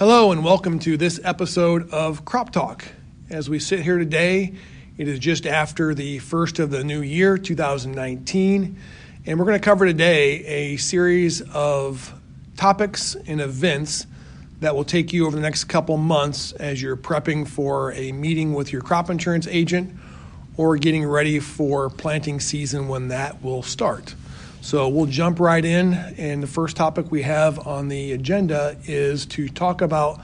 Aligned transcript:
Hello, 0.00 0.32
and 0.32 0.42
welcome 0.42 0.78
to 0.78 0.96
this 0.96 1.20
episode 1.24 1.90
of 1.90 2.24
Crop 2.24 2.52
Talk. 2.52 2.86
As 3.28 3.50
we 3.50 3.58
sit 3.58 3.80
here 3.80 3.98
today, 3.98 4.54
it 4.96 5.08
is 5.08 5.18
just 5.18 5.46
after 5.46 5.94
the 5.94 6.20
first 6.20 6.58
of 6.58 6.70
the 6.70 6.82
new 6.82 7.02
year, 7.02 7.36
2019, 7.36 8.78
and 9.26 9.38
we're 9.38 9.44
going 9.44 9.58
to 9.58 9.62
cover 9.62 9.84
today 9.84 10.42
a 10.46 10.78
series 10.78 11.42
of 11.52 12.18
topics 12.56 13.14
and 13.26 13.42
events 13.42 14.06
that 14.60 14.74
will 14.74 14.84
take 14.84 15.12
you 15.12 15.26
over 15.26 15.36
the 15.36 15.42
next 15.42 15.64
couple 15.64 15.98
months 15.98 16.52
as 16.52 16.80
you're 16.80 16.96
prepping 16.96 17.46
for 17.46 17.92
a 17.92 18.10
meeting 18.12 18.54
with 18.54 18.72
your 18.72 18.80
crop 18.80 19.10
insurance 19.10 19.46
agent 19.48 19.94
or 20.56 20.78
getting 20.78 21.04
ready 21.04 21.38
for 21.38 21.90
planting 21.90 22.40
season 22.40 22.88
when 22.88 23.08
that 23.08 23.42
will 23.42 23.62
start. 23.62 24.14
So 24.60 24.88
we'll 24.88 25.06
jump 25.06 25.40
right 25.40 25.64
in. 25.64 25.94
And 25.94 26.42
the 26.42 26.46
first 26.46 26.76
topic 26.76 27.10
we 27.10 27.22
have 27.22 27.66
on 27.66 27.88
the 27.88 28.12
agenda 28.12 28.76
is 28.84 29.26
to 29.26 29.48
talk 29.48 29.80
about 29.80 30.20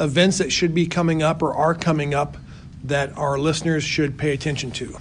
events 0.00 0.38
that 0.38 0.52
should 0.52 0.74
be 0.74 0.86
coming 0.86 1.22
up 1.22 1.42
or 1.42 1.54
are 1.54 1.74
coming 1.74 2.14
up 2.14 2.36
that 2.84 3.16
our 3.16 3.38
listeners 3.38 3.84
should 3.84 4.18
pay 4.18 4.32
attention 4.32 4.70
to. 4.70 4.96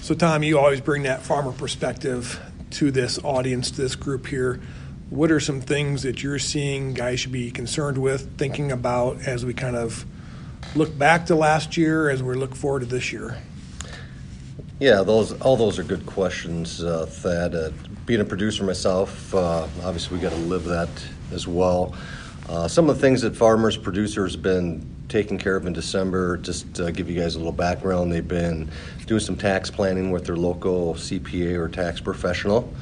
So, 0.00 0.14
Tom, 0.14 0.42
you 0.42 0.58
always 0.58 0.80
bring 0.80 1.02
that 1.04 1.22
farmer 1.22 1.52
perspective 1.52 2.40
to 2.72 2.90
this 2.90 3.18
audience, 3.24 3.70
to 3.72 3.82
this 3.82 3.94
group 3.94 4.26
here. 4.26 4.60
What 5.10 5.30
are 5.30 5.40
some 5.40 5.60
things 5.60 6.02
that 6.02 6.22
you're 6.22 6.38
seeing 6.38 6.92
guys 6.92 7.20
should 7.20 7.32
be 7.32 7.50
concerned 7.50 7.98
with, 7.98 8.36
thinking 8.36 8.72
about 8.72 9.22
as 9.26 9.44
we 9.44 9.54
kind 9.54 9.76
of 9.76 10.04
look 10.74 10.96
back 10.98 11.26
to 11.26 11.34
last 11.34 11.76
year, 11.76 12.10
as 12.10 12.22
we 12.22 12.34
look 12.34 12.54
forward 12.54 12.80
to 12.80 12.86
this 12.86 13.12
year? 13.12 13.38
Yeah, 14.80 15.02
those 15.02 15.32
all 15.40 15.56
those 15.56 15.78
are 15.78 15.82
good 15.82 16.06
questions, 16.06 16.82
uh, 16.82 17.06
Thad. 17.06 17.54
Uh, 17.54 17.70
being 18.08 18.20
a 18.22 18.24
producer 18.24 18.64
myself, 18.64 19.34
uh, 19.34 19.68
obviously 19.84 20.16
we 20.16 20.22
got 20.22 20.32
to 20.32 20.38
live 20.38 20.64
that 20.64 20.88
as 21.30 21.46
well. 21.46 21.94
Uh, 22.48 22.66
some 22.66 22.88
of 22.88 22.96
the 22.96 23.02
things 23.02 23.20
that 23.20 23.36
farmers, 23.36 23.76
producers 23.76 24.32
have 24.32 24.42
been 24.42 24.82
taking 25.10 25.36
care 25.36 25.56
of 25.56 25.66
in 25.66 25.74
December, 25.74 26.38
just 26.38 26.72
to 26.74 26.90
give 26.90 27.10
you 27.10 27.20
guys 27.20 27.34
a 27.34 27.38
little 27.38 27.52
background, 27.52 28.10
they've 28.10 28.26
been 28.26 28.70
doing 29.04 29.20
some 29.20 29.36
tax 29.36 29.70
planning 29.70 30.10
with 30.10 30.24
their 30.24 30.36
local 30.36 30.94
CPA 30.94 31.58
or 31.58 31.68
tax 31.68 32.00
professional 32.00 32.72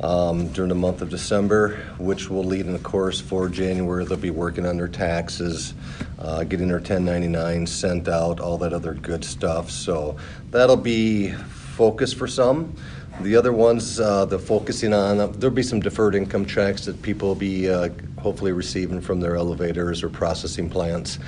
um, 0.00 0.48
during 0.48 0.70
the 0.70 0.74
month 0.74 1.02
of 1.02 1.10
December, 1.10 1.76
which 1.98 2.30
will 2.30 2.44
lead 2.44 2.64
in 2.64 2.72
the 2.72 2.78
course 2.78 3.20
for 3.20 3.50
January. 3.50 4.06
They'll 4.06 4.16
be 4.16 4.30
working 4.30 4.64
on 4.64 4.78
their 4.78 4.88
taxes, 4.88 5.74
uh, 6.18 6.44
getting 6.44 6.68
their 6.68 6.78
1099 6.78 7.66
sent 7.66 8.08
out, 8.08 8.40
all 8.40 8.56
that 8.56 8.72
other 8.72 8.94
good 8.94 9.22
stuff. 9.22 9.70
So 9.70 10.16
that'll 10.50 10.78
be 10.78 11.32
focus 11.76 12.14
for 12.14 12.26
some. 12.26 12.74
The 13.22 13.34
other 13.34 13.52
ones, 13.52 13.98
uh, 13.98 14.26
the 14.26 14.38
focusing 14.38 14.92
on, 14.92 15.18
uh, 15.18 15.28
there'll 15.28 15.54
be 15.54 15.62
some 15.62 15.80
deferred 15.80 16.14
income 16.14 16.44
checks 16.44 16.84
that 16.84 17.00
people 17.00 17.28
will 17.28 17.34
be 17.34 17.68
uh, 17.68 17.88
hopefully 18.18 18.52
receiving 18.52 19.00
from 19.00 19.20
their 19.20 19.36
elevators 19.36 20.02
or 20.02 20.10
processing 20.10 20.68
plants. 20.68 21.18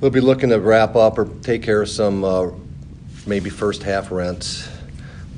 We'll 0.00 0.10
be 0.10 0.20
looking 0.20 0.50
to 0.50 0.60
wrap 0.60 0.94
up 0.94 1.16
or 1.16 1.24
take 1.40 1.62
care 1.62 1.80
of 1.80 1.88
some 1.88 2.22
uh, 2.22 2.50
maybe 3.26 3.48
first 3.48 3.82
half 3.82 4.10
rents. 4.10 4.68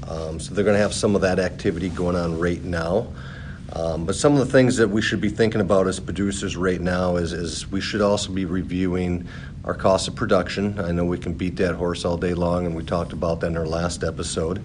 Um, 0.09 0.41
so 0.41 0.53
they're 0.53 0.65
going 0.65 0.75
to 0.75 0.83
have 0.83 0.95
some 0.95 1.15
of 1.15 1.21
that 1.21 1.39
activity 1.39 1.91
going 1.91 2.17
on 2.17 2.41
right 2.41 2.63
now. 2.65 3.07
Um, 3.73 4.05
but 4.05 4.17
some 4.17 4.33
of 4.33 4.41
the 4.41 4.47
things 4.47 4.79
that 4.79 4.89
we 4.89 5.01
should 5.01 5.21
be 5.21 5.29
thinking 5.29 5.61
about 5.61 5.87
as 5.87 6.01
producers 6.01 6.57
right 6.57 6.81
now 6.81 7.17
is, 7.17 7.33
is 7.33 7.71
we 7.71 7.81
should 7.81 8.01
also 8.01 8.33
be 8.33 8.47
reviewing 8.47 9.29
our 9.65 9.75
cost 9.75 10.09
of 10.09 10.17
production. 10.17 10.81
I 10.81 10.91
know 10.91 11.05
we 11.05 11.19
can 11.19 11.35
beat 11.35 11.57
that 11.57 11.77
horse 11.77 12.05
all 12.05 12.17
day 12.17 12.35
long, 12.35 12.67
and 12.67 12.75
we 12.75 12.83
talked 12.83 13.13
about 13.13 13.41
that 13.41 13.49
in 13.49 13.57
our 13.57 13.67
last 13.67 14.03
episode 14.03 14.65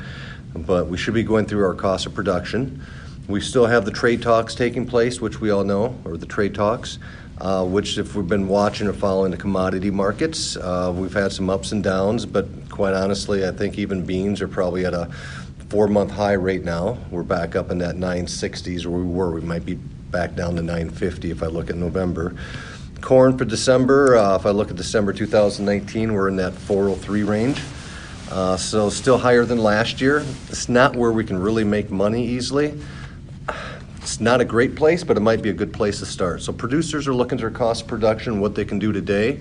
but 0.56 0.88
we 0.88 0.98
should 0.98 1.14
be 1.14 1.24
going 1.24 1.46
through 1.46 1.66
our 1.66 1.74
cost 1.74 2.06
of 2.06 2.14
production. 2.14 2.82
We 3.28 3.42
still 3.42 3.66
have 3.66 3.86
the 3.86 3.92
trade 3.92 4.22
talks 4.22 4.54
taking 4.54 4.86
place, 4.86 5.22
which 5.22 5.40
we 5.40 5.50
all 5.50 5.64
know, 5.64 5.98
or 6.04 6.18
the 6.18 6.26
trade 6.26 6.54
talks, 6.54 7.00
uh, 7.40 7.66
which, 7.66 7.98
if 7.98 8.16
we've 8.16 8.28
been 8.28 8.48
watching 8.48 8.88
or 8.88 8.94
following 8.94 9.32
the 9.32 9.38
commodity 9.38 9.92
markets, 9.92 10.58
uh, 10.58 10.94
we've 10.96 11.14
had 11.14 11.32
some 11.32 11.50
ups 11.50 11.72
and 11.72 11.84
downs, 11.84 12.26
but 12.26 12.48
quite 12.70 12.94
honestly, 12.94 13.48
I 13.48 13.52
think 13.52 13.78
even 13.78 14.06
beans 14.06 14.42
are 14.42 14.48
probably 14.48 14.86
at 14.86 14.94
a 14.94 15.10
four 15.70 15.88
month 15.88 16.12
high 16.12 16.36
right 16.36 16.64
now. 16.64 16.98
We're 17.10 17.24
back 17.24 17.56
up 17.56 17.72
in 17.72 17.78
that 17.80 17.96
960s 17.96 18.86
where 18.86 19.00
we 19.00 19.10
were. 19.10 19.32
We 19.32 19.42
might 19.42 19.66
be 19.66 19.76
back 19.76 20.36
down 20.36 20.56
to 20.58 20.62
950 20.62 21.32
if 21.32 21.42
I 21.42 21.48
look 21.48 21.70
at 21.70 21.76
November. 21.76 22.36
Corn 23.02 23.38
for 23.38 23.46
December, 23.46 24.16
uh, 24.16 24.36
if 24.36 24.46
I 24.46 24.52
look 24.52 24.70
at 24.70 24.78
December 24.78 25.12
2019, 25.14 26.14
we're 26.14 26.30
in 26.30 26.36
that 26.38 26.54
403 26.54 27.24
range. 27.24 27.62
Uh, 28.34 28.58
so 28.58 28.90
still 28.90 29.20
higher 29.20 29.46
than 29.46 29.60
last 29.60 30.02
year. 30.02 30.26
It's 30.50 30.68
not 30.68 30.96
where 30.96 31.12
we 31.12 31.24
can 31.24 31.38
really 31.38 31.64
make 31.64 31.92
money 31.92 32.26
easily. 32.26 32.74
It's 33.98 34.20
not 34.20 34.42
a 34.42 34.46
great 34.46 34.76
place, 34.76 35.04
but 35.04 35.18
it 35.18 35.20
might 35.20 35.44
be 35.44 35.52
a 35.52 35.54
good 35.54 35.72
place 35.72 36.00
to 36.00 36.08
start. 36.08 36.42
So 36.42 36.52
producers 36.52 37.08
are 37.08 37.14
looking 37.14 37.38
at 37.38 37.42
their 37.42 37.52
cost 37.52 37.88
production, 37.88 38.42
what 38.42 38.56
they 38.56 38.66
can 38.66 38.80
do 38.80 38.92
today. 38.92 39.40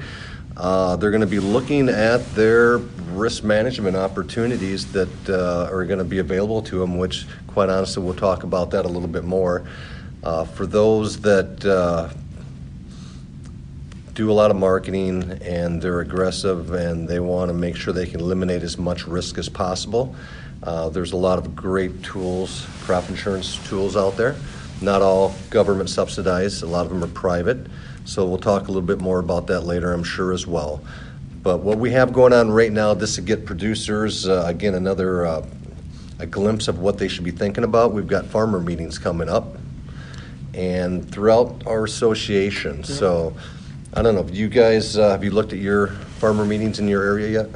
Uh, 0.58 0.96
they're 0.96 1.10
going 1.10 1.22
to 1.22 1.26
be 1.26 1.38
looking 1.38 1.88
at 1.88 2.18
their 2.34 2.76
risk 3.14 3.44
management 3.44 3.96
opportunities 3.96 4.92
that 4.92 5.08
uh, 5.30 5.72
are 5.72 5.86
going 5.86 5.98
to 5.98 6.04
be 6.04 6.18
available 6.18 6.60
to 6.60 6.78
them, 6.78 6.98
which, 6.98 7.26
quite 7.46 7.70
honestly, 7.70 8.02
we'll 8.02 8.12
talk 8.12 8.42
about 8.42 8.70
that 8.72 8.84
a 8.84 8.88
little 8.88 9.08
bit 9.08 9.24
more. 9.24 9.66
Uh, 10.22 10.44
for 10.44 10.66
those 10.66 11.18
that 11.22 11.64
uh, 11.64 12.10
do 14.14 14.30
a 14.30 14.32
lot 14.32 14.50
of 14.50 14.56
marketing 14.56 15.38
and 15.42 15.80
they're 15.80 16.00
aggressive 16.00 16.72
and 16.72 17.08
they 17.08 17.20
want 17.20 17.48
to 17.48 17.54
make 17.54 17.76
sure 17.76 17.92
they 17.92 18.06
can 18.06 18.20
eliminate 18.20 18.62
as 18.62 18.78
much 18.78 19.06
risk 19.06 19.38
as 19.38 19.48
possible. 19.48 20.14
Uh, 20.62 20.88
there's 20.90 21.12
a 21.12 21.16
lot 21.16 21.38
of 21.38 21.56
great 21.56 22.02
tools, 22.02 22.66
crop 22.82 23.08
insurance 23.08 23.56
tools 23.68 23.96
out 23.96 24.16
there. 24.16 24.36
Not 24.80 25.00
all 25.00 25.34
government 25.50 25.88
subsidized, 25.88 26.62
a 26.62 26.66
lot 26.66 26.84
of 26.84 26.92
them 26.92 27.02
are 27.02 27.08
private. 27.08 27.66
So 28.04 28.26
we'll 28.26 28.38
talk 28.38 28.64
a 28.64 28.66
little 28.66 28.82
bit 28.82 29.00
more 29.00 29.18
about 29.18 29.46
that 29.46 29.60
later, 29.60 29.92
I'm 29.92 30.04
sure, 30.04 30.32
as 30.32 30.46
well. 30.46 30.82
But 31.42 31.60
what 31.60 31.78
we 31.78 31.90
have 31.92 32.12
going 32.12 32.32
on 32.32 32.50
right 32.50 32.70
now, 32.70 32.94
this 32.94 33.14
to 33.14 33.20
get 33.20 33.46
producers, 33.46 34.28
uh, 34.28 34.44
again, 34.46 34.74
another 34.74 35.26
uh, 35.26 35.46
a 36.18 36.26
glimpse 36.26 36.68
of 36.68 36.78
what 36.78 36.98
they 36.98 37.08
should 37.08 37.24
be 37.24 37.32
thinking 37.32 37.64
about. 37.64 37.92
We've 37.92 38.06
got 38.06 38.26
farmer 38.26 38.60
meetings 38.60 38.98
coming 38.98 39.28
up 39.28 39.56
and 40.54 41.10
throughout 41.10 41.66
our 41.66 41.84
association. 41.84 42.78
Yeah. 42.78 42.84
So 42.84 43.36
I 43.94 44.00
don't 44.00 44.14
know. 44.14 44.26
You 44.32 44.48
guys, 44.48 44.96
uh, 44.96 45.10
have 45.10 45.22
you 45.22 45.30
looked 45.32 45.52
at 45.52 45.58
your 45.58 45.88
farmer 46.18 46.46
meetings 46.46 46.78
in 46.78 46.88
your 46.88 47.02
area 47.02 47.28
yet? 47.28 47.50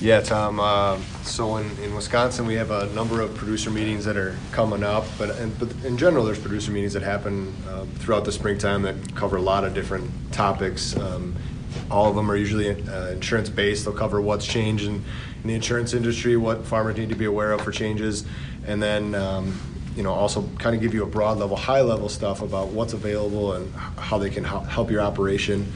Yeah, 0.00 0.20
Tom. 0.20 0.58
Uh, 0.58 0.98
so 1.22 1.58
in, 1.58 1.70
in 1.78 1.94
Wisconsin, 1.94 2.46
we 2.46 2.54
have 2.54 2.72
a 2.72 2.86
number 2.94 3.20
of 3.20 3.32
producer 3.36 3.70
meetings 3.70 4.04
that 4.06 4.16
are 4.16 4.34
coming 4.50 4.82
up, 4.82 5.04
but 5.18 5.38
in, 5.38 5.50
but 5.54 5.72
in 5.84 5.96
general, 5.96 6.24
there's 6.24 6.40
producer 6.40 6.72
meetings 6.72 6.94
that 6.94 7.04
happen 7.04 7.54
uh, 7.68 7.84
throughout 7.98 8.24
the 8.24 8.32
springtime 8.32 8.82
that 8.82 9.14
cover 9.14 9.36
a 9.36 9.42
lot 9.42 9.62
of 9.62 9.72
different 9.72 10.10
topics. 10.32 10.96
Um, 10.96 11.36
all 11.92 12.08
of 12.08 12.16
them 12.16 12.28
are 12.28 12.36
usually 12.36 12.70
uh, 12.70 13.10
insurance 13.10 13.50
based. 13.50 13.84
They'll 13.84 13.94
cover 13.94 14.20
what's 14.20 14.46
changed 14.46 14.86
in, 14.86 14.96
in, 14.96 15.48
the 15.48 15.54
insurance 15.54 15.94
industry, 15.94 16.36
what 16.36 16.64
farmers 16.64 16.96
need 16.96 17.10
to 17.10 17.14
be 17.14 17.26
aware 17.26 17.52
of 17.52 17.60
for 17.60 17.70
changes, 17.70 18.24
and 18.66 18.82
then 18.82 19.14
um, 19.14 19.56
you 20.00 20.04
know, 20.04 20.14
also 20.14 20.48
kind 20.58 20.74
of 20.74 20.80
give 20.80 20.94
you 20.94 21.02
a 21.02 21.06
broad 21.06 21.36
level, 21.36 21.54
high 21.54 21.82
level 21.82 22.08
stuff 22.08 22.40
about 22.40 22.68
what's 22.68 22.94
available 22.94 23.52
and 23.52 23.70
how 23.74 24.16
they 24.16 24.30
can 24.30 24.44
help 24.44 24.90
your 24.90 25.02
operation. 25.02 25.70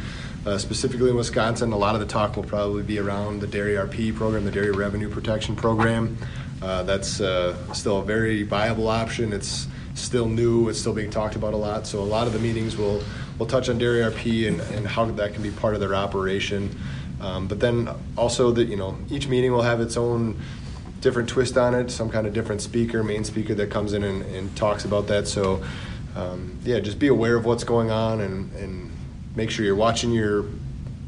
Uh, 0.46 0.56
specifically 0.56 1.10
in 1.10 1.16
Wisconsin, 1.16 1.72
a 1.72 1.76
lot 1.76 1.94
of 1.94 2.00
the 2.00 2.06
talk 2.06 2.34
will 2.34 2.42
probably 2.42 2.82
be 2.82 2.98
around 2.98 3.40
the 3.40 3.46
Dairy 3.46 3.74
RP 3.74 4.16
program, 4.16 4.46
the 4.46 4.50
Dairy 4.50 4.70
Revenue 4.70 5.10
Protection 5.10 5.54
Program. 5.54 6.16
Uh, 6.62 6.82
that's 6.84 7.20
uh, 7.20 7.54
still 7.74 7.98
a 7.98 8.02
very 8.02 8.44
viable 8.44 8.88
option. 8.88 9.30
It's 9.34 9.66
still 9.92 10.26
new. 10.26 10.70
It's 10.70 10.80
still 10.80 10.94
being 10.94 11.10
talked 11.10 11.36
about 11.36 11.52
a 11.52 11.58
lot. 11.58 11.86
So 11.86 12.00
a 12.00 12.10
lot 12.16 12.26
of 12.26 12.32
the 12.32 12.38
meetings 12.38 12.78
will 12.78 13.04
will 13.38 13.44
touch 13.44 13.68
on 13.68 13.76
Dairy 13.76 14.10
RP 14.10 14.48
and, 14.48 14.62
and 14.74 14.86
how 14.86 15.04
that 15.04 15.34
can 15.34 15.42
be 15.42 15.50
part 15.50 15.74
of 15.74 15.80
their 15.80 15.94
operation. 15.94 16.74
Um, 17.20 17.46
but 17.46 17.60
then 17.60 17.90
also 18.16 18.52
that 18.52 18.68
you 18.68 18.76
know 18.76 18.96
each 19.10 19.28
meeting 19.28 19.52
will 19.52 19.60
have 19.60 19.82
its 19.82 19.98
own 19.98 20.40
different 21.04 21.28
twist 21.28 21.58
on 21.58 21.74
it, 21.74 21.90
some 21.90 22.08
kind 22.08 22.26
of 22.26 22.32
different 22.32 22.62
speaker, 22.62 23.04
main 23.04 23.24
speaker 23.24 23.54
that 23.54 23.70
comes 23.70 23.92
in 23.92 24.02
and, 24.02 24.22
and 24.34 24.56
talks 24.56 24.86
about 24.86 25.06
that. 25.06 25.28
So, 25.28 25.62
um, 26.16 26.58
yeah, 26.64 26.80
just 26.80 26.98
be 26.98 27.08
aware 27.08 27.36
of 27.36 27.44
what's 27.44 27.62
going 27.62 27.90
on 27.90 28.22
and, 28.22 28.50
and 28.54 28.90
make 29.36 29.50
sure 29.50 29.66
you're 29.66 29.76
watching 29.76 30.12
your 30.12 30.46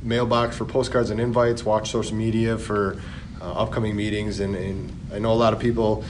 mailbox 0.03 0.55
for 0.55 0.67
postcards 0.67 1.09
and 1.09 1.19
invites, 1.19 1.65
watch 1.65 1.91
social 1.91 2.15
media 2.15 2.59
for 2.59 3.01
uh, 3.41 3.53
upcoming 3.53 3.97
meetings. 3.97 4.39
And, 4.39 4.55
and, 4.55 4.93
I 5.15 5.19
know 5.19 5.33
a 5.33 5.35
lot 5.35 5.55
of 5.55 5.61
people 5.61 6.05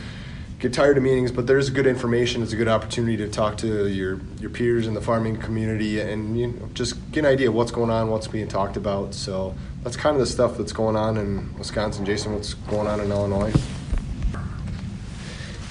get 0.59 0.73
tired 0.73 0.97
of 0.97 1.05
meetings, 1.05 1.31
but 1.31 1.47
there's 1.47 1.71
good 1.71 1.87
information. 1.87 2.43
It's 2.43 2.53
a 2.53 2.57
good 2.57 2.67
opportunity 2.67 3.17
to 3.19 3.29
talk 3.29 3.57
to 3.59 3.87
your, 3.87 4.19
your 4.41 4.51
peers 4.51 4.89
in 4.89 4.95
the 4.95 5.03
farming 5.03 5.37
community 5.37 6.01
and 6.01 6.37
you 6.37 6.49
know, 6.49 6.69
just 6.75 7.13
get 7.13 7.25
an 7.25 7.31
idea 7.31 7.51
of 7.51 7.55
what's 7.55 7.71
going 7.71 7.91
on, 7.91 8.09
what's 8.09 8.27
being 8.27 8.49
talked 8.49 8.77
about. 8.77 9.15
So 9.15 9.55
that's 9.87 9.97
kind 9.97 10.17
of 10.17 10.21
the 10.21 10.27
stuff 10.27 10.59
that's 10.59 10.73
going 10.73 10.97
on 10.97 11.17
in 11.17 11.57
Wisconsin. 11.59 12.05
Jason, 12.05 12.35
what's 12.35 12.55
going 12.55 12.89
on 12.89 12.99
in 12.99 13.09
Illinois? 13.09 13.53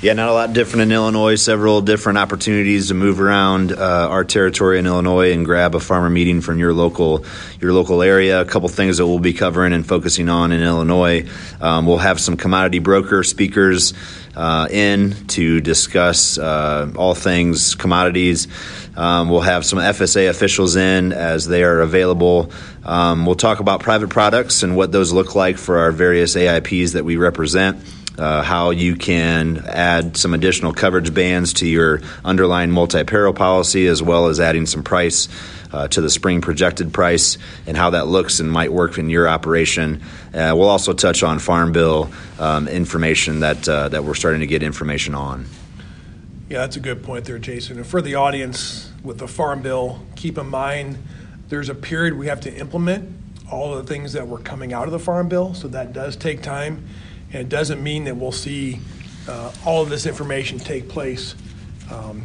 Yeah, 0.01 0.11
not 0.11 0.27
a 0.27 0.33
lot 0.33 0.51
different 0.51 0.81
in 0.83 0.91
Illinois. 0.91 1.35
Several 1.35 1.81
different 1.81 2.17
opportunities 2.17 2.89
to 2.89 2.93
move 2.93 3.21
around 3.21 3.71
uh, 3.71 3.77
our 4.09 4.25
territory 4.25 4.77
in 4.77 4.85
Illinois 4.85 5.31
and 5.31 5.45
grab 5.45 5.73
a 5.73 5.79
farmer 5.79 6.09
meeting 6.09 6.41
from 6.41 6.59
your 6.59 6.73
local 6.73 7.25
your 7.61 7.71
local 7.71 8.01
area. 8.01 8.41
A 8.41 8.45
couple 8.45 8.67
things 8.67 8.97
that 8.97 9.07
we'll 9.07 9.19
be 9.19 9.31
covering 9.31 9.71
and 9.71 9.87
focusing 9.87 10.27
on 10.27 10.51
in 10.51 10.61
Illinois. 10.61 11.25
Um, 11.61 11.87
we'll 11.87 11.97
have 11.97 12.19
some 12.19 12.35
commodity 12.35 12.79
broker 12.79 13.23
speakers 13.23 13.93
uh, 14.35 14.67
in 14.69 15.13
to 15.27 15.61
discuss 15.61 16.37
uh, 16.37 16.91
all 16.97 17.15
things 17.15 17.73
commodities. 17.73 18.49
Um, 18.97 19.29
we'll 19.29 19.41
have 19.41 19.65
some 19.65 19.79
FSA 19.79 20.29
officials 20.29 20.75
in 20.75 21.13
as 21.13 21.47
they 21.47 21.63
are 21.63 21.79
available. 21.79 22.51
Um, 22.83 23.25
we'll 23.25 23.35
talk 23.35 23.61
about 23.61 23.79
private 23.79 24.09
products 24.09 24.61
and 24.61 24.75
what 24.75 24.91
those 24.91 25.13
look 25.13 25.35
like 25.35 25.57
for 25.57 25.79
our 25.79 25.91
various 25.91 26.35
AIPs 26.35 26.93
that 26.93 27.05
we 27.05 27.15
represent 27.15 27.77
uh, 28.17 28.41
how 28.41 28.69
you 28.69 28.95
can 28.95 29.63
add 29.65 30.17
some 30.17 30.33
additional 30.33 30.73
coverage 30.73 31.13
bands 31.13 31.53
to 31.53 31.67
your 31.67 32.01
underlying 32.23 32.71
multi 32.71 33.03
peril 33.03 33.33
policy, 33.33 33.87
as 33.87 34.01
well 34.01 34.27
as 34.27 34.39
adding 34.39 34.65
some 34.65 34.83
price 34.83 35.27
uh, 35.73 35.87
to 35.89 36.01
the 36.01 36.09
spring 36.09 36.41
projected 36.41 36.93
price 36.93 37.37
and 37.67 37.75
how 37.75 37.89
that 37.91 38.07
looks 38.07 38.39
and 38.39 38.49
might 38.51 38.71
work 38.71 38.97
in 38.97 39.09
your 39.09 39.27
operation. 39.27 40.01
Uh, 40.33 40.53
we'll 40.55 40.69
also 40.69 40.93
touch 40.93 41.23
on 41.23 41.39
Farm 41.39 41.71
Bill 41.71 42.09
um, 42.39 42.67
information 42.67 43.41
that, 43.41 43.67
uh, 43.67 43.89
that 43.89 44.03
we're 44.03 44.15
starting 44.15 44.39
to 44.39 44.47
get 44.47 44.63
information 44.63 45.15
on. 45.15 45.45
Yeah, 46.49 46.59
that's 46.59 46.75
a 46.75 46.79
good 46.79 47.03
point 47.03 47.25
there, 47.25 47.39
Jason. 47.39 47.77
And 47.77 47.87
for 47.87 48.01
the 48.01 48.15
audience 48.15 48.91
with 49.03 49.17
the 49.17 49.27
Farm 49.27 49.61
Bill, 49.61 49.99
keep 50.15 50.37
in 50.37 50.47
mind 50.47 50.97
there's 51.49 51.69
a 51.69 51.75
period 51.75 52.13
we 52.13 52.27
have 52.27 52.41
to 52.41 52.53
implement 52.53 53.13
all 53.51 53.73
of 53.73 53.85
the 53.85 53.93
things 53.93 54.13
that 54.13 54.27
were 54.27 54.39
coming 54.39 54.73
out 54.73 54.85
of 54.85 54.91
the 54.91 54.99
Farm 54.99 55.27
Bill, 55.27 55.53
so 55.53 55.67
that 55.67 55.93
does 55.93 56.15
take 56.15 56.41
time. 56.41 56.87
And 57.35 57.41
it 57.41 57.49
doesn't 57.49 57.83
mean 57.83 58.05
that 58.05 58.15
we'll 58.15 58.31
see 58.31 58.79
uh, 59.27 59.51
all 59.65 59.81
of 59.81 59.89
this 59.89 60.05
information 60.05 60.57
take 60.57 60.87
place 60.87 61.35
um, 61.91 62.23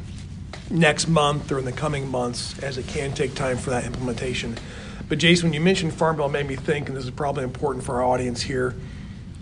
next 0.71 1.09
month 1.09 1.51
or 1.51 1.59
in 1.59 1.65
the 1.65 1.73
coming 1.73 2.07
months, 2.07 2.57
as 2.61 2.79
it 2.79 2.87
can 2.87 3.12
take 3.12 3.35
time 3.35 3.57
for 3.57 3.71
that 3.71 3.85
implementation. 3.85 4.57
But 5.09 5.19
Jason, 5.19 5.49
when 5.49 5.53
you 5.53 5.61
mentioned 5.61 5.95
Farm 5.95 6.15
Bill, 6.15 6.29
made 6.29 6.47
me 6.47 6.55
think, 6.55 6.87
and 6.87 6.97
this 6.97 7.03
is 7.03 7.11
probably 7.11 7.43
important 7.43 7.85
for 7.85 7.97
our 7.97 8.05
audience 8.05 8.41
here. 8.41 8.77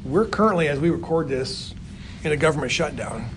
We're 0.06 0.24
currently, 0.24 0.68
as 0.68 0.80
we 0.80 0.88
record 0.88 1.28
this, 1.28 1.74
in 2.24 2.32
a 2.32 2.36
government 2.38 2.72
shutdown, 2.72 3.28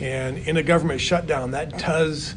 and 0.00 0.38
in 0.38 0.56
a 0.56 0.62
government 0.64 1.00
shutdown, 1.00 1.52
that 1.52 1.78
does 1.78 2.34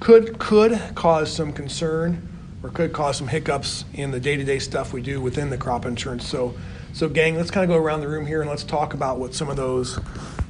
could 0.00 0.40
could 0.40 0.76
cause 0.96 1.32
some 1.32 1.52
concern 1.52 2.28
or 2.64 2.70
could 2.70 2.92
cause 2.92 3.16
some 3.16 3.28
hiccups 3.28 3.84
in 3.94 4.10
the 4.10 4.18
day-to-day 4.18 4.58
stuff 4.58 4.92
we 4.92 5.02
do 5.02 5.20
within 5.20 5.50
the 5.50 5.56
crop 5.56 5.86
insurance. 5.86 6.26
So 6.26 6.56
so, 6.92 7.08
gang, 7.08 7.36
let's 7.36 7.50
kind 7.50 7.64
of 7.64 7.74
go 7.74 7.82
around 7.82 8.00
the 8.00 8.08
room 8.08 8.26
here 8.26 8.40
and 8.40 8.50
let's 8.50 8.64
talk 8.64 8.94
about 8.94 9.18
what 9.18 9.34
some 9.34 9.48
of 9.48 9.56
those 9.56 9.98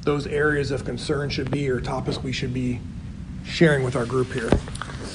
those 0.03 0.25
areas 0.25 0.71
of 0.71 0.83
concern 0.83 1.29
should 1.29 1.51
be 1.51 1.69
or 1.69 1.79
topics 1.79 2.23
we 2.23 2.31
should 2.31 2.53
be 2.53 2.79
sharing 3.45 3.83
with 3.83 3.95
our 3.95 4.05
group 4.05 4.31
here. 4.31 4.49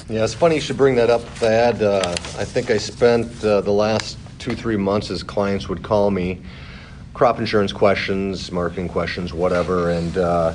Yeah, 0.09 0.23
it's 0.23 0.33
funny 0.33 0.55
you 0.55 0.61
should 0.61 0.77
bring 0.77 0.95
that 0.95 1.09
up, 1.09 1.21
Thad. 1.21 1.81
Uh, 1.81 2.15
I 2.39 2.45
think 2.45 2.71
I 2.71 2.77
spent 2.77 3.43
uh, 3.43 3.59
the 3.61 3.71
last 3.71 4.17
two, 4.39 4.55
three 4.55 4.77
months 4.77 5.11
as 5.11 5.23
clients 5.23 5.67
would 5.67 5.83
call 5.83 6.09
me, 6.09 6.41
crop 7.13 7.39
insurance 7.39 7.73
questions, 7.73 8.49
marketing 8.51 8.87
questions, 8.87 9.33
whatever, 9.33 9.91
and 9.91 10.17
uh, 10.17 10.53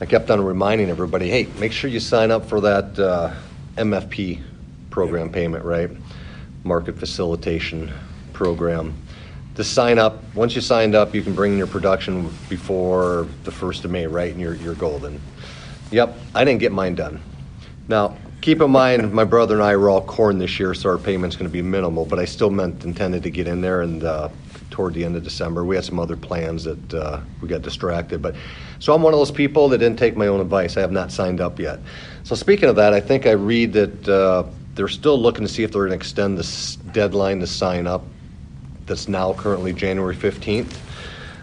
I 0.00 0.06
kept 0.06 0.30
on 0.30 0.40
reminding 0.40 0.90
everybody, 0.90 1.28
hey, 1.28 1.48
make 1.58 1.72
sure 1.72 1.90
you 1.90 1.98
sign 1.98 2.30
up 2.30 2.46
for 2.46 2.60
that 2.60 2.96
uh, 2.96 3.34
MFP 3.76 4.40
program 4.90 5.30
payment, 5.32 5.64
right? 5.64 5.90
Market 6.62 6.96
facilitation 6.96 7.92
program 8.32 8.94
to 9.58 9.64
sign 9.64 9.98
up. 9.98 10.22
Once 10.36 10.54
you 10.54 10.60
signed 10.60 10.94
up, 10.94 11.12
you 11.12 11.20
can 11.20 11.34
bring 11.34 11.50
in 11.50 11.58
your 11.58 11.66
production 11.66 12.32
before 12.48 13.26
the 13.42 13.50
first 13.50 13.84
of 13.84 13.90
May, 13.90 14.06
right? 14.06 14.30
And 14.30 14.40
you're 14.40 14.54
you're 14.54 14.76
golden. 14.76 15.20
Yep, 15.90 16.16
I 16.32 16.44
didn't 16.44 16.60
get 16.60 16.70
mine 16.70 16.94
done. 16.94 17.20
Now, 17.88 18.16
keep 18.40 18.60
in 18.60 18.70
mind, 18.70 19.12
my 19.12 19.24
brother 19.24 19.54
and 19.54 19.62
I 19.64 19.74
were 19.74 19.90
all 19.90 20.00
corn 20.00 20.38
this 20.38 20.60
year, 20.60 20.74
so 20.74 20.90
our 20.90 20.96
payment's 20.96 21.34
going 21.34 21.50
to 21.50 21.52
be 21.52 21.60
minimal. 21.60 22.04
But 22.04 22.20
I 22.20 22.24
still 22.24 22.50
meant 22.50 22.84
intended 22.84 23.24
to 23.24 23.30
get 23.30 23.48
in 23.48 23.60
there, 23.60 23.82
and 23.82 24.04
uh, 24.04 24.28
toward 24.70 24.94
the 24.94 25.04
end 25.04 25.16
of 25.16 25.24
December, 25.24 25.64
we 25.64 25.74
had 25.74 25.84
some 25.84 25.98
other 25.98 26.16
plans 26.16 26.62
that 26.62 26.94
uh, 26.94 27.20
we 27.42 27.48
got 27.48 27.62
distracted. 27.62 28.22
But 28.22 28.36
so 28.78 28.94
I'm 28.94 29.02
one 29.02 29.12
of 29.12 29.18
those 29.18 29.32
people 29.32 29.68
that 29.70 29.78
didn't 29.78 29.98
take 29.98 30.16
my 30.16 30.28
own 30.28 30.40
advice. 30.40 30.76
I 30.76 30.82
have 30.82 30.92
not 30.92 31.10
signed 31.10 31.40
up 31.40 31.58
yet. 31.58 31.80
So 32.22 32.36
speaking 32.36 32.68
of 32.68 32.76
that, 32.76 32.94
I 32.94 33.00
think 33.00 33.26
I 33.26 33.32
read 33.32 33.72
that 33.72 34.08
uh, 34.08 34.44
they're 34.76 34.86
still 34.86 35.20
looking 35.20 35.44
to 35.44 35.52
see 35.52 35.64
if 35.64 35.72
they're 35.72 35.80
going 35.80 35.90
to 35.90 35.96
extend 35.96 36.38
this 36.38 36.76
deadline 36.76 37.40
to 37.40 37.46
sign 37.48 37.88
up 37.88 38.04
that's 38.88 39.06
now 39.06 39.34
currently 39.34 39.72
January 39.72 40.16
15th. 40.16 40.78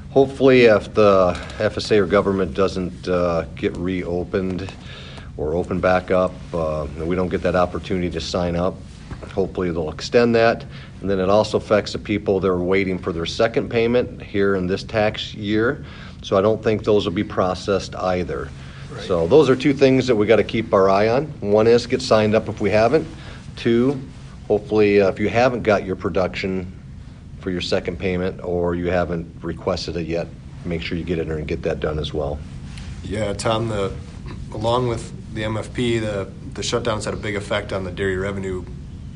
Hopefully, 0.10 0.66
if 0.66 0.94
the 0.94 1.34
FSA 1.58 2.00
or 2.00 2.06
government 2.06 2.54
doesn't 2.54 3.08
uh, 3.08 3.46
get 3.56 3.76
reopened 3.78 4.72
or 5.38 5.54
open 5.54 5.80
back 5.80 6.10
up, 6.10 6.34
uh, 6.54 6.84
and 6.84 7.08
we 7.08 7.16
don't 7.16 7.30
get 7.30 7.42
that 7.44 7.56
opportunity 7.56 8.10
to 8.10 8.22
sign 8.22 8.56
up, 8.56 8.76
hopefully 9.34 9.72
they'll 9.72 9.92
extend 9.92 10.34
that. 10.36 10.66
And 11.02 11.10
then 11.10 11.20
it 11.20 11.30
also 11.30 11.58
affects 11.58 11.92
the 11.94 12.00
people 12.00 12.40
that 12.40 12.48
are 12.48 12.64
waiting 12.64 12.98
for 12.98 13.12
their 13.12 13.26
second 13.26 13.70
payment 13.70 14.22
here 14.22 14.56
in 14.56 14.68
this 14.68 14.84
tax 14.84 15.34
year. 15.34 15.86
So 16.24 16.38
I 16.38 16.42
don't 16.42 16.64
think 16.64 16.84
those 16.84 17.06
will 17.06 17.14
be 17.14 17.24
processed 17.24 17.94
either. 17.96 18.50
Right. 18.92 19.04
So 19.04 19.28
those 19.28 19.50
are 19.50 19.56
two 19.56 19.74
things 19.74 20.08
that 20.08 20.16
we 20.16 20.26
got 20.26 20.38
to 20.38 20.44
keep 20.44 20.74
our 20.74 20.90
eye 20.90 21.10
on. 21.10 21.26
One 21.42 21.68
is 21.68 21.86
get 21.86 22.02
signed 22.02 22.34
up 22.34 22.48
if 22.48 22.62
we 22.62 22.70
haven't. 22.70 23.08
Two, 23.58 24.02
hopefully, 24.48 25.02
uh, 25.02 25.10
if 25.10 25.20
you 25.20 25.28
haven't 25.28 25.64
got 25.64 25.86
your 25.86 25.96
production 25.96 26.72
for 27.46 27.52
your 27.52 27.62
second 27.62 28.00
payment 28.00 28.44
or 28.44 28.74
you 28.74 28.90
haven't 28.90 29.32
requested 29.44 29.96
it 29.98 30.08
yet, 30.08 30.26
make 30.66 30.82
sure 30.82 30.98
you 30.98 31.04
get 31.04 31.20
in 31.20 31.28
there 31.28 31.38
and 31.38 31.48
get 31.48 31.62
that 31.62 31.80
done 31.80 32.00
as 32.00 32.12
well. 32.12 32.40
Yeah, 33.04 33.34
Tom, 33.34 33.68
the, 33.70 33.94
along 34.52 34.88
with 34.88 35.14
the 35.36 35.44
MFP, 35.44 36.02
the, 36.02 36.28
the 36.56 36.64
shutdowns 36.64 37.06
had 37.06 37.14
a 37.14 37.18
big 37.18 37.36
effect 37.36 37.72
on 37.72 37.84
the 37.84 37.92
dairy 37.92 38.18
revenue 38.18 38.66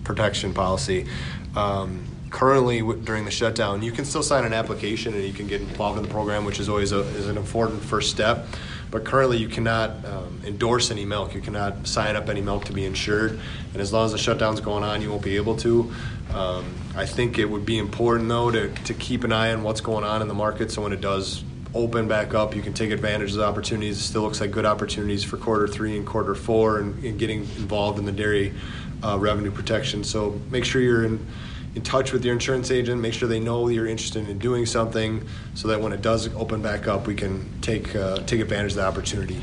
protection 0.04 0.54
policy. 0.54 1.08
Um, 1.56 2.06
currently, 2.30 2.84
during 2.98 3.26
the 3.26 3.32
shutdown, 3.32 3.82
you 3.82 3.92
can 3.92 4.06
still 4.06 4.22
sign 4.22 4.46
an 4.46 4.54
application 4.54 5.16
and 5.16 5.24
you 5.24 5.34
can 5.34 5.48
get 5.48 5.62
involved 5.62 5.98
in 5.98 6.04
the 6.04 6.12
program, 6.12 6.46
which 6.46 6.60
is 6.60 6.70
always 6.70 6.92
a, 6.92 7.00
is 7.00 7.28
an 7.28 7.36
important 7.36 7.82
first 7.82 8.12
step. 8.12 8.46
But 8.92 9.06
currently, 9.06 9.38
you 9.38 9.48
cannot 9.48 10.04
um, 10.06 10.42
endorse 10.46 10.90
any 10.90 11.06
milk. 11.06 11.36
You 11.36 11.42
cannot 11.42 11.88
sign 11.88 12.16
up 12.16 12.28
any 12.28 12.42
milk 12.42 12.66
to 12.66 12.74
be 12.74 12.86
insured. 12.86 13.40
And 13.74 13.82
as 13.82 13.94
long 13.94 14.06
as 14.06 14.12
the 14.12 14.18
shutdown's 14.18 14.62
going 14.62 14.84
on, 14.84 15.02
you 15.02 15.10
won't 15.10 15.24
be 15.24 15.36
able 15.36 15.56
to. 15.58 15.94
Um, 16.34 16.66
I 16.96 17.06
think 17.06 17.38
it 17.38 17.46
would 17.46 17.66
be 17.66 17.78
important, 17.78 18.30
though, 18.30 18.50
to, 18.52 18.70
to 18.70 18.94
keep 18.94 19.24
an 19.24 19.32
eye 19.32 19.54
on 19.54 19.64
what's 19.64 19.82
going 19.82 20.04
on 20.04 20.22
in 20.22 20.28
the 20.28 20.34
market 20.34 20.72
so 20.72 20.82
when 20.82 20.94
it 20.94 21.02
does 21.02 21.44
open 21.74 22.08
back 22.08 22.34
up, 22.34 22.56
you 22.56 22.62
can 22.62 22.74
take 22.74 22.92
advantage 22.92 23.32
of 23.32 23.38
the 23.38 23.46
opportunities. 23.46 24.00
It 24.00 24.04
still 24.04 24.24
looks 24.24 24.42
like 24.42 24.52
good 24.52 24.66
opportunities 24.66 25.24
for 25.24 25.38
quarter 25.38 25.68
three 25.68 25.98
and 25.98 26.06
quarter 26.06 26.34
four 26.34 26.80
and, 26.80 27.04
and 27.04 27.20
getting 27.20 27.42
involved 27.42 28.00
in 28.00 28.06
the 28.06 28.12
dairy 28.12 28.54
uh, 29.04 29.18
revenue 29.20 29.52
protection. 29.52 30.04
So 30.04 30.40
make 30.50 30.66
sure 30.66 30.82
you're 30.82 31.06
in 31.06 31.26
in 31.80 31.86
touch 31.86 32.12
with 32.12 32.26
your 32.26 32.34
insurance 32.34 32.72
agent. 32.72 33.02
Make 33.02 33.14
sure 33.14 33.30
they 33.30 33.40
know 33.40 33.70
you're 33.70 33.88
interested 33.88 34.28
in 34.28 34.38
doing 34.38 34.66
something, 34.66 35.26
so 35.56 35.70
that 35.70 35.80
when 35.80 35.94
it 35.94 36.02
does 36.02 36.28
open 36.36 36.62
back 36.62 36.88
up, 36.88 37.08
we 37.08 37.16
can 37.16 37.50
take 37.62 37.96
uh, 37.96 38.18
take 38.18 38.42
advantage 38.42 38.74
of 38.74 38.78
the 38.78 38.86
opportunity. 38.86 39.42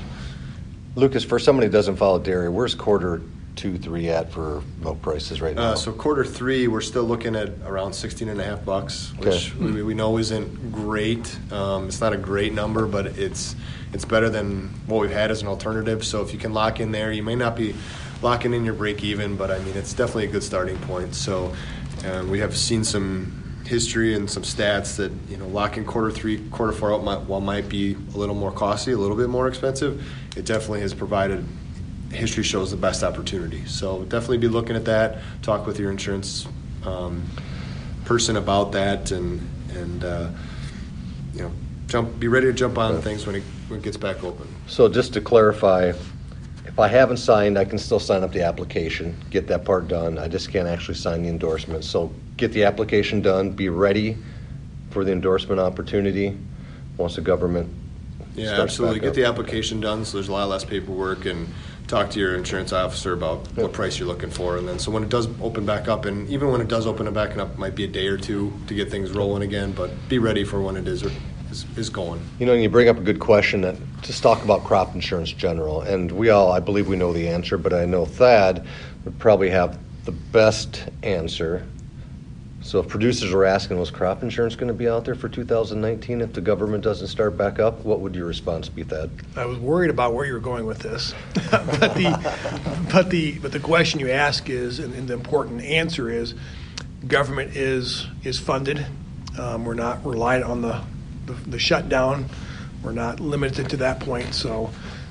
Lucas, 0.97 1.25
for 1.25 1.38
somebody 1.38 1.67
who 1.67 1.73
doesn't 1.73 1.97
follow 1.97 2.19
dairy, 2.19 2.49
where's 2.49 2.75
quarter 2.75 3.23
two, 3.55 3.79
three 3.79 4.11
at 4.11 4.31
for 4.31 4.62
milk 4.83 5.00
prices 5.00 5.41
right 5.41 5.56
now? 5.56 5.70
Uh, 5.70 5.77
so 5.77 5.93
quarter 5.93 6.25
three, 6.25 6.69
we're 6.69 6.82
still 6.82 7.05
looking 7.05 7.34
at 7.34 7.49
around 7.65 7.94
16 7.94 8.29
and 8.29 8.39
a 8.39 8.44
half 8.44 8.63
bucks, 8.67 9.15
which 9.17 9.55
okay. 9.55 9.72
we, 9.72 9.82
we, 9.82 9.94
know 9.94 10.19
isn't 10.19 10.72
great. 10.72 11.39
Um, 11.51 11.89
it's 11.89 12.03
not 12.03 12.13
a 12.13 12.19
great 12.19 12.53
number, 12.53 12.87
but 12.87 13.06
it's 13.19 13.56
it's 13.94 14.05
better 14.05 14.29
than 14.29 14.69
what 14.87 15.01
we've 15.01 15.10
had 15.10 15.31
as 15.31 15.41
an 15.41 15.49
alternative. 15.49 16.05
So 16.05 16.22
if 16.22 16.34
you 16.34 16.39
can 16.39 16.53
lock 16.53 16.81
in 16.81 16.93
there, 16.93 17.13
you 17.13 17.22
may 17.22 17.34
not 17.34 17.56
be 17.56 17.75
locking 18.20 18.53
in 18.53 18.65
your 18.65 18.75
break 18.75 19.03
even, 19.03 19.37
but 19.37 19.51
I 19.51 19.58
mean 19.60 19.75
it's 19.75 19.94
definitely 19.94 20.27
a 20.27 20.31
good 20.31 20.43
starting 20.43 20.77
point. 20.81 21.15
So 21.15 21.55
and 22.06 22.31
we 22.31 22.39
have 22.39 22.56
seen 22.56 22.84
some 22.84 23.43
history 23.67 24.15
and 24.15 24.31
some 24.31 24.44
stats 24.44 24.96
that 24.96 25.10
you 25.29 25.36
know 25.36 25.46
locking 25.48 25.84
quarter 25.84 26.10
three, 26.10 26.48
quarter 26.51 26.72
four 26.72 26.94
out 26.94 27.03
might, 27.03 27.20
while 27.22 27.41
might 27.41 27.69
be 27.69 27.94
a 28.15 28.17
little 28.17 28.34
more 28.34 28.53
costly, 28.53 28.93
a 28.93 28.96
little 28.96 29.17
bit 29.17 29.29
more 29.29 29.48
expensive, 29.48 30.06
it 30.36 30.44
definitely 30.44 30.81
has 30.81 30.94
provided. 30.94 31.44
History 32.13 32.44
shows 32.44 32.70
the 32.70 32.77
best 32.77 33.03
opportunity. 33.03 33.65
So 33.67 34.05
definitely 34.05 34.39
be 34.39 34.46
looking 34.46 34.77
at 34.77 34.84
that. 34.84 35.19
Talk 35.43 35.67
with 35.67 35.81
your 35.81 35.91
insurance 35.91 36.46
um, 36.84 37.25
person 38.05 38.36
about 38.36 38.70
that, 38.72 39.10
and 39.10 39.41
and 39.75 40.05
uh, 40.05 40.31
you 41.34 41.43
know 41.43 41.51
jump. 41.89 42.19
Be 42.20 42.29
ready 42.29 42.46
to 42.46 42.53
jump 42.53 42.79
on 42.79 43.03
things 43.03 43.27
when 43.27 43.34
it 43.34 43.43
when 43.67 43.81
it 43.81 43.82
gets 43.82 43.96
back 43.96 44.22
open. 44.22 44.46
So 44.69 44.89
just 44.89 45.15
to 45.15 45.20
clarify, 45.20 45.93
if 46.77 46.81
I 46.81 46.89
haven't 46.89 47.17
signed, 47.17 47.56
I 47.56 47.65
can 47.65 47.79
still 47.79 47.99
sign 47.99 48.23
up 48.23 48.33
the 48.33 48.43
application, 48.43 49.17
get 49.31 49.47
that 49.47 49.65
part 49.65 49.89
done. 49.89 50.19
I 50.19 50.29
just 50.29 50.51
can't 50.51 50.69
actually 50.69 50.97
sign 50.97 51.23
the 51.23 51.31
endorsement. 51.31 51.85
So 51.85 52.13
get 52.37 52.53
the 52.53 52.65
application 52.65 53.23
done, 53.23 53.53
be 53.53 53.71
ready 53.71 54.19
for 54.91 55.03
the 55.03 55.11
endorsement 55.11 55.59
opportunity 55.59 56.37
once 56.99 57.17
the 57.17 57.23
government 57.23 57.73
Yeah, 58.35 58.61
absolutely. 58.61 59.01
Get 59.01 59.09
up. 59.09 59.15
the 59.15 59.25
application 59.25 59.81
done 59.81 60.05
so 60.05 60.19
there's 60.19 60.29
a 60.29 60.33
lot 60.33 60.51
less 60.51 60.67
paperwork 60.67 61.25
and 61.25 61.49
talk 61.87 62.11
to 62.11 62.21
your 62.21 62.37
insurance 62.37 62.75
officer 62.75 63.15
about 63.15 63.47
what 63.56 63.73
price 63.73 63.99
you're 63.99 64.06
looking 64.09 64.29
for. 64.29 64.59
And 64.59 64.69
then, 64.69 64.79
so 64.79 64.91
when 64.91 65.03
it 65.03 65.09
does 65.09 65.29
open 65.41 65.65
back 65.65 65.89
up, 65.89 66.05
and 66.05 66.29
even 66.29 66.51
when 66.51 66.61
it 66.61 66.69
does 66.69 66.87
open 66.87 67.06
it 67.06 67.15
back 67.15 67.39
up, 67.39 67.53
it 67.53 67.59
might 67.59 67.75
be 67.75 67.85
a 67.85 67.89
day 67.89 68.06
or 68.06 68.19
two 68.19 68.53
to 68.67 68.75
get 68.75 68.91
things 68.91 69.13
rolling 69.13 69.43
again, 69.43 69.73
but 69.73 69.91
be 70.11 70.19
ready 70.19 70.45
for 70.45 70.61
when 70.61 70.77
it 70.77 70.87
is, 70.87 71.06
is 71.56 71.79
is, 71.79 71.91
going. 71.91 72.20
You 72.39 72.46
know, 72.46 72.53
and 72.53 72.63
you 72.63 72.69
bring 72.69 72.89
up 72.89 72.98
a 72.98 73.03
good 73.03 73.20
question. 73.20 73.63
That, 73.63 73.77
just 74.03 74.22
talk 74.22 74.43
about 74.44 74.65
crop 74.65 74.94
insurance 74.94 75.32
general, 75.32 75.82
and 75.82 76.10
we 76.13 76.31
all, 76.31 76.53
I 76.53 76.60
believe, 76.60 76.89
we 76.89 76.96
know 76.96 77.13
the 77.13 77.29
answer, 77.29 77.58
but 77.58 77.72
I 77.72 77.84
know 77.84 78.05
Thad 78.05 78.67
would 79.05 79.19
probably 79.19 79.51
have 79.51 79.79
the 80.05 80.13
best 80.13 80.89
answer. 81.03 81.67
So, 82.63 82.81
if 82.81 82.89
producers 82.89 83.32
were 83.32 83.44
asking, 83.44 83.79
was 83.79 83.91
crop 83.91 84.25
insurance 84.25 84.56
going 84.56 84.69
to 84.69 84.75
be 84.75 84.89
out 84.89 85.05
there 85.05 85.15
for 85.15 85.29
2019 85.29 86.20
if 86.20 86.32
the 86.32 86.41
government 86.41 86.82
doesn't 86.82 87.06
start 87.06 87.36
back 87.36 87.60
up? 87.60 87.84
What 87.84 88.01
would 88.01 88.17
your 88.17 88.27
response 88.27 88.69
be, 88.69 88.82
Thad? 88.82 89.10
I 89.36 89.46
was 89.46 89.58
worried 89.58 89.91
about 89.91 90.15
where 90.15 90.27
you 90.27 90.32
were 90.32 90.41
going 90.41 90.67
with 90.67 90.81
this, 90.81 91.15
but 91.51 91.94
the 91.94 92.89
but 92.93 93.10
the 93.10 93.39
but 93.39 93.53
the 93.53 93.60
question 93.60 94.01
you 94.01 94.10
ask 94.10 94.51
is, 94.51 94.81
and, 94.81 94.94
and 94.94 95.06
the 95.06 95.15
important 95.15 95.63
answer 95.63 96.10
is, 96.10 96.34
government 97.06 97.56
is 97.56 98.08
is 98.25 98.39
funded. 98.39 98.84
Um, 99.39 99.65
we're 99.65 99.75
not 99.75 100.05
reliant 100.05 100.44
on 100.44 100.63
the, 100.63 100.82
the 101.27 101.35
the 101.51 101.59
shutdown. 101.59 102.27
We're 102.83 102.93
not 102.93 103.21
limited 103.21 103.71
to 103.71 103.77
that 103.79 104.01
point. 104.01 104.35
So, 104.35 104.71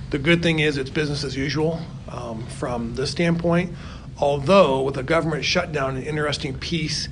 the 0.09 0.17
good 0.17 0.41
thing 0.41 0.59
is 0.59 0.77
it's 0.77 0.89
business 0.89 1.23
as 1.23 1.35
usual 1.35 1.79
um, 2.09 2.45
from 2.47 2.95
this 2.95 3.11
standpoint. 3.11 3.73
Although 4.17 4.81
with 4.83 4.97
a 4.97 5.03
government 5.03 5.43
shutdown, 5.43 5.97
an 5.97 6.03
interesting 6.03 6.57
piece 6.57 7.09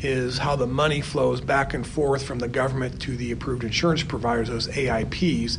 is 0.00 0.38
how 0.38 0.54
the 0.56 0.66
money 0.66 1.00
flows 1.00 1.40
back 1.40 1.74
and 1.74 1.86
forth 1.86 2.22
from 2.24 2.38
the 2.38 2.48
government 2.48 3.00
to 3.02 3.16
the 3.16 3.32
approved 3.32 3.64
insurance 3.64 4.02
providers, 4.02 4.48
those 4.48 4.68
AIPs. 4.68 5.58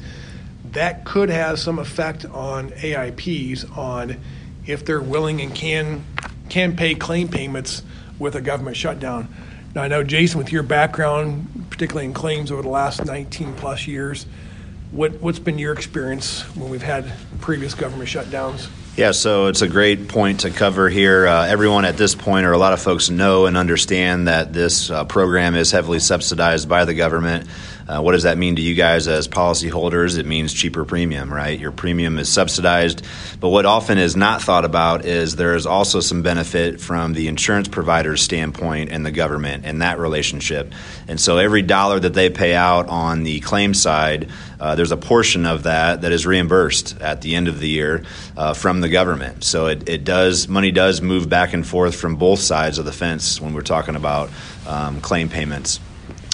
That 0.71 1.05
could 1.05 1.29
have 1.29 1.59
some 1.59 1.79
effect 1.79 2.25
on 2.25 2.69
AIPs 2.71 3.77
on 3.77 4.17
if 4.65 4.85
they're 4.85 5.01
willing 5.01 5.41
and 5.41 5.53
can 5.53 6.03
can 6.49 6.75
pay 6.75 6.95
claim 6.95 7.27
payments 7.27 7.81
with 8.19 8.35
a 8.35 8.41
government 8.41 8.77
shutdown. 8.77 9.33
Now 9.73 9.83
I 9.83 9.87
know 9.87 10.03
Jason, 10.03 10.37
with 10.37 10.51
your 10.51 10.63
background, 10.63 11.64
particularly 11.75 12.05
in 12.05 12.13
claims 12.13 12.53
over 12.53 12.61
the 12.61 12.69
last 12.69 13.03
19 13.03 13.53
plus 13.55 13.85
years, 13.85 14.25
what 14.91 15.11
what's 15.21 15.39
been 15.39 15.59
your 15.59 15.73
experience 15.73 16.43
when 16.55 16.69
we've 16.69 16.81
had 16.81 17.11
previous 17.41 17.73
government 17.75 18.09
shutdowns? 18.09 18.69
Yeah, 18.95 19.11
so 19.11 19.47
it's 19.47 19.61
a 19.61 19.67
great 19.67 20.07
point 20.07 20.39
to 20.41 20.51
cover 20.51 20.87
here. 20.87 21.27
Uh, 21.27 21.45
everyone 21.45 21.83
at 21.83 21.97
this 21.97 22.15
point, 22.15 22.45
or 22.45 22.53
a 22.53 22.57
lot 22.57 22.71
of 22.71 22.81
folks, 22.81 23.09
know 23.09 23.45
and 23.45 23.57
understand 23.57 24.29
that 24.29 24.53
this 24.53 24.89
uh, 24.89 25.03
program 25.03 25.53
is 25.53 25.69
heavily 25.69 25.99
subsidized 25.99 26.69
by 26.69 26.85
the 26.85 26.93
government. 26.93 27.49
Uh, 27.87 28.01
what 28.01 28.13
does 28.13 28.23
that 28.23 28.37
mean 28.37 28.55
to 28.55 28.63
you 28.63 28.73
guys 28.73 29.07
as 29.07 29.27
policyholders? 29.27 30.17
It 30.17 30.25
means 30.25 30.51
cheaper 30.51 30.85
premium, 30.85 31.31
right? 31.31 31.59
Your 31.59 31.71
premium 31.71 32.17
is 32.17 32.29
subsidized. 32.29 33.05
But 33.39 33.49
what 33.49 33.67
often 33.67 33.99
is 33.99 34.15
not 34.15 34.41
thought 34.41 34.65
about 34.65 35.05
is 35.05 35.35
there 35.35 35.55
is 35.55 35.67
also 35.67 35.99
some 35.99 36.23
benefit 36.23 36.81
from 36.81 37.13
the 37.13 37.27
insurance 37.27 37.67
provider's 37.67 38.23
standpoint 38.23 38.91
and 38.91 39.05
the 39.05 39.11
government 39.11 39.65
and 39.65 39.83
that 39.83 39.99
relationship. 39.99 40.73
And 41.07 41.19
so 41.19 41.37
every 41.37 41.61
dollar 41.61 41.99
that 41.99 42.15
they 42.15 42.31
pay 42.31 42.55
out 42.55 42.87
on 42.87 43.21
the 43.21 43.39
claim 43.41 43.75
side, 43.75 44.29
uh, 44.59 44.73
there's 44.73 44.91
a 44.91 44.97
portion 44.97 45.45
of 45.45 45.63
that 45.63 46.01
that 46.01 46.11
is 46.11 46.25
reimbursed 46.25 46.99
at 47.01 47.21
the 47.21 47.35
end 47.35 47.47
of 47.47 47.59
the 47.59 47.69
year 47.69 48.03
uh, 48.35 48.55
from 48.55 48.81
the 48.81 48.89
government. 48.89 49.43
So 49.43 49.67
it, 49.67 49.87
it 49.87 50.03
does 50.03 50.47
money 50.47 50.71
does 50.71 51.01
move 51.01 51.29
back 51.29 51.53
and 51.53 51.65
forth 51.65 51.95
from 51.95 52.15
both 52.15 52.39
sides 52.39 52.79
of 52.79 52.85
the 52.85 52.91
fence 52.91 53.39
when 53.39 53.53
we're 53.53 53.61
talking 53.61 53.95
about 53.95 54.31
um, 54.65 55.01
claim 55.01 55.29
payments. 55.29 55.79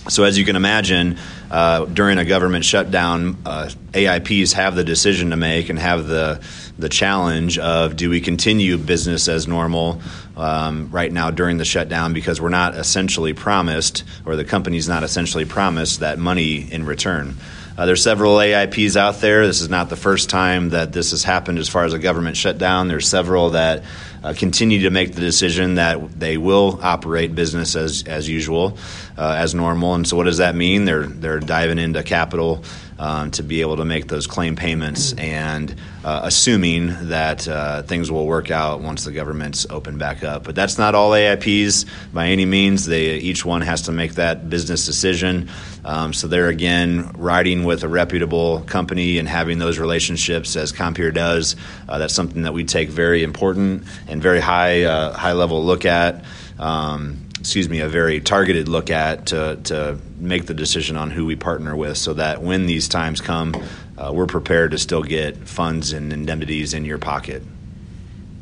So, 0.10 0.24
as 0.24 0.36
you 0.36 0.46
can 0.46 0.56
imagine, 0.56 1.20
uh, 1.52 1.84
during 1.84 2.18
a 2.18 2.24
government 2.24 2.64
shutdown, 2.64 3.38
uh, 3.46 3.70
AIPs 3.92 4.54
have 4.54 4.74
the 4.74 4.86
decision 4.86 5.32
to 5.32 5.36
make 5.36 5.70
and 5.70 5.78
have 5.78 6.08
the 6.08 6.42
the 6.80 6.88
challenge 6.88 7.60
of 7.60 7.96
do 7.96 8.10
we 8.10 8.22
continue 8.22 8.78
business 8.78 9.28
as 9.28 9.48
normal 9.48 10.02
um, 10.38 10.90
right 10.92 11.12
now 11.12 11.30
during 11.30 11.58
the 11.58 11.66
shutdown 11.66 12.14
because 12.14 12.40
we're 12.40 12.50
not 12.50 12.76
essentially 12.76 13.34
promised, 13.34 14.06
or 14.26 14.38
the 14.38 14.46
company's 14.46 14.88
not 14.88 15.04
essentially 15.04 15.46
promised 15.46 16.00
that 16.00 16.18
money 16.18 16.72
in 16.72 16.86
return. 16.86 17.36
Uh, 17.78 17.86
there's 17.86 18.04
several 18.04 18.36
AIPs 18.36 18.96
out 18.96 19.16
there. 19.22 19.46
This 19.46 19.62
is 19.62 19.70
not 19.70 19.90
the 19.90 19.96
first 19.96 20.30
time 20.30 20.70
that 20.70 20.94
this 20.94 21.12
has 21.12 21.24
happened 21.24 21.58
as 21.58 21.68
far 21.68 21.84
as 21.84 21.94
a 21.94 22.00
government 22.00 22.38
shutdown. 22.38 22.88
There's 22.88 23.08
several 23.08 23.52
that 23.52 23.84
uh, 24.24 24.34
continue 24.38 24.82
to 24.82 24.90
make 24.90 25.14
the 25.16 25.22
decision 25.22 25.76
that 25.76 26.20
they 26.20 26.38
will 26.38 26.80
operate 26.82 27.34
business 27.34 27.76
as 27.76 28.04
as 28.06 28.30
usual, 28.30 28.78
uh, 29.18 29.36
as 29.38 29.56
normal. 29.56 29.96
And 29.96 30.08
so, 30.08 30.16
what 30.18 30.26
does 30.26 30.38
that 30.38 30.56
mean? 30.56 30.86
They're 30.86 31.06
they're 31.06 31.40
diving 31.40 31.80
into 31.80 32.04
capital 32.04 32.64
um, 33.02 33.32
to 33.32 33.42
be 33.42 33.62
able 33.62 33.78
to 33.78 33.84
make 33.84 34.08
those 34.08 34.28
claim 34.28 34.56
payments 34.56 35.14
and 35.14 35.76
uh, 36.06 36.22
assuming 36.24 37.10
that 37.10 37.48
uh, 37.48 37.82
things 37.82 38.12
will 38.12 38.28
work 38.28 38.52
out 38.52 38.82
once 38.82 39.06
the 39.06 39.12
government's 39.12 39.66
open 39.72 39.98
back 39.98 40.24
up. 40.24 40.44
But 40.44 40.54
that's 40.54 40.78
not 40.78 40.94
all 40.94 41.10
AIPs 41.10 41.88
by 42.14 42.28
any 42.28 42.46
means. 42.46 42.86
They 42.86 43.16
each 43.16 43.44
one 43.44 43.62
has 43.62 43.84
to 43.84 43.92
make 43.92 44.14
that 44.14 44.52
business 44.52 44.86
decision. 44.86 45.50
Um, 45.84 46.14
so 46.14 46.28
they're 46.28 46.50
again 46.50 47.12
riding 47.16 47.64
with 47.64 47.84
a 47.84 47.88
reputable 47.88 48.62
company 48.62 49.18
and 49.18 49.28
having 49.28 49.58
those 49.58 49.80
relationships 49.80 50.56
as 50.56 50.72
Compeer 50.72 51.12
does. 51.12 51.56
Uh, 51.90 51.98
that's 51.98 52.14
something 52.14 52.44
that 52.44 52.54
we 52.54 52.66
take 52.66 52.90
very 52.90 53.24
important 53.24 53.84
and 54.08 54.22
very 54.22 54.40
high 54.40 54.84
uh, 54.84 55.12
high 55.12 55.34
level 55.34 55.66
look 55.66 55.86
at. 55.86 56.24
Um, 56.60 57.21
excuse 57.42 57.68
me, 57.68 57.80
a 57.80 57.90
very 57.90 58.22
targeted 58.22 58.68
look 58.68 58.92
at 58.92 59.26
to, 59.26 59.60
to 59.64 59.98
make 60.20 60.46
the 60.46 60.54
decision 60.54 60.96
on 60.96 61.10
who 61.10 61.26
we 61.26 61.36
partner 61.36 61.76
with 61.76 61.98
so 61.98 62.14
that 62.14 62.40
when 62.40 62.68
these 62.68 62.88
times 62.88 63.20
come, 63.20 63.56
uh, 63.98 64.12
we're 64.14 64.28
prepared 64.28 64.70
to 64.70 64.78
still 64.78 65.02
get 65.02 65.36
funds 65.48 65.92
and 65.92 66.14
indemnities 66.14 66.76
in 66.76 66.86
your 66.86 67.00
pocket. 67.00 67.42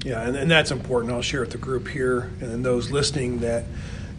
Yeah, 0.03 0.22
and, 0.22 0.36
and 0.36 0.51
that's 0.51 0.70
important. 0.70 1.13
I'll 1.13 1.22
share 1.22 1.39
with 1.39 1.51
the 1.51 1.58
group 1.58 1.88
here 1.88 2.29
and 2.41 2.65
those 2.65 2.91
listening 2.91 3.39
that 3.39 3.63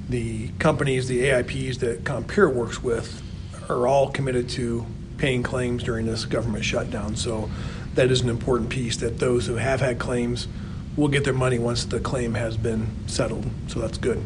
the 0.08 0.48
companies, 0.58 1.08
the 1.08 1.24
AIPs 1.24 1.78
that 1.80 2.04
Compeer 2.04 2.48
works 2.48 2.82
with, 2.82 3.22
are 3.68 3.86
all 3.86 4.10
committed 4.10 4.48
to 4.50 4.86
paying 5.18 5.42
claims 5.42 5.82
during 5.82 6.06
this 6.06 6.24
government 6.24 6.64
shutdown. 6.64 7.16
So 7.16 7.50
that 7.96 8.10
is 8.10 8.22
an 8.22 8.30
important 8.30 8.70
piece 8.70 8.96
that 8.96 9.18
those 9.18 9.46
who 9.46 9.56
have 9.56 9.82
had 9.82 9.98
claims 9.98 10.48
will 10.96 11.08
get 11.08 11.24
their 11.24 11.34
money 11.34 11.58
once 11.58 11.84
the 11.84 12.00
claim 12.00 12.32
has 12.32 12.56
been 12.56 12.88
settled. 13.06 13.50
So 13.68 13.78
that's 13.78 13.98
good. 13.98 14.24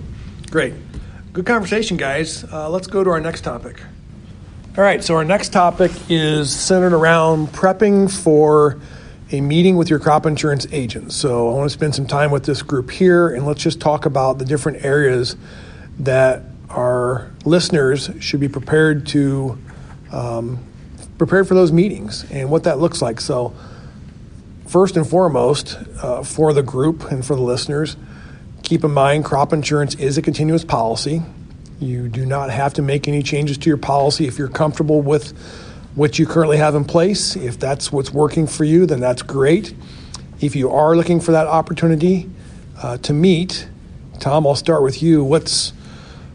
Great. 0.54 0.74
Good 1.32 1.46
conversation, 1.46 1.96
guys. 1.96 2.44
Uh, 2.44 2.70
let's 2.70 2.86
go 2.86 3.02
to 3.02 3.10
our 3.10 3.18
next 3.18 3.40
topic. 3.40 3.82
All 4.78 4.84
right, 4.84 5.02
so 5.02 5.16
our 5.16 5.24
next 5.24 5.48
topic 5.52 5.90
is 6.08 6.54
centered 6.54 6.92
around 6.92 7.48
prepping 7.48 8.08
for 8.08 8.78
a 9.32 9.40
meeting 9.40 9.76
with 9.76 9.90
your 9.90 9.98
crop 9.98 10.26
insurance 10.26 10.64
agent. 10.70 11.10
So 11.10 11.50
I 11.50 11.54
want 11.54 11.68
to 11.68 11.76
spend 11.76 11.96
some 11.96 12.06
time 12.06 12.30
with 12.30 12.44
this 12.44 12.62
group 12.62 12.92
here 12.92 13.34
and 13.34 13.44
let's 13.44 13.64
just 13.64 13.80
talk 13.80 14.06
about 14.06 14.38
the 14.38 14.44
different 14.44 14.84
areas 14.84 15.34
that 15.98 16.44
our 16.70 17.32
listeners 17.44 18.10
should 18.20 18.38
be 18.38 18.48
prepared 18.48 19.08
to 19.08 19.58
um, 20.12 20.64
prepared 21.18 21.48
for 21.48 21.54
those 21.54 21.72
meetings 21.72 22.30
and 22.30 22.48
what 22.48 22.62
that 22.62 22.78
looks 22.78 23.02
like. 23.02 23.20
So 23.20 23.56
first 24.68 24.96
and 24.96 25.04
foremost, 25.04 25.78
uh, 26.00 26.22
for 26.22 26.52
the 26.52 26.62
group 26.62 27.10
and 27.10 27.26
for 27.26 27.34
the 27.34 27.42
listeners, 27.42 27.96
Keep 28.64 28.82
in 28.82 28.92
mind, 28.92 29.26
crop 29.26 29.52
insurance 29.52 29.94
is 29.96 30.16
a 30.16 30.22
continuous 30.22 30.64
policy. 30.64 31.20
You 31.80 32.08
do 32.08 32.24
not 32.24 32.48
have 32.48 32.72
to 32.74 32.82
make 32.82 33.06
any 33.06 33.22
changes 33.22 33.58
to 33.58 33.68
your 33.68 33.76
policy 33.76 34.26
if 34.26 34.38
you're 34.38 34.48
comfortable 34.48 35.02
with 35.02 35.36
what 35.94 36.18
you 36.18 36.26
currently 36.26 36.56
have 36.56 36.74
in 36.74 36.86
place. 36.86 37.36
If 37.36 37.58
that's 37.58 37.92
what's 37.92 38.10
working 38.10 38.46
for 38.46 38.64
you, 38.64 38.86
then 38.86 39.00
that's 39.00 39.20
great. 39.20 39.74
If 40.40 40.56
you 40.56 40.70
are 40.70 40.96
looking 40.96 41.20
for 41.20 41.32
that 41.32 41.46
opportunity 41.46 42.30
uh, 42.82 42.96
to 42.98 43.12
meet, 43.12 43.68
Tom, 44.18 44.46
I'll 44.46 44.54
start 44.54 44.82
with 44.82 45.02
you. 45.02 45.22
What's 45.22 45.74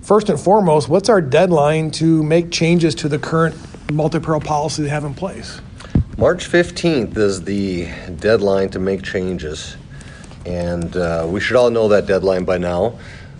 first 0.03 0.29
and 0.29 0.39
foremost, 0.39 0.87
what's 0.87 1.09
our 1.09 1.21
deadline 1.21 1.89
to 1.91 2.21
make 2.21 2.51
changes 2.51 2.93
to 2.95 3.09
the 3.09 3.17
current 3.17 3.55
multi 3.91 4.19
peril 4.19 4.39
policy 4.39 4.83
they 4.83 4.89
have 4.89 5.03
in 5.03 5.15
place? 5.15 5.61
March 6.15 6.47
15th 6.47 7.17
is 7.17 7.41
the 7.41 7.87
deadline 8.19 8.69
to 8.69 8.77
make 8.77 9.01
changes 9.01 9.77
and 10.45 10.95
uh, 10.95 11.25
we 11.29 11.39
should 11.39 11.55
all 11.55 11.69
know 11.69 11.87
that 11.89 12.05
deadline 12.05 12.45
by 12.45 12.57
now. 12.57 12.97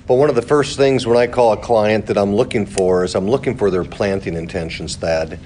But 0.08 0.16
one 0.16 0.30
of 0.30 0.36
the 0.36 0.42
first 0.42 0.78
things 0.78 1.06
when 1.06 1.18
I 1.18 1.28
call 1.28 1.54
a 1.54 1.58
client 1.58 2.08
that 2.08 2.18
I'm 2.18 2.36
looking 2.36 2.66
for 2.66 3.04
is 3.04 3.16
I'm 3.16 3.28
looking 3.28 3.56
for 3.56 3.70
their 3.70 3.84
planting 3.84 4.36
intentions, 4.36 4.96
Thad. 4.96 5.40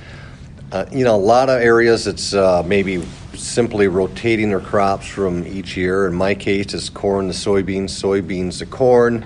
Uh, 0.71 0.85
you 0.91 1.03
know, 1.03 1.15
a 1.15 1.17
lot 1.17 1.49
of 1.49 1.61
areas 1.61 2.07
it's 2.07 2.33
uh, 2.33 2.63
maybe 2.65 3.03
simply 3.35 3.87
rotating 3.87 4.49
their 4.49 4.59
crops 4.59 5.05
from 5.05 5.45
each 5.45 5.75
year. 5.75 6.07
In 6.07 6.15
my 6.15 6.33
case, 6.33 6.73
it's 6.73 6.89
corn 6.89 7.27
to 7.27 7.33
soybeans, 7.33 7.89
soybeans 7.89 8.59
to 8.59 8.65
corn. 8.65 9.25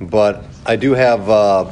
But 0.00 0.44
I 0.64 0.76
do 0.76 0.92
have 0.92 1.28
uh, 1.28 1.70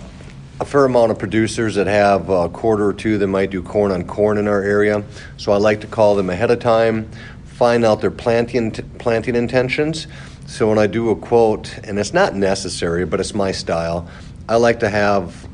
a 0.61 0.65
fair 0.65 0.85
amount 0.85 1.13
of 1.13 1.19
producers 1.19 1.77
that 1.77 1.87
have 1.87 2.29
a 2.31 2.49
quarter 2.49 2.87
or 2.87 2.93
two 2.93 3.17
that 3.19 3.29
might 3.29 3.51
do 3.51 3.63
corn 3.63 3.93
on 3.93 4.05
corn 4.05 4.39
in 4.39 4.49
our 4.49 4.63
area. 4.63 5.05
So 5.37 5.53
I 5.53 5.57
like 5.59 5.81
to 5.83 5.87
call 5.87 6.17
them 6.17 6.31
ahead 6.31 6.51
of 6.51 6.59
time 6.59 7.09
find 7.59 7.85
out 7.85 8.01
their 8.01 8.13
planting 8.13 8.71
planting 8.99 9.35
intentions. 9.35 10.07
So 10.47 10.69
when 10.69 10.79
I 10.79 10.87
do 10.87 11.11
a 11.11 11.17
quote, 11.17 11.77
and 11.83 11.99
it's 11.99 12.15
not 12.15 12.37
necessary, 12.37 13.05
but 13.05 13.19
it's 13.19 13.35
my 13.35 13.51
style, 13.51 14.09
I 14.49 14.57
like 14.57 14.79
to 14.81 14.89
have 14.89 15.49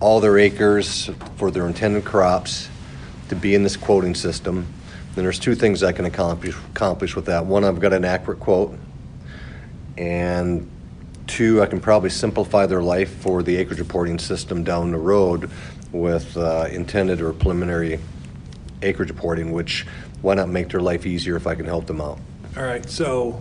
all 0.00 0.20
their 0.20 0.38
acres 0.38 1.10
for 1.36 1.50
their 1.50 1.66
intended 1.66 2.06
crops 2.06 2.70
to 3.28 3.36
be 3.36 3.54
in 3.54 3.62
this 3.62 3.76
quoting 3.76 4.14
system. 4.14 4.66
Then 5.14 5.24
there's 5.24 5.38
two 5.38 5.54
things 5.54 5.82
I 5.82 5.92
can 5.92 6.06
accomplish 6.06 6.56
accomplish 6.70 7.14
with 7.14 7.26
that. 7.26 7.44
One, 7.44 7.62
I've 7.62 7.78
got 7.78 7.92
an 7.92 8.06
accurate 8.06 8.40
quote, 8.40 8.78
and 9.98 10.66
two, 11.26 11.60
I 11.60 11.66
can 11.66 11.78
probably 11.78 12.10
simplify 12.10 12.64
their 12.64 12.82
life 12.82 13.10
for 13.16 13.42
the 13.42 13.54
acreage 13.56 13.80
reporting 13.80 14.18
system 14.18 14.64
down 14.64 14.92
the 14.92 14.98
road 14.98 15.50
with 15.92 16.38
uh, 16.38 16.68
intended 16.70 17.20
or 17.20 17.34
preliminary 17.34 18.00
acreage 18.80 19.10
reporting, 19.10 19.52
which 19.52 19.86
why 20.22 20.34
not 20.34 20.48
make 20.48 20.68
their 20.70 20.80
life 20.80 21.06
easier 21.06 21.36
if 21.36 21.46
I 21.46 21.54
can 21.54 21.66
help 21.66 21.86
them 21.86 22.00
out? 22.00 22.18
All 22.56 22.62
right, 22.62 22.88
so 22.88 23.40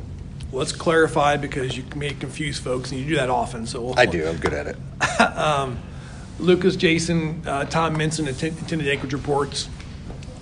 let's 0.52 0.72
clarify 0.72 1.38
because 1.38 1.78
you 1.78 1.84
may 1.96 2.12
confuse 2.12 2.60
folks, 2.60 2.92
and 2.92 3.02
you 3.02 3.08
do 3.08 3.16
that 3.16 3.30
often. 3.30 3.66
So 3.66 3.82
we'll, 3.82 4.00
I 4.00 4.06
do. 4.06 4.28
I'm 4.28 4.38
good 4.38 4.54
at 4.54 4.68
it. 4.68 5.78
Lucas, 6.40 6.76
Jason, 6.76 7.42
uh, 7.48 7.66
Tom 7.66 7.96
Minson, 7.96 8.28
atten- 8.28 8.58
attended 8.64 8.88
acreage 8.88 9.14
reports. 9.14 9.66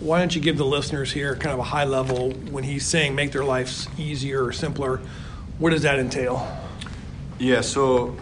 Why 0.01 0.19
don't 0.19 0.35
you 0.35 0.41
give 0.41 0.57
the 0.57 0.65
listeners 0.65 1.11
here 1.11 1.35
kind 1.35 1.53
of 1.53 1.59
a 1.59 1.63
high 1.63 1.85
level 1.85 2.31
when 2.31 2.65
he's 2.65 2.85
saying 2.85 3.15
make 3.15 3.31
their 3.31 3.45
lives 3.45 3.87
easier 3.97 4.43
or 4.43 4.51
simpler? 4.51 4.99
What 5.57 5.69
does 5.69 5.83
that 5.83 5.97
entail? 5.99 6.45
Yeah, 7.39 7.61
so 7.61 8.17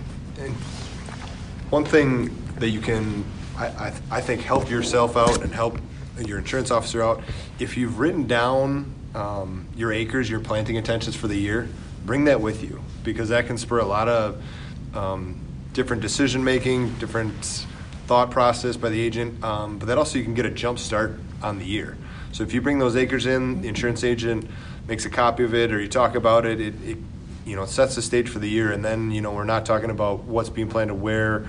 one 1.72 1.84
thing 1.84 2.36
that 2.60 2.70
you 2.70 2.80
can, 2.80 3.26
I, 3.58 3.66
I, 3.66 3.94
I 4.12 4.22
think, 4.22 4.42
help 4.42 4.70
yourself 4.70 5.18
out 5.18 5.42
and 5.42 5.52
help 5.52 5.80
your 6.20 6.38
insurance 6.38 6.72
officer 6.72 7.02
out, 7.02 7.22
if 7.60 7.78
you've 7.78 8.00
written 8.00 8.28
down 8.28 8.94
um, 9.16 9.68
your 9.76 9.92
acres, 9.92 10.30
your 10.30 10.40
planting 10.40 10.76
intentions 10.76 11.16
for 11.16 11.28
the 11.28 11.36
year, 11.36 11.68
bring 12.06 12.26
that 12.26 12.42
with 12.42 12.64
you 12.64 12.82
because 13.04 13.30
that 13.30 13.48
can 13.48 13.58
spur 13.58 13.80
a 13.80 13.86
lot 13.86 14.08
of 14.08 14.42
um, 14.94 15.40
different 15.74 16.02
decision 16.02 16.44
making, 16.44 16.94
different 16.96 17.66
thought 18.06 18.32
process 18.32 18.78
by 18.78 18.90
the 18.90 19.00
agent, 19.00 19.44
um, 19.44 19.80
but 19.80 19.88
that 19.88 19.98
also 19.98 20.18
you 20.18 20.24
can 20.24 20.34
get 20.34 20.46
a 20.46 20.50
jump 20.50 20.78
start 20.80 21.20
on 21.42 21.58
the 21.58 21.66
year. 21.66 21.98
So 22.32 22.44
if 22.44 22.54
you 22.54 22.62
bring 22.62 22.80
those 22.80 22.96
acres 22.96 23.26
in, 23.26 23.62
the 23.62 23.68
insurance 23.68 24.04
agent 24.04 24.50
makes 24.88 25.06
a 25.06 25.10
copy 25.10 25.44
of 25.44 25.54
it, 25.54 25.72
or 25.72 25.80
you 25.80 25.88
talk 25.88 26.16
about 26.16 26.46
it, 26.46 26.60
it, 26.60 26.74
it 26.84 26.98
you 27.46 27.56
know 27.56 27.66
sets 27.66 27.96
the 27.96 28.02
stage 28.02 28.30
for 28.30 28.40
the 28.40 28.50
year, 28.50 28.72
and 28.72 28.84
then 28.84 29.12
you 29.12 29.22
know 29.22 29.32
we're 29.32 29.44
not 29.44 29.66
talking 29.66 29.90
about 29.90 30.24
what's 30.24 30.50
being 30.50 30.68
planted 30.68 30.96
where, 30.96 31.46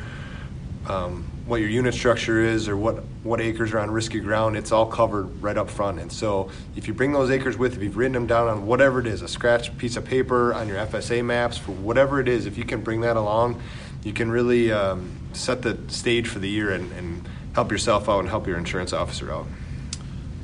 um, 0.86 1.30
what 1.46 1.60
your 1.60 1.68
unit 1.68 1.92
structure 1.92 2.40
is, 2.40 2.68
or 2.68 2.76
what 2.76 3.04
what 3.22 3.40
acres 3.40 3.72
are 3.74 3.78
on 3.78 3.90
risky 3.90 4.20
ground. 4.20 4.56
It's 4.56 4.72
all 4.72 4.86
covered 4.86 5.42
right 5.42 5.56
up 5.56 5.68
front. 5.68 6.00
And 6.00 6.10
so 6.10 6.50
if 6.76 6.88
you 6.88 6.94
bring 6.94 7.12
those 7.12 7.30
acres 7.30 7.58
with, 7.58 7.76
if 7.76 7.82
you've 7.82 7.96
written 7.96 8.12
them 8.12 8.26
down 8.26 8.48
on 8.48 8.66
whatever 8.66 9.00
it 9.00 9.06
is, 9.06 9.22
a 9.22 9.28
scratch 9.28 9.76
piece 9.76 9.96
of 9.96 10.04
paper 10.04 10.54
on 10.54 10.68
your 10.68 10.78
FSA 10.78 11.24
maps 11.24 11.58
for 11.58 11.72
whatever 11.72 12.20
it 12.20 12.28
is, 12.28 12.46
if 12.46 12.56
you 12.56 12.64
can 12.64 12.80
bring 12.80 13.02
that 13.02 13.16
along, 13.16 13.60
you 14.02 14.12
can 14.12 14.30
really 14.30 14.72
um, 14.72 15.10
set 15.32 15.62
the 15.62 15.78
stage 15.88 16.28
for 16.28 16.38
the 16.38 16.48
year 16.48 16.70
and, 16.70 16.90
and 16.92 17.28
help 17.54 17.70
yourself 17.70 18.08
out 18.08 18.20
and 18.20 18.28
help 18.28 18.46
your 18.46 18.58
insurance 18.58 18.92
officer 18.92 19.32
out. 19.32 19.46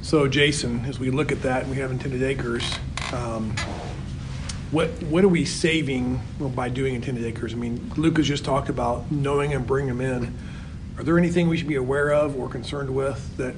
So, 0.02 0.28
Jason, 0.28 0.84
as 0.86 0.98
we 0.98 1.10
look 1.10 1.30
at 1.30 1.42
that, 1.42 1.68
we 1.68 1.76
have 1.76 1.90
intended 1.90 2.22
acres. 2.22 2.78
Um, 3.12 3.54
what 4.70 4.88
what 5.04 5.24
are 5.24 5.28
we 5.28 5.44
saving 5.44 6.20
by 6.38 6.68
doing 6.68 6.94
intended 6.94 7.24
acres? 7.24 7.52
I 7.52 7.56
mean, 7.56 7.92
Lucas 7.96 8.26
just 8.26 8.44
talked 8.44 8.68
about 8.68 9.10
knowing 9.10 9.52
and 9.52 9.66
bringing 9.66 9.96
them 9.96 10.00
in. 10.00 10.38
Are 10.98 11.02
there 11.02 11.18
anything 11.18 11.48
we 11.48 11.56
should 11.56 11.68
be 11.68 11.76
aware 11.76 12.10
of 12.10 12.36
or 12.38 12.48
concerned 12.48 12.94
with 12.94 13.36
that 13.36 13.54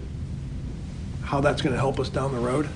how 1.24 1.40
that's 1.40 1.62
going 1.62 1.72
to 1.72 1.78
help 1.78 1.98
us 1.98 2.08
down 2.08 2.32
the 2.32 2.40
road? 2.40 2.68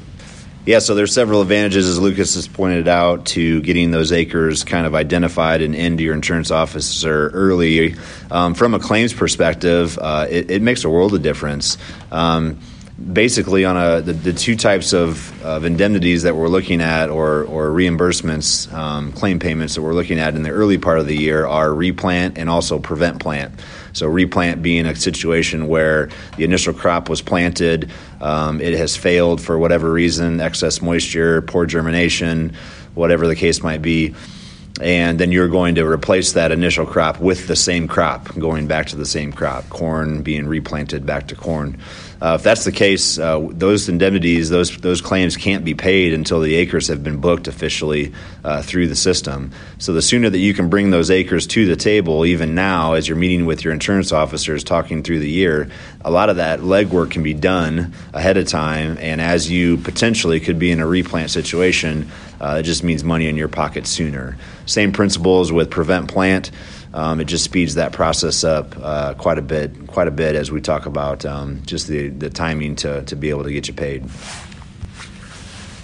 Yeah, 0.66 0.80
so 0.80 0.96
there's 0.96 1.14
several 1.14 1.42
advantages, 1.42 1.86
as 1.88 2.00
Lucas 2.00 2.34
has 2.34 2.48
pointed 2.48 2.88
out, 2.88 3.26
to 3.26 3.60
getting 3.62 3.92
those 3.92 4.10
acres 4.10 4.64
kind 4.64 4.84
of 4.84 4.96
identified 4.96 5.62
and 5.62 5.76
into 5.76 6.02
your 6.02 6.12
insurance 6.12 6.50
officer 6.50 7.28
early. 7.28 7.94
Um, 8.32 8.54
from 8.54 8.74
a 8.74 8.80
claims 8.80 9.12
perspective, 9.12 9.96
uh, 9.96 10.26
it, 10.28 10.50
it, 10.50 10.62
makes 10.62 10.82
a 10.82 10.90
world 10.90 11.14
of 11.14 11.22
difference. 11.22 11.78
Um, 12.10 12.58
basically 13.12 13.64
on 13.64 13.76
a 13.76 14.00
the, 14.00 14.14
the 14.14 14.32
two 14.32 14.56
types 14.56 14.94
of, 14.94 15.44
of, 15.44 15.66
indemnities 15.66 16.22
that 16.22 16.34
we're 16.34 16.48
looking 16.48 16.80
at 16.80 17.10
or, 17.10 17.44
or 17.44 17.68
reimbursements 17.68 18.72
um, 18.72 19.12
claim 19.12 19.38
payments 19.38 19.74
that 19.74 19.82
we're 19.82 19.92
looking 19.92 20.18
at 20.18 20.34
in 20.34 20.42
the 20.42 20.50
early 20.50 20.78
part 20.78 20.98
of 20.98 21.06
the 21.06 21.14
year 21.14 21.46
are 21.46 21.74
replant 21.74 22.38
and 22.38 22.48
also 22.48 22.78
prevent 22.78 23.20
plant. 23.20 23.52
So 23.92 24.06
replant 24.06 24.62
being 24.62 24.86
a 24.86 24.96
situation 24.96 25.68
where 25.68 26.08
the 26.38 26.44
initial 26.44 26.72
crop 26.72 27.10
was 27.10 27.20
planted 27.20 27.90
um, 28.22 28.62
it 28.62 28.72
has 28.72 28.96
failed 28.96 29.42
for 29.42 29.58
whatever 29.58 29.92
reason 29.92 30.40
excess 30.40 30.80
moisture 30.80 31.42
poor 31.42 31.66
germination 31.66 32.54
whatever 32.94 33.26
the 33.26 33.36
case 33.36 33.62
might 33.62 33.82
be. 33.82 34.14
And 34.80 35.18
then 35.18 35.32
you're 35.32 35.48
going 35.48 35.76
to 35.76 35.86
replace 35.86 36.32
that 36.32 36.52
initial 36.52 36.84
crop 36.84 37.18
with 37.18 37.46
the 37.46 37.56
same 37.56 37.88
crop 37.88 38.38
going 38.38 38.66
back 38.66 38.88
to 38.88 38.96
the 38.96 39.06
same 39.06 39.32
crop 39.32 39.68
corn 39.70 40.22
being 40.22 40.46
replanted 40.46 41.06
back 41.06 41.28
to 41.28 41.34
corn 41.34 41.78
uh, 42.20 42.36
if 42.38 42.42
that's 42.42 42.64
the 42.64 42.72
case, 42.72 43.18
uh, 43.18 43.46
those 43.50 43.88
indemnities, 43.88 44.48
those 44.48 44.76
those 44.78 45.00
claims 45.00 45.36
can't 45.36 45.64
be 45.64 45.74
paid 45.74 46.14
until 46.14 46.40
the 46.40 46.54
acres 46.54 46.88
have 46.88 47.04
been 47.04 47.18
booked 47.18 47.46
officially 47.46 48.12
uh, 48.42 48.62
through 48.62 48.88
the 48.88 48.96
system. 48.96 49.50
So 49.78 49.92
the 49.92 50.00
sooner 50.00 50.30
that 50.30 50.38
you 50.38 50.54
can 50.54 50.70
bring 50.70 50.90
those 50.90 51.10
acres 51.10 51.46
to 51.48 51.66
the 51.66 51.76
table, 51.76 52.24
even 52.24 52.54
now, 52.54 52.94
as 52.94 53.06
you're 53.06 53.18
meeting 53.18 53.44
with 53.44 53.64
your 53.64 53.74
insurance 53.74 54.12
officers, 54.12 54.64
talking 54.64 55.02
through 55.02 55.20
the 55.20 55.28
year, 55.28 55.68
a 56.00 56.10
lot 56.10 56.30
of 56.30 56.36
that 56.36 56.60
legwork 56.60 57.10
can 57.10 57.22
be 57.22 57.34
done 57.34 57.92
ahead 58.14 58.38
of 58.38 58.48
time. 58.48 58.96
And 58.98 59.20
as 59.20 59.50
you 59.50 59.76
potentially 59.76 60.40
could 60.40 60.58
be 60.58 60.70
in 60.70 60.80
a 60.80 60.86
replant 60.86 61.30
situation, 61.30 62.10
uh, 62.40 62.58
it 62.60 62.62
just 62.62 62.82
means 62.82 63.04
money 63.04 63.28
in 63.28 63.36
your 63.36 63.48
pocket 63.48 63.86
sooner. 63.86 64.36
Same 64.64 64.92
principles 64.92 65.52
with 65.52 65.70
prevent 65.70 66.08
plant. 66.08 66.50
Um, 66.96 67.20
it 67.20 67.26
just 67.26 67.44
speeds 67.44 67.74
that 67.74 67.92
process 67.92 68.42
up 68.42 68.74
uh, 68.80 69.12
quite 69.12 69.36
a 69.36 69.42
bit, 69.42 69.86
quite 69.86 70.08
a 70.08 70.10
bit 70.10 70.34
as 70.34 70.50
we 70.50 70.62
talk 70.62 70.86
about 70.86 71.26
um, 71.26 71.60
just 71.66 71.88
the, 71.88 72.08
the 72.08 72.30
timing 72.30 72.74
to, 72.76 73.02
to 73.02 73.14
be 73.14 73.28
able 73.28 73.44
to 73.44 73.52
get 73.52 73.68
you 73.68 73.74
paid. 73.74 74.02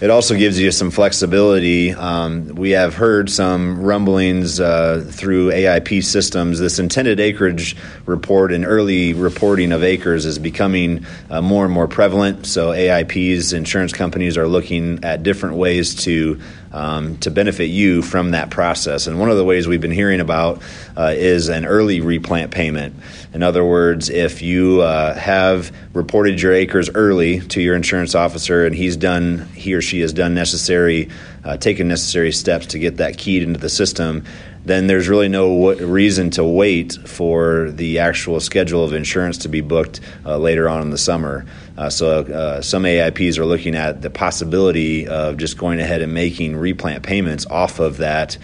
It 0.00 0.10
also 0.10 0.34
gives 0.34 0.58
you 0.58 0.72
some 0.72 0.90
flexibility. 0.90 1.92
Um, 1.92 2.56
we 2.56 2.70
have 2.70 2.94
heard 2.94 3.30
some 3.30 3.82
rumblings 3.82 4.58
uh, 4.58 5.06
through 5.08 5.52
AIP 5.52 6.02
systems. 6.02 6.58
This 6.58 6.80
intended 6.80 7.20
acreage 7.20 7.76
report 8.04 8.50
and 8.50 8.64
early 8.64 9.12
reporting 9.12 9.70
of 9.70 9.84
acres 9.84 10.26
is 10.26 10.40
becoming 10.40 11.06
uh, 11.30 11.40
more 11.40 11.64
and 11.64 11.72
more 11.72 11.86
prevalent. 11.86 12.46
So 12.46 12.70
AIPs, 12.70 13.52
insurance 13.52 13.92
companies, 13.92 14.36
are 14.36 14.48
looking 14.48 15.04
at 15.04 15.22
different 15.22 15.54
ways 15.54 15.94
to 16.02 16.40
um, 16.72 17.18
to 17.18 17.30
benefit 17.30 17.66
you 17.66 18.02
from 18.02 18.30
that 18.30 18.50
process. 18.50 19.06
And 19.06 19.18
one 19.18 19.30
of 19.30 19.36
the 19.36 19.44
ways 19.44 19.68
we've 19.68 19.80
been 19.80 19.90
hearing 19.90 20.20
about 20.20 20.62
uh, 20.96 21.12
is 21.14 21.48
an 21.48 21.66
early 21.66 22.00
replant 22.00 22.50
payment. 22.50 22.94
In 23.34 23.42
other 23.42 23.64
words, 23.64 24.08
if 24.10 24.42
you 24.42 24.80
uh, 24.80 25.14
have 25.14 25.74
reported 25.94 26.40
your 26.40 26.52
acres 26.52 26.90
early 26.94 27.40
to 27.40 27.60
your 27.60 27.76
insurance 27.76 28.14
officer 28.14 28.66
and 28.66 28.74
he's 28.74 28.96
done, 28.96 29.46
he 29.54 29.74
or 29.74 29.82
she 29.82 30.00
has 30.00 30.12
done 30.12 30.34
necessary, 30.34 31.08
uh, 31.44 31.56
taken 31.56 31.88
necessary 31.88 32.32
steps 32.32 32.66
to 32.66 32.78
get 32.78 32.98
that 32.98 33.18
keyed 33.18 33.42
into 33.42 33.60
the 33.60 33.68
system, 33.68 34.24
then 34.64 34.86
there's 34.86 35.08
really 35.08 35.28
no 35.28 35.74
reason 35.74 36.30
to 36.30 36.44
wait 36.44 36.92
for 37.06 37.70
the 37.72 37.98
actual 37.98 38.38
schedule 38.40 38.84
of 38.84 38.92
insurance 38.92 39.38
to 39.38 39.48
be 39.48 39.60
booked 39.60 40.00
uh, 40.24 40.38
later 40.38 40.68
on 40.68 40.82
in 40.82 40.90
the 40.90 40.98
summer. 40.98 41.44
Uh, 41.76 41.90
so 41.90 42.20
uh, 42.20 42.62
some 42.62 42.84
AIPs 42.84 43.38
are 43.38 43.46
looking 43.46 43.74
at 43.74 44.02
the 44.02 44.10
possibility 44.10 45.08
of 45.08 45.36
just 45.36 45.58
going 45.58 45.80
ahead 45.80 46.00
and 46.00 46.14
making 46.14 46.56
replant 46.56 47.02
payments 47.02 47.46
off 47.46 47.80
of 47.80 47.96
that 47.98 48.38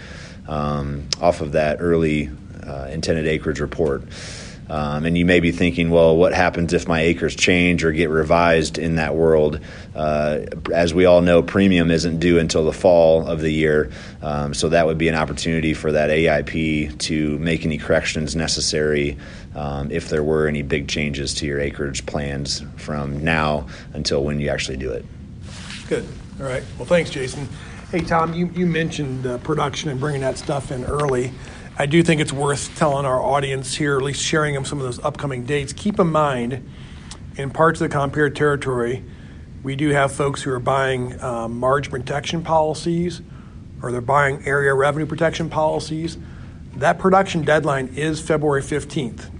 um, 0.48 1.06
off 1.20 1.40
of 1.42 1.52
that 1.52 1.76
early 1.80 2.30
uh, 2.66 2.88
intended 2.90 3.26
acreage 3.26 3.60
report. 3.60 4.02
Um, 4.70 5.06
and 5.06 5.16
you 5.16 5.24
may 5.24 5.40
be 5.40 5.50
thinking, 5.50 5.90
well, 5.90 6.16
what 6.16 6.34
happens 6.34 6.72
if 6.72 6.86
my 6.86 7.00
acres 7.00 7.34
change 7.34 7.84
or 7.84 7.92
get 7.92 8.10
revised 8.10 8.78
in 8.78 8.96
that 8.96 9.14
world? 9.14 9.60
Uh, 9.94 10.40
as 10.74 10.92
we 10.92 11.06
all 11.06 11.22
know, 11.22 11.42
premium 11.42 11.90
isn't 11.90 12.18
due 12.18 12.38
until 12.38 12.64
the 12.64 12.72
fall 12.72 13.26
of 13.26 13.40
the 13.40 13.50
year, 13.50 13.90
um, 14.20 14.52
so 14.52 14.68
that 14.68 14.86
would 14.86 14.98
be 14.98 15.08
an 15.08 15.14
opportunity 15.14 15.72
for 15.72 15.92
that 15.92 16.10
AIP 16.10 16.98
to 16.98 17.38
make 17.38 17.64
any 17.64 17.78
corrections 17.78 18.36
necessary 18.36 19.16
um, 19.54 19.90
if 19.90 20.08
there 20.08 20.22
were 20.22 20.46
any 20.46 20.62
big 20.62 20.88
changes 20.88 21.34
to 21.34 21.46
your 21.46 21.60
acreage 21.60 22.04
plans 22.06 22.62
from 22.76 23.24
now 23.24 23.66
until 23.94 24.22
when 24.22 24.38
you 24.38 24.50
actually 24.50 24.76
do 24.76 24.92
it. 24.92 25.04
Good. 25.88 26.06
All 26.38 26.46
right. 26.46 26.62
Well, 26.76 26.86
thanks, 26.86 27.10
Jason. 27.10 27.48
Hey, 27.90 28.00
Tom, 28.00 28.34
you, 28.34 28.48
you 28.54 28.66
mentioned 28.66 29.26
uh, 29.26 29.38
production 29.38 29.88
and 29.88 29.98
bringing 29.98 30.20
that 30.20 30.36
stuff 30.36 30.70
in 30.70 30.84
early. 30.84 31.32
I 31.80 31.86
do 31.86 32.02
think 32.02 32.20
it's 32.20 32.32
worth 32.32 32.76
telling 32.76 33.06
our 33.06 33.22
audience 33.22 33.76
here, 33.76 33.96
at 33.96 34.02
least 34.02 34.20
sharing 34.20 34.52
them 34.52 34.64
some 34.64 34.78
of 34.78 34.84
those 34.84 34.98
upcoming 34.98 35.44
dates. 35.44 35.72
Keep 35.72 36.00
in 36.00 36.08
mind, 36.08 36.68
in 37.36 37.50
parts 37.50 37.80
of 37.80 37.88
the 37.88 37.96
Compeer 37.96 38.34
territory, 38.34 39.04
we 39.62 39.76
do 39.76 39.90
have 39.90 40.10
folks 40.10 40.42
who 40.42 40.50
are 40.50 40.58
buying 40.58 41.20
um, 41.22 41.56
margin 41.56 41.92
protection 41.92 42.42
policies 42.42 43.22
or 43.80 43.92
they're 43.92 44.00
buying 44.00 44.44
area 44.44 44.74
revenue 44.74 45.06
protection 45.06 45.48
policies. 45.48 46.18
That 46.74 46.98
production 46.98 47.42
deadline 47.42 47.94
is 47.94 48.20
February 48.20 48.62
15th. 48.62 49.30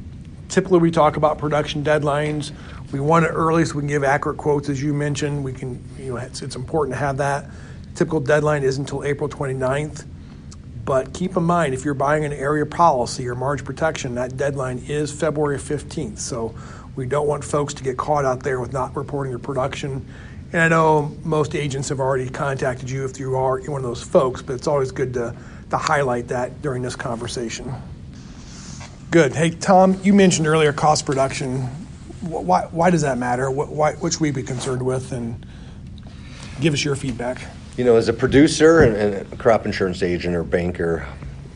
Typically, 0.49 0.79
we 0.79 0.93
talk 0.93 1.17
about 1.17 1.39
production 1.39 1.83
deadlines. 1.83 2.53
We 2.93 3.01
want 3.01 3.25
it 3.25 3.31
early 3.31 3.65
so 3.65 3.75
we 3.75 3.81
can 3.81 3.89
give 3.89 4.05
accurate 4.05 4.39
quotes, 4.39 4.69
as 4.69 4.81
you 4.81 4.95
mentioned. 4.95 5.43
We 5.43 5.53
can, 5.53 5.83
you 5.99 6.13
know, 6.13 6.19
it's, 6.19 6.43
it's 6.43 6.55
important 6.55 6.95
to 6.95 7.01
have 7.01 7.17
that. 7.17 7.47
Typical 7.97 8.21
deadline 8.21 8.63
is 8.63 8.79
until 8.79 9.03
April 9.03 9.29
29th. 9.29 10.05
But 10.89 11.13
keep 11.13 11.37
in 11.37 11.43
mind, 11.43 11.75
if 11.75 11.85
you're 11.85 11.93
buying 11.93 12.25
an 12.25 12.33
area 12.33 12.65
policy 12.65 13.29
or 13.29 13.35
margin 13.35 13.67
protection, 13.67 14.15
that 14.15 14.39
deadline 14.39 14.79
is 14.89 15.13
February 15.13 15.59
15th. 15.59 16.19
So 16.19 16.55
we 16.97 17.05
don't 17.05 17.27
want 17.29 17.45
folks 17.45 17.75
to 17.75 17.85
get 17.85 17.99
caught 17.99 18.25
out 18.25 18.43
there 18.43 18.59
with 18.59 18.73
not 18.73 18.97
reporting 18.97 19.31
their 19.31 19.39
production. 19.39 20.07
And 20.51 20.63
I 20.63 20.69
know 20.69 21.15
most 21.25 21.55
agents 21.55 21.91
have 21.91 22.01
already 22.01 22.31
contacted 22.31 22.89
you 22.89 23.05
if 23.05 23.21
you 23.21 23.37
are 23.37 23.61
one 23.61 23.83
of 23.83 23.87
those 23.87 24.03
folks, 24.03 24.41
but 24.41 24.55
it's 24.55 24.67
always 24.67 24.91
good 24.91 25.13
to, 25.13 25.37
to 25.69 25.77
highlight 25.77 26.29
that 26.29 26.63
during 26.63 26.81
this 26.81 26.97
conversation. 26.97 27.71
Good. 29.11 29.35
Hey, 29.35 29.51
Tom, 29.51 30.01
you 30.03 30.15
mentioned 30.15 30.47
earlier 30.47 30.73
cost 30.73 31.05
production. 31.05 31.65
Why, 32.23 32.63
why 32.63 32.89
does 32.89 33.03
that 33.03 33.19
matter? 33.19 33.51
Wh- 33.51 33.71
Why, 33.71 33.93
which 33.97 34.15
should 34.15 34.23
we 34.23 34.31
be 34.31 34.43
concerned 34.43 34.81
with? 34.81 35.13
And 35.13 35.45
give 36.63 36.73
us 36.73 36.83
your 36.83 36.97
feedback. 36.97 37.43
You 37.79 37.85
know, 37.85 37.95
as 37.95 38.09
a 38.09 38.13
producer 38.13 38.81
and, 38.81 38.97
and 38.97 39.33
a 39.33 39.37
crop 39.37 39.65
insurance 39.65 40.03
agent 40.03 40.35
or 40.35 40.43
banker, 40.43 41.07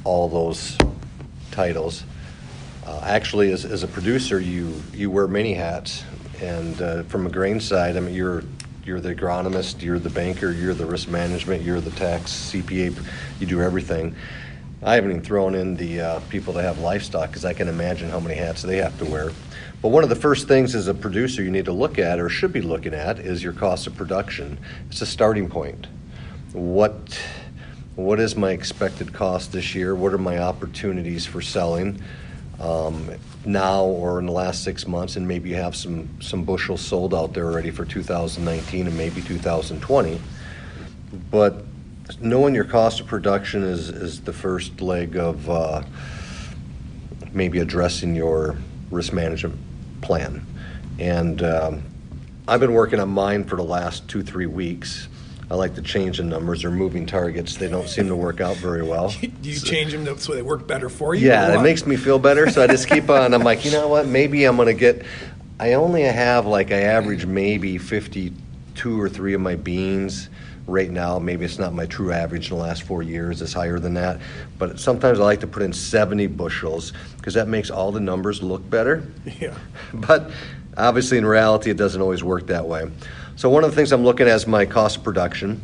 all 0.05 0.29
those 0.29 0.79
titles. 1.51 2.05
Uh, 2.87 3.01
actually, 3.03 3.51
as, 3.51 3.65
as 3.65 3.83
a 3.83 3.89
producer, 3.89 4.39
you 4.39 4.73
you 4.95 5.11
wear 5.11 5.27
many 5.27 5.53
hats, 5.53 6.05
and 6.41 6.81
uh, 6.81 7.03
from 7.03 7.27
a 7.27 7.29
grain 7.29 7.59
side, 7.59 7.97
I 7.97 8.01
mean, 8.01 8.15
you're 8.15 8.45
you're 8.85 9.01
the 9.01 9.17
agronomist, 9.17 9.83
you're 9.83 9.99
the 9.99 10.11
banker, 10.11 10.53
you're 10.53 10.75
the 10.75 10.87
risk 10.87 11.09
management, 11.09 11.65
you're 11.65 11.81
the 11.81 11.91
tax 11.91 12.53
CPA. 12.53 12.97
You 13.41 13.47
do 13.49 13.61
everything. 13.61 14.15
I 14.81 14.95
haven't 14.95 15.11
even 15.11 15.25
thrown 15.25 15.57
in 15.57 15.75
the 15.75 16.01
uh, 16.01 16.21
people 16.29 16.53
that 16.53 16.63
have 16.63 16.79
livestock 16.79 17.31
because 17.31 17.45
I 17.45 17.53
can 17.53 17.67
imagine 17.67 18.11
how 18.11 18.21
many 18.21 18.37
hats 18.37 18.63
they 18.63 18.77
have 18.77 18.97
to 19.01 19.07
wear. 19.07 19.33
But 19.81 19.89
one 19.89 20.05
of 20.05 20.09
the 20.09 20.15
first 20.15 20.47
things 20.47 20.77
as 20.77 20.87
a 20.87 20.95
producer 20.95 21.43
you 21.43 21.51
need 21.51 21.65
to 21.65 21.73
look 21.73 21.99
at 21.99 22.21
or 22.21 22.29
should 22.29 22.53
be 22.53 22.63
looking 22.63 22.95
at 22.95 23.19
is 23.19 23.43
your 23.43 23.55
cost 23.55 23.89
of 23.89 23.97
production. 23.97 24.57
It's 24.89 25.03
a 25.03 25.07
starting 25.07 25.49
point. 25.49 25.89
What 26.53 27.19
what 27.97 28.21
is 28.21 28.37
my 28.37 28.51
expected 28.51 29.12
cost 29.12 29.53
this 29.53 29.75
year? 29.75 29.95
What 29.95 30.12
are 30.12 30.19
my 30.19 30.38
opportunities 30.38 31.25
for 31.25 31.41
selling 31.41 32.03
um, 32.61 33.11
now 33.45 33.85
or 33.85 34.19
in 34.19 34.27
the 34.27 34.33
last 34.33 34.62
six 34.62 34.87
months? 34.87 35.17
And 35.17 35.27
maybe 35.27 35.49
you 35.49 35.57
have 35.57 35.75
some 35.75 36.11
some 36.21 36.45
bushels 36.45 36.83
sold 36.83 37.15
out 37.15 37.33
there 37.33 37.47
already 37.47 37.71
for 37.71 37.87
2019 37.87 38.87
and 38.87 38.97
maybe 38.99 39.23
2020. 39.23 40.21
But 41.31 41.65
knowing 42.21 42.55
your 42.55 42.65
cost 42.65 43.01
of 43.01 43.07
production 43.07 43.62
is 43.62 43.88
is 43.88 44.21
the 44.21 44.33
first 44.35 44.83
leg 44.83 45.17
of 45.17 45.49
uh, 45.49 45.83
maybe 47.33 47.61
addressing 47.61 48.15
your 48.15 48.59
risk 48.91 49.15
management 49.15 49.59
plan. 50.03 50.45
And 50.99 51.43
um, 51.43 51.83
I've 52.47 52.61
been 52.61 52.75
working 52.75 53.01
on 53.01 53.09
mine 53.09 53.45
for 53.45 53.57
the 53.57 53.65
last 53.65 54.07
two 54.07 54.23
three 54.23 54.47
weeks. 54.47 55.09
I 55.53 55.55
like 55.55 55.75
to 55.75 55.83
change 55.83 56.17
the 56.17 56.25
numbers 56.25 56.65
or 56.65 56.71
moving 56.71 57.05
targets. 57.05 57.57
They 57.59 57.69
don't 57.69 57.87
seem 57.87 58.09
to 58.09 58.17
work 58.17 58.41
out 58.41 58.57
very 58.57 58.83
well. 58.83 59.11
Do 59.21 59.51
you 59.51 59.61
change 59.61 59.93
them 59.93 60.19
so 60.19 60.33
they 60.35 60.41
work 60.41 60.67
better 60.67 60.88
for 60.88 61.15
you? 61.15 61.29
Yeah, 61.29 61.59
it 61.59 61.62
makes 61.62 61.87
me 61.87 61.97
feel 61.97 62.19
better. 62.19 62.49
So 62.49 62.62
I 62.62 62.67
just 62.69 62.88
keep 62.88 63.11
on. 63.11 63.35
I'm 63.35 63.43
like, 63.43 63.62
you 63.62 63.71
know 63.71 63.87
what? 63.87 64.07
Maybe 64.07 64.47
I'm 64.47 64.57
going 64.57 64.69
to 64.69 64.75
get. 64.75 65.05
I 65.61 65.75
only 65.75 66.05
have 66.05 66.47
like 66.47 66.73
I 66.73 66.81
average 66.81 67.27
maybe 67.27 67.77
52 67.77 68.99
or 68.99 69.11
three 69.11 69.35
of 69.35 69.43
my 69.43 69.55
beans 69.57 70.31
right 70.67 70.91
now. 70.91 71.19
Maybe 71.19 71.45
it's 71.45 71.59
not 71.59 71.75
my 71.75 71.85
true 71.85 72.12
average 72.12 72.51
in 72.51 72.57
the 72.57 72.62
last 72.62 72.85
four 72.85 73.03
years. 73.03 73.43
It's 73.43 73.53
higher 73.53 73.79
than 73.79 73.93
that. 73.93 74.23
But 74.59 74.81
sometimes 74.81 75.21
I 75.21 75.25
like 75.25 75.41
to 75.41 75.47
put 75.47 75.62
in 75.62 75.75
70 75.75 76.29
bushels 76.29 76.95
because 77.19 77.35
that 77.35 77.47
makes 77.47 77.69
all 77.69 77.93
the 77.93 78.01
numbers 78.01 78.43
look 78.43 78.69
better. 78.71 79.07
Yeah. 79.38 79.55
But 79.93 80.31
obviously, 80.79 81.19
in 81.19 81.27
reality, 81.27 81.71
it 81.71 81.77
doesn't 81.77 82.01
always 82.01 82.25
work 82.25 82.47
that 82.47 82.67
way. 82.67 82.91
So 83.35 83.49
one 83.49 83.64
of 83.64 83.71
the 83.71 83.77
things 83.77 83.92
I'm 83.92 84.05
looking 84.05 84.29
at 84.29 84.35
is 84.35 84.47
my 84.47 84.66
cost 84.66 84.99
of 84.99 85.05
production. 85.05 85.61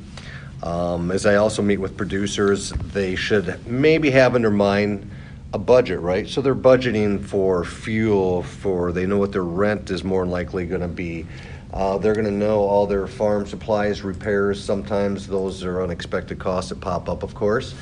Um, 0.62 1.11
as 1.11 1.26
I 1.26 1.37
also 1.37 1.62
meet 1.62 1.76
with 1.76 1.96
producers, 1.96 2.70
they 2.70 3.14
should 3.14 3.66
maybe 3.66 4.11
have 4.11 4.35
in 4.35 4.42
their 4.42 4.50
mind 4.50 5.09
a 5.52 5.59
budget, 5.59 6.00
right? 6.00 6.26
So 6.26 6.40
they're 6.40 6.54
budgeting 6.54 7.24
for 7.24 7.64
fuel, 7.64 8.42
for 8.42 8.90
they 8.90 9.07
know 9.07 9.18
what 9.18 9.33
their 9.33 9.44
rent 9.44 9.90
is 9.90 10.02
more 10.02 10.26
likely 10.26 10.66
going 10.66 10.81
to 10.81 10.88
be. 10.88 11.26
Uh, 11.72 11.98
they're 11.98 12.14
going 12.14 12.24
to 12.24 12.31
know 12.31 12.61
all 12.61 12.87
their 12.87 13.07
farm 13.07 13.46
supplies, 13.46 14.02
repairs. 14.02 14.62
Sometimes 14.62 15.26
those 15.26 15.62
are 15.62 15.83
unexpected 15.83 16.38
costs 16.38 16.70
that 16.70 16.81
pop 16.81 17.09
up, 17.09 17.22
of 17.22 17.35
course. 17.35 17.74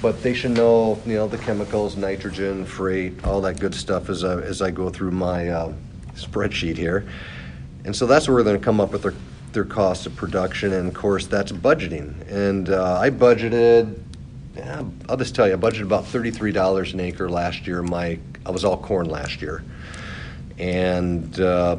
But 0.00 0.22
they 0.22 0.34
should 0.34 0.52
know, 0.52 0.98
you 1.06 1.14
know, 1.14 1.28
the 1.28 1.38
chemicals, 1.38 1.96
nitrogen, 1.96 2.64
freight, 2.64 3.24
all 3.24 3.40
that 3.42 3.60
good 3.60 3.74
stuff 3.74 4.08
as 4.08 4.24
I, 4.24 4.40
as 4.40 4.62
I 4.62 4.70
go 4.70 4.90
through 4.90 5.12
my 5.12 5.48
uh, 5.48 5.72
spreadsheet 6.14 6.76
here. 6.76 7.06
And 7.84 7.94
so 7.94 8.06
that's 8.06 8.26
where 8.26 8.34
we're 8.34 8.44
going 8.44 8.58
to 8.58 8.64
come 8.64 8.80
up 8.80 8.92
with 8.92 9.02
their, 9.02 9.14
their 9.54 9.64
cost 9.64 10.06
of 10.06 10.14
production. 10.16 10.72
And 10.72 10.88
of 10.88 10.94
course, 10.94 11.26
that's 11.26 11.52
budgeting. 11.52 12.28
And 12.30 12.68
uh, 12.68 12.98
I 13.00 13.10
budgeted, 13.10 13.98
yeah, 14.56 14.84
I'll 15.08 15.16
just 15.16 15.34
tell 15.34 15.48
you, 15.48 15.54
I 15.54 15.56
budgeted 15.56 15.82
about 15.82 16.04
$33 16.04 16.92
an 16.92 17.00
acre 17.00 17.30
last 17.30 17.66
year. 17.66 17.82
My, 17.82 18.18
I 18.44 18.50
was 18.50 18.64
all 18.64 18.76
corn 18.76 19.08
last 19.08 19.40
year. 19.40 19.64
And, 20.58 21.40
uh, 21.40 21.78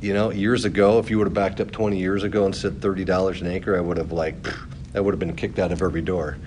you 0.00 0.14
know, 0.14 0.30
years 0.30 0.64
ago, 0.64 0.98
if 0.98 1.10
you 1.10 1.18
would 1.18 1.26
have 1.26 1.34
backed 1.34 1.60
up 1.60 1.70
20 1.70 1.98
years 1.98 2.22
ago 2.22 2.46
and 2.46 2.54
said 2.54 2.80
$30 2.80 3.40
an 3.40 3.46
acre, 3.48 3.76
I 3.76 3.80
would 3.80 3.98
have 3.98 4.12
like, 4.12 4.36
I 4.94 5.00
would 5.00 5.12
have 5.12 5.20
been 5.20 5.36
kicked 5.36 5.58
out 5.58 5.70
of 5.70 5.82
every 5.82 6.02
door. 6.02 6.38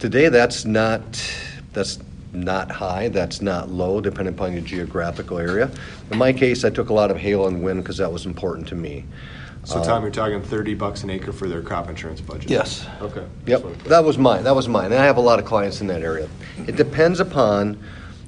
Today, 0.00 0.28
that's 0.28 0.64
not, 0.64 1.02
that's 1.72 1.98
not 2.32 2.70
high, 2.70 3.08
that's 3.08 3.40
not 3.40 3.68
low, 3.70 4.00
depending 4.00 4.34
upon 4.34 4.52
your 4.52 4.62
geographical 4.62 5.38
area. 5.38 5.70
In 6.10 6.18
my 6.18 6.32
case, 6.32 6.64
I 6.64 6.70
took 6.70 6.88
a 6.88 6.92
lot 6.92 7.12
of 7.12 7.16
hail 7.16 7.46
and 7.46 7.62
wind 7.62 7.82
because 7.82 7.98
that 7.98 8.10
was 8.10 8.26
important 8.26 8.66
to 8.68 8.74
me. 8.74 9.04
So 9.64 9.82
Tom, 9.82 10.02
you're 10.02 10.10
talking 10.10 10.42
thirty 10.42 10.74
bucks 10.74 11.02
an 11.02 11.10
acre 11.10 11.32
for 11.32 11.48
their 11.48 11.62
crop 11.62 11.88
insurance 11.88 12.20
budget? 12.20 12.50
Yes. 12.50 12.86
Okay. 13.00 13.26
Yep, 13.46 13.84
that 13.84 14.04
was 14.04 14.18
mine, 14.18 14.44
that 14.44 14.54
was 14.54 14.68
mine, 14.68 14.92
and 14.92 15.00
I 15.00 15.04
have 15.06 15.16
a 15.16 15.22
lot 15.22 15.38
of 15.38 15.44
clients 15.44 15.80
in 15.80 15.86
that 15.86 16.02
area. 16.02 16.28
It 16.66 16.76
depends 16.76 17.20
upon 17.20 17.82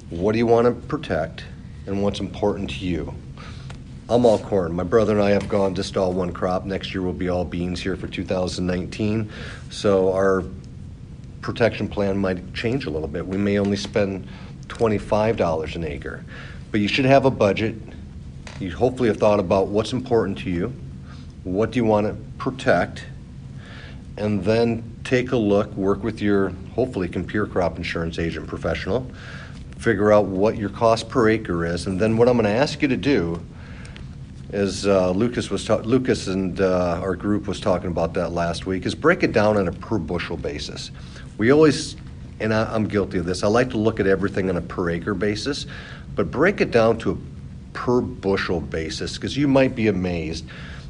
what 0.09 0.31
do 0.31 0.39
you 0.39 0.47
want 0.47 0.65
to 0.65 0.87
protect 0.87 1.43
and 1.85 2.01
what's 2.01 2.19
important 2.19 2.69
to 2.71 2.85
you. 2.85 3.13
I'm 4.09 4.25
all 4.25 4.39
corn. 4.39 4.73
My 4.73 4.83
brother 4.83 5.13
and 5.13 5.21
I 5.21 5.31
have 5.31 5.49
gone 5.49 5.75
just 5.75 5.97
all 5.97 6.13
one 6.13 6.31
crop. 6.31 6.65
Next 6.65 6.93
year 6.93 7.03
will 7.03 7.13
be 7.13 7.29
all 7.29 7.43
beans 7.43 7.81
here 7.81 7.97
for 7.97 8.07
2019. 8.07 9.29
So 9.69 10.13
our 10.13 10.43
protection 11.41 11.89
plan 11.89 12.17
might 12.17 12.53
change 12.53 12.85
a 12.85 12.89
little 12.89 13.07
bit. 13.07 13.27
We 13.27 13.37
may 13.37 13.59
only 13.59 13.75
spend 13.75 14.27
$25 14.67 15.75
an 15.75 15.83
acre. 15.83 16.23
But 16.71 16.79
you 16.79 16.87
should 16.87 17.05
have 17.05 17.25
a 17.25 17.31
budget. 17.31 17.75
You 18.61 18.73
hopefully 18.73 19.09
have 19.09 19.17
thought 19.17 19.41
about 19.41 19.67
what's 19.67 19.91
important 19.91 20.37
to 20.39 20.49
you, 20.49 20.73
what 21.53 21.71
do 21.71 21.77
you 21.77 21.85
want 21.85 22.07
to 22.07 22.15
protect, 22.37 23.05
and 24.17 24.43
then 24.43 24.83
take 25.03 25.31
a 25.31 25.37
look, 25.37 25.71
work 25.73 26.03
with 26.03 26.21
your 26.21 26.49
hopefully 26.75 27.07
Compeer 27.07 27.49
crop 27.49 27.77
insurance 27.77 28.19
agent 28.19 28.47
professional, 28.47 29.09
figure 29.77 30.11
out 30.11 30.25
what 30.25 30.57
your 30.57 30.69
cost 30.69 31.09
per 31.09 31.29
acre 31.29 31.65
is, 31.65 31.87
and 31.87 31.99
then 31.99 32.17
what 32.17 32.27
I'm 32.27 32.35
going 32.35 32.45
to 32.45 32.51
ask 32.51 32.81
you 32.81 32.87
to 32.87 32.97
do 32.97 33.41
is 34.51 34.87
uh, 34.87 35.11
Lucas 35.11 35.49
was 35.49 35.65
ta- 35.65 35.77
Lucas 35.77 36.27
and 36.27 36.61
uh, 36.61 36.99
our 37.01 37.15
group 37.15 37.47
was 37.47 37.59
talking 37.59 37.89
about 37.89 38.13
that 38.13 38.31
last 38.31 38.65
week 38.65 38.85
is 38.85 38.95
break 38.95 39.23
it 39.23 39.33
down 39.33 39.57
on 39.57 39.67
a 39.67 39.71
per 39.73 39.97
bushel 39.97 40.37
basis. 40.37 40.91
We 41.37 41.51
always, 41.51 41.97
and 42.39 42.53
I, 42.53 42.73
I'm 42.73 42.87
guilty 42.87 43.17
of 43.17 43.25
this. 43.25 43.43
I 43.43 43.47
like 43.47 43.69
to 43.71 43.77
look 43.77 43.99
at 43.99 44.07
everything 44.07 44.49
on 44.49 44.55
a 44.55 44.61
per 44.61 44.89
acre 44.89 45.13
basis, 45.13 45.65
but 46.15 46.31
break 46.31 46.61
it 46.61 46.71
down 46.71 46.97
to 46.99 47.11
a 47.11 47.17
per 47.73 48.01
bushel 48.01 48.61
basis 48.61 49.15
because 49.15 49.35
you 49.35 49.47
might 49.47 49.75
be 49.75 49.87
amazed. 49.87 50.45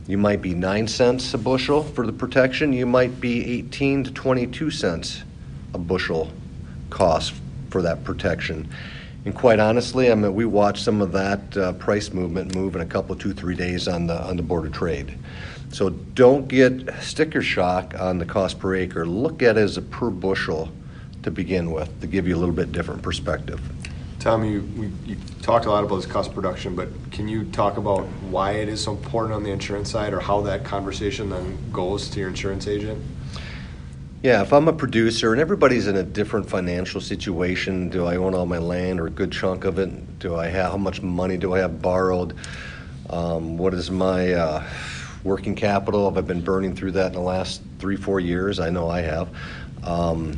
You 0.08 0.18
might 0.18 0.42
be 0.42 0.54
nine 0.54 0.88
cents 0.88 1.34
a 1.34 1.38
bushel 1.38 1.84
for 1.84 2.06
the 2.06 2.14
protection. 2.14 2.72
You 2.72 2.86
might 2.86 3.20
be 3.20 3.60
18 3.60 4.06
to 4.06 4.12
22 4.12 4.72
cents 4.72 5.24
a 5.74 5.78
bushel 5.78 6.32
cost 6.90 7.34
for 7.70 7.82
that 7.82 8.06
protection. 8.06 8.70
And 9.26 9.36
quite 9.36 9.60
honestly, 9.60 10.10
I 10.10 10.16
mean, 10.16 10.34
we 10.34 10.46
watched 10.46 10.82
some 10.86 11.02
of 11.02 11.12
that 11.12 11.58
uh, 11.58 11.74
price 11.74 12.14
movement 12.14 12.56
move 12.56 12.76
in 12.76 12.82
a 12.82 12.86
couple, 12.86 13.18
two, 13.18 13.34
three 13.34 13.56
days 13.56 13.90
on 13.90 14.08
the 14.08 14.18
on 14.24 14.38
the 14.38 14.44
board 14.44 14.66
of 14.66 14.72
trade. 14.72 15.18
So 15.74 15.90
don't 15.90 16.48
get 16.48 16.90
sticker 17.02 17.42
shock 17.42 17.94
on 18.00 18.20
the 18.20 18.26
cost 18.26 18.60
per 18.60 18.76
acre. 18.76 19.06
Look 19.06 19.44
at 19.44 19.58
it 19.58 19.62
as 19.62 19.76
a 19.76 19.82
per 19.82 20.10
bushel 20.10 20.72
to 21.24 21.32
begin 21.32 21.72
with 21.72 22.00
to 22.00 22.08
give 22.08 22.26
you 22.26 22.38
a 22.38 22.40
little 22.40 22.56
bit 22.56 22.72
different 22.72 23.02
perspective. 23.02 23.60
Tom, 24.20 24.44
you, 24.44 24.62
we- 24.76 24.92
you 25.06 25.18
talked 25.42 25.66
a 25.66 25.70
lot 25.70 25.84
about 25.84 25.98
this 25.98 26.06
cost 26.06 26.34
production, 26.34 26.76
but 26.76 26.90
can 27.12 27.28
you 27.28 27.46
talk 27.46 27.78
about 27.78 28.06
why 28.30 28.54
it 28.54 28.68
is 28.68 28.84
so 28.84 28.92
important 28.92 29.36
on 29.36 29.44
the 29.44 29.52
insurance 29.52 29.92
side 29.92 30.14
or 30.14 30.20
how 30.20 30.42
that 30.42 30.64
conversation 30.64 31.30
then 31.30 31.58
goes 31.72 32.10
to 32.10 32.20
your 32.20 32.30
insurance 32.30 32.68
agent? 32.68 33.02
Yeah, 34.24 34.42
if 34.42 34.52
I'm 34.52 34.68
a 34.68 34.74
producer 34.74 35.32
and 35.32 35.40
everybody's 35.40 35.88
in 35.88 35.96
a 35.96 36.04
different 36.04 36.50
financial 36.50 37.00
situation, 37.00 37.90
do 37.90 38.06
I 38.06 38.16
own 38.16 38.34
all 38.34 38.48
my 38.48 38.58
land 38.58 39.00
or 39.00 39.08
a 39.08 39.12
good 39.12 39.32
chunk 39.32 39.64
of 39.64 39.78
it? 39.78 40.20
Do 40.20 40.36
I 40.36 40.48
have 40.48 40.72
how 40.72 40.78
much 40.78 41.02
money 41.04 41.38
do 41.38 41.54
I 41.54 41.60
have 41.60 41.82
borrowed? 41.82 42.36
Um, 43.12 43.58
what 43.58 43.76
is 43.76 43.92
my 43.92 44.34
uh, 44.34 44.64
working 45.24 45.56
capital? 45.56 46.10
Have 46.10 46.18
I 46.18 46.28
been 46.28 46.42
burning 46.42 46.76
through 46.76 46.94
that 46.94 47.08
in 47.08 47.14
the 47.14 47.20
last 47.20 47.62
three, 47.78 47.96
four 47.96 48.20
years? 48.20 48.60
I 48.60 48.72
know 48.72 48.90
I 48.90 49.02
have. 49.02 49.30
Um, 49.84 50.38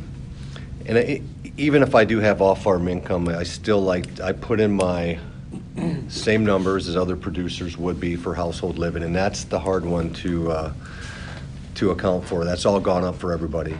and 0.90 0.98
it, 0.98 1.22
even 1.56 1.82
if 1.82 1.94
I 1.94 2.04
do 2.04 2.18
have 2.18 2.42
off 2.42 2.64
farm 2.64 2.88
income, 2.88 3.28
I 3.28 3.44
still 3.44 3.80
like 3.80 4.20
I 4.20 4.32
put 4.32 4.60
in 4.60 4.72
my 4.72 5.18
same 6.08 6.44
numbers 6.44 6.88
as 6.88 6.96
other 6.96 7.16
producers 7.16 7.78
would 7.78 7.98
be 7.98 8.16
for 8.16 8.34
household 8.34 8.78
living, 8.78 9.02
and 9.02 9.16
that's 9.16 9.44
the 9.44 9.58
hard 9.58 9.86
one 9.86 10.12
to. 10.14 10.52
Uh, 10.52 10.72
to 11.80 11.90
account 11.90 12.26
for. 12.26 12.44
That's 12.44 12.66
all 12.66 12.78
gone 12.78 13.04
up 13.04 13.16
for 13.16 13.32
everybody. 13.32 13.74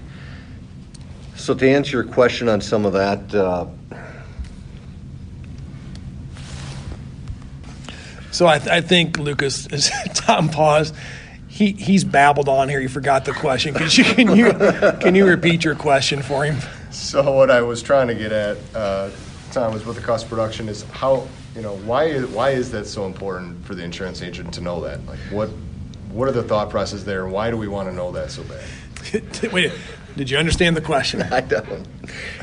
So 1.36 1.54
to 1.54 1.70
answer 1.70 1.98
your 1.98 2.04
question 2.04 2.48
on 2.48 2.62
some 2.62 2.86
of 2.86 2.94
that, 2.94 3.34
uh, 3.34 3.66
So 8.32 8.46
I, 8.46 8.58
th- 8.58 8.70
I 8.70 8.80
think 8.80 9.18
Lucas, 9.18 9.66
as 9.66 9.90
Tom 10.14 10.48
paused, 10.48 10.94
he, 11.48 11.72
he's 11.72 12.04
babbled 12.04 12.48
on 12.48 12.70
here. 12.70 12.80
He 12.80 12.86
forgot 12.86 13.26
the 13.26 13.32
question. 13.32 13.74
You, 13.74 14.04
can 14.04 14.34
you 14.34 14.52
can 15.00 15.14
you 15.14 15.26
repeat 15.26 15.62
your 15.62 15.74
question 15.74 16.22
for 16.22 16.44
him? 16.44 16.56
So 16.90 17.32
what 17.32 17.50
I 17.50 17.62
was 17.62 17.82
trying 17.82 18.08
to 18.08 18.14
get 18.14 18.32
at, 18.32 18.58
uh, 18.74 19.10
Tom, 19.52 19.74
is 19.74 19.84
with 19.84 19.96
the 19.96 20.02
cost 20.02 20.24
of 20.24 20.30
production 20.30 20.68
is 20.68 20.82
how, 20.84 21.26
you 21.54 21.62
know, 21.62 21.76
why 21.78 22.04
is, 22.04 22.26
why 22.26 22.50
is 22.50 22.70
that 22.72 22.86
so 22.86 23.06
important 23.06 23.64
for 23.64 23.74
the 23.74 23.82
insurance 23.82 24.22
agent 24.22 24.52
to 24.54 24.60
know 24.60 24.80
that? 24.82 25.04
Like, 25.06 25.18
what, 25.30 25.50
what 26.10 26.28
are 26.28 26.32
the 26.32 26.42
thought 26.42 26.70
processes 26.70 27.04
there? 27.04 27.24
and 27.24 27.32
Why 27.32 27.50
do 27.50 27.56
we 27.56 27.68
want 27.68 27.88
to 27.88 27.94
know 27.94 28.10
that 28.12 28.30
so 28.30 28.42
bad? 28.44 29.52
Wait, 29.52 29.72
did 30.16 30.30
you 30.30 30.36
understand 30.36 30.76
the 30.76 30.80
question? 30.80 31.22
I 31.32 31.40
don't. 31.40 31.86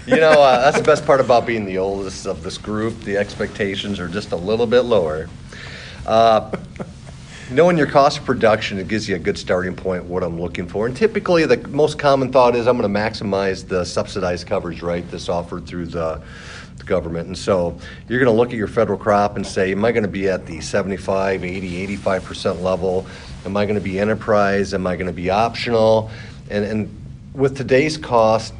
You 0.05 0.17
know, 0.17 0.41
uh, 0.41 0.61
that's 0.61 0.77
the 0.77 0.83
best 0.83 1.05
part 1.05 1.19
about 1.19 1.45
being 1.45 1.65
the 1.65 1.77
oldest 1.77 2.25
of 2.25 2.43
this 2.43 2.57
group. 2.57 2.99
The 3.01 3.17
expectations 3.17 3.99
are 3.99 4.07
just 4.07 4.31
a 4.31 4.37
little 4.37 4.67
bit 4.67 4.81
lower. 4.81 5.29
Uh, 6.05 6.51
knowing 7.49 7.77
your 7.77 7.87
cost 7.87 8.19
of 8.19 8.25
production, 8.25 8.77
it 8.79 8.87
gives 8.87 9.07
you 9.07 9.15
a 9.15 9.19
good 9.19 9.37
starting 9.37 9.75
point 9.75 10.03
what 10.05 10.23
I'm 10.23 10.39
looking 10.39 10.67
for. 10.67 10.85
And 10.85 10.95
typically, 10.95 11.45
the 11.45 11.65
most 11.69 11.97
common 11.97 12.31
thought 12.31 12.55
is 12.55 12.67
I'm 12.67 12.77
going 12.77 12.91
to 12.91 12.99
maximize 12.99 13.67
the 13.67 13.85
subsidized 13.85 14.47
coverage, 14.47 14.81
right, 14.81 15.09
that's 15.09 15.29
offered 15.29 15.65
through 15.65 15.87
the, 15.87 16.21
government. 16.85 17.27
And 17.27 17.37
so 17.37 17.77
you're 18.07 18.19
going 18.19 18.33
to 18.33 18.37
look 18.37 18.49
at 18.49 18.55
your 18.55 18.67
federal 18.67 18.97
crop 18.97 19.35
and 19.35 19.45
say, 19.45 19.73
am 19.73 19.85
I 19.85 19.91
going 19.91 20.03
to 20.03 20.09
be 20.09 20.29
at 20.29 20.45
the 20.47 20.61
75, 20.61 21.43
80, 21.43 21.97
85% 21.97 22.61
level? 22.61 23.05
Am 23.45 23.55
I 23.55 23.65
going 23.65 23.75
to 23.75 23.81
be 23.81 23.99
enterprise? 23.99 24.73
Am 24.73 24.87
I 24.87 24.95
going 24.95 25.07
to 25.07 25.13
be 25.13 25.29
optional? 25.29 26.09
And, 26.49 26.63
and 26.63 27.05
with 27.33 27.57
today's 27.57 27.97
cost, 27.97 28.53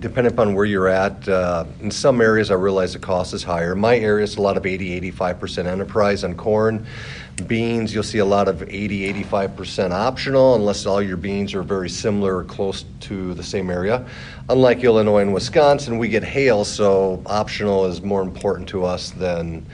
depending 0.00 0.32
upon 0.32 0.54
where 0.54 0.64
you're 0.64 0.88
at, 0.88 1.28
uh, 1.28 1.64
in 1.80 1.90
some 1.90 2.20
areas 2.20 2.50
I 2.50 2.54
realize 2.54 2.92
the 2.92 3.00
cost 3.00 3.34
is 3.34 3.42
higher. 3.42 3.74
My 3.74 3.98
area 3.98 4.22
is 4.22 4.36
a 4.36 4.40
lot 4.40 4.56
of 4.56 4.64
80, 4.64 5.10
85% 5.10 5.66
enterprise 5.66 6.22
on 6.24 6.34
corn. 6.36 6.86
Beans, 7.46 7.94
you'll 7.94 8.02
see 8.02 8.18
a 8.18 8.24
lot 8.24 8.48
of 8.48 8.62
80, 8.62 9.12
85% 9.24 9.90
optional, 9.92 10.54
unless 10.54 10.86
all 10.86 11.00
your 11.00 11.16
beans 11.16 11.54
are 11.54 11.62
very 11.62 11.88
similar 11.88 12.38
or 12.38 12.44
close 12.44 12.84
to 13.00 13.34
the 13.34 13.42
same 13.42 13.70
area. 13.70 14.06
Unlike 14.48 14.84
Illinois 14.84 15.20
and 15.20 15.32
Wisconsin, 15.32 15.98
we 15.98 16.08
get 16.08 16.24
hail, 16.24 16.64
so 16.64 17.22
optional 17.26 17.86
is 17.86 18.02
more 18.02 18.22
important 18.22 18.68
to 18.70 18.84
us 18.84 19.10
than, 19.10 19.64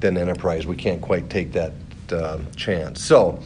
than 0.00 0.16
enterprise. 0.16 0.66
We 0.66 0.76
can't 0.76 1.00
quite 1.00 1.28
take 1.28 1.52
that 1.52 1.72
uh, 2.10 2.38
chance. 2.56 3.02
So, 3.02 3.42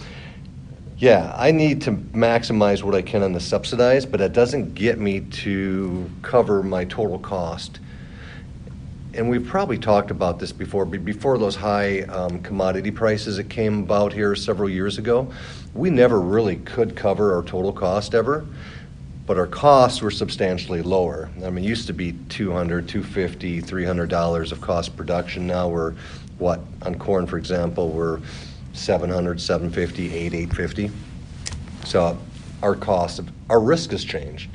yeah, 0.99 1.35
I 1.37 1.51
need 1.51 1.81
to 1.83 1.93
maximize 1.93 2.83
what 2.83 2.95
I 2.95 3.03
can 3.03 3.23
on 3.23 3.33
the 3.33 3.41
subsidized, 3.41 4.13
but 4.13 4.21
it 4.21 4.33
doesn't 4.33 4.75
get 4.75 4.99
me 4.99 5.21
to 5.21 6.11
cover 6.23 6.63
my 6.63 6.85
total 6.85 7.19
cost. 7.19 7.81
And 9.21 9.29
we've 9.29 9.47
probably 9.47 9.77
talked 9.77 10.11
about 10.11 10.39
this 10.39 10.51
before, 10.51 10.87
but 10.87 11.05
before 11.05 11.37
those 11.37 11.55
high 11.55 12.05
um, 12.05 12.41
commodity 12.41 12.91
prices 12.91 13.37
that 13.37 13.51
came 13.51 13.81
about 13.81 14.15
here 14.15 14.35
several 14.35 14.67
years 14.67 14.97
ago, 14.97 15.31
we 15.75 15.91
never 15.91 16.19
really 16.19 16.57
could 16.57 16.97
cover 16.97 17.35
our 17.35 17.43
total 17.43 17.71
cost 17.71 18.15
ever, 18.15 18.47
but 19.27 19.37
our 19.37 19.47
costs 19.47 20.01
were 20.01 20.11
substantially 20.11 20.81
lower. 20.81 21.29
I 21.45 21.51
mean, 21.51 21.67
it 21.67 21.69
used 21.69 21.87
to 21.89 21.93
be 21.93 22.13
200, 22.31 22.89
250, 22.89 23.61
300 23.61 24.09
dollars 24.09 24.53
of 24.53 24.63
cost 24.63 24.97
production. 24.97 25.47
Now 25.47 25.69
we're 25.69 25.93
what 26.39 26.61
on 26.81 26.95
corn, 26.95 27.27
for 27.27 27.37
example, 27.37 27.91
we're 27.91 28.21
700, 28.73 29.39
750, 29.39 30.15
8, 30.15 30.33
850. 30.33 30.91
So 31.85 32.17
our 32.63 32.75
cost, 32.75 33.21
our 33.51 33.61
risk 33.61 33.91
has 33.91 34.03
changed. 34.03 34.49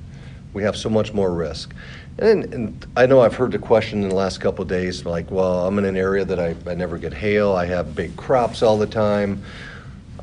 We 0.54 0.63
have 0.63 0.75
so 0.75 0.89
much 0.89 1.13
more 1.13 1.32
risk. 1.32 1.75
And, 2.17 2.54
and 2.54 2.88
I 2.95 3.06
know 3.08 3.19
I've 3.19 3.36
heard 3.36 3.51
the 3.51 3.60
question 3.60 4.01
in 4.01 4.10
the 4.10 4.15
last 4.15 4.39
couple 4.39 4.62
of 4.62 4.69
days, 4.69 5.06
like, 5.06 5.30
well, 5.30 5.67
I'm 5.67 5.78
in 5.78 5.86
an 5.86 5.97
area 5.97 6.23
that 6.23 6.39
I, 6.39 6.56
I 6.65 6.73
never 6.73 6.97
get 6.97 7.13
hail. 7.13 7.54
I 7.54 7.65
have 7.65 7.93
big 7.93 8.15
crops 8.15 8.63
all 8.63 8.78
the 8.78 8.88
time. 8.88 9.43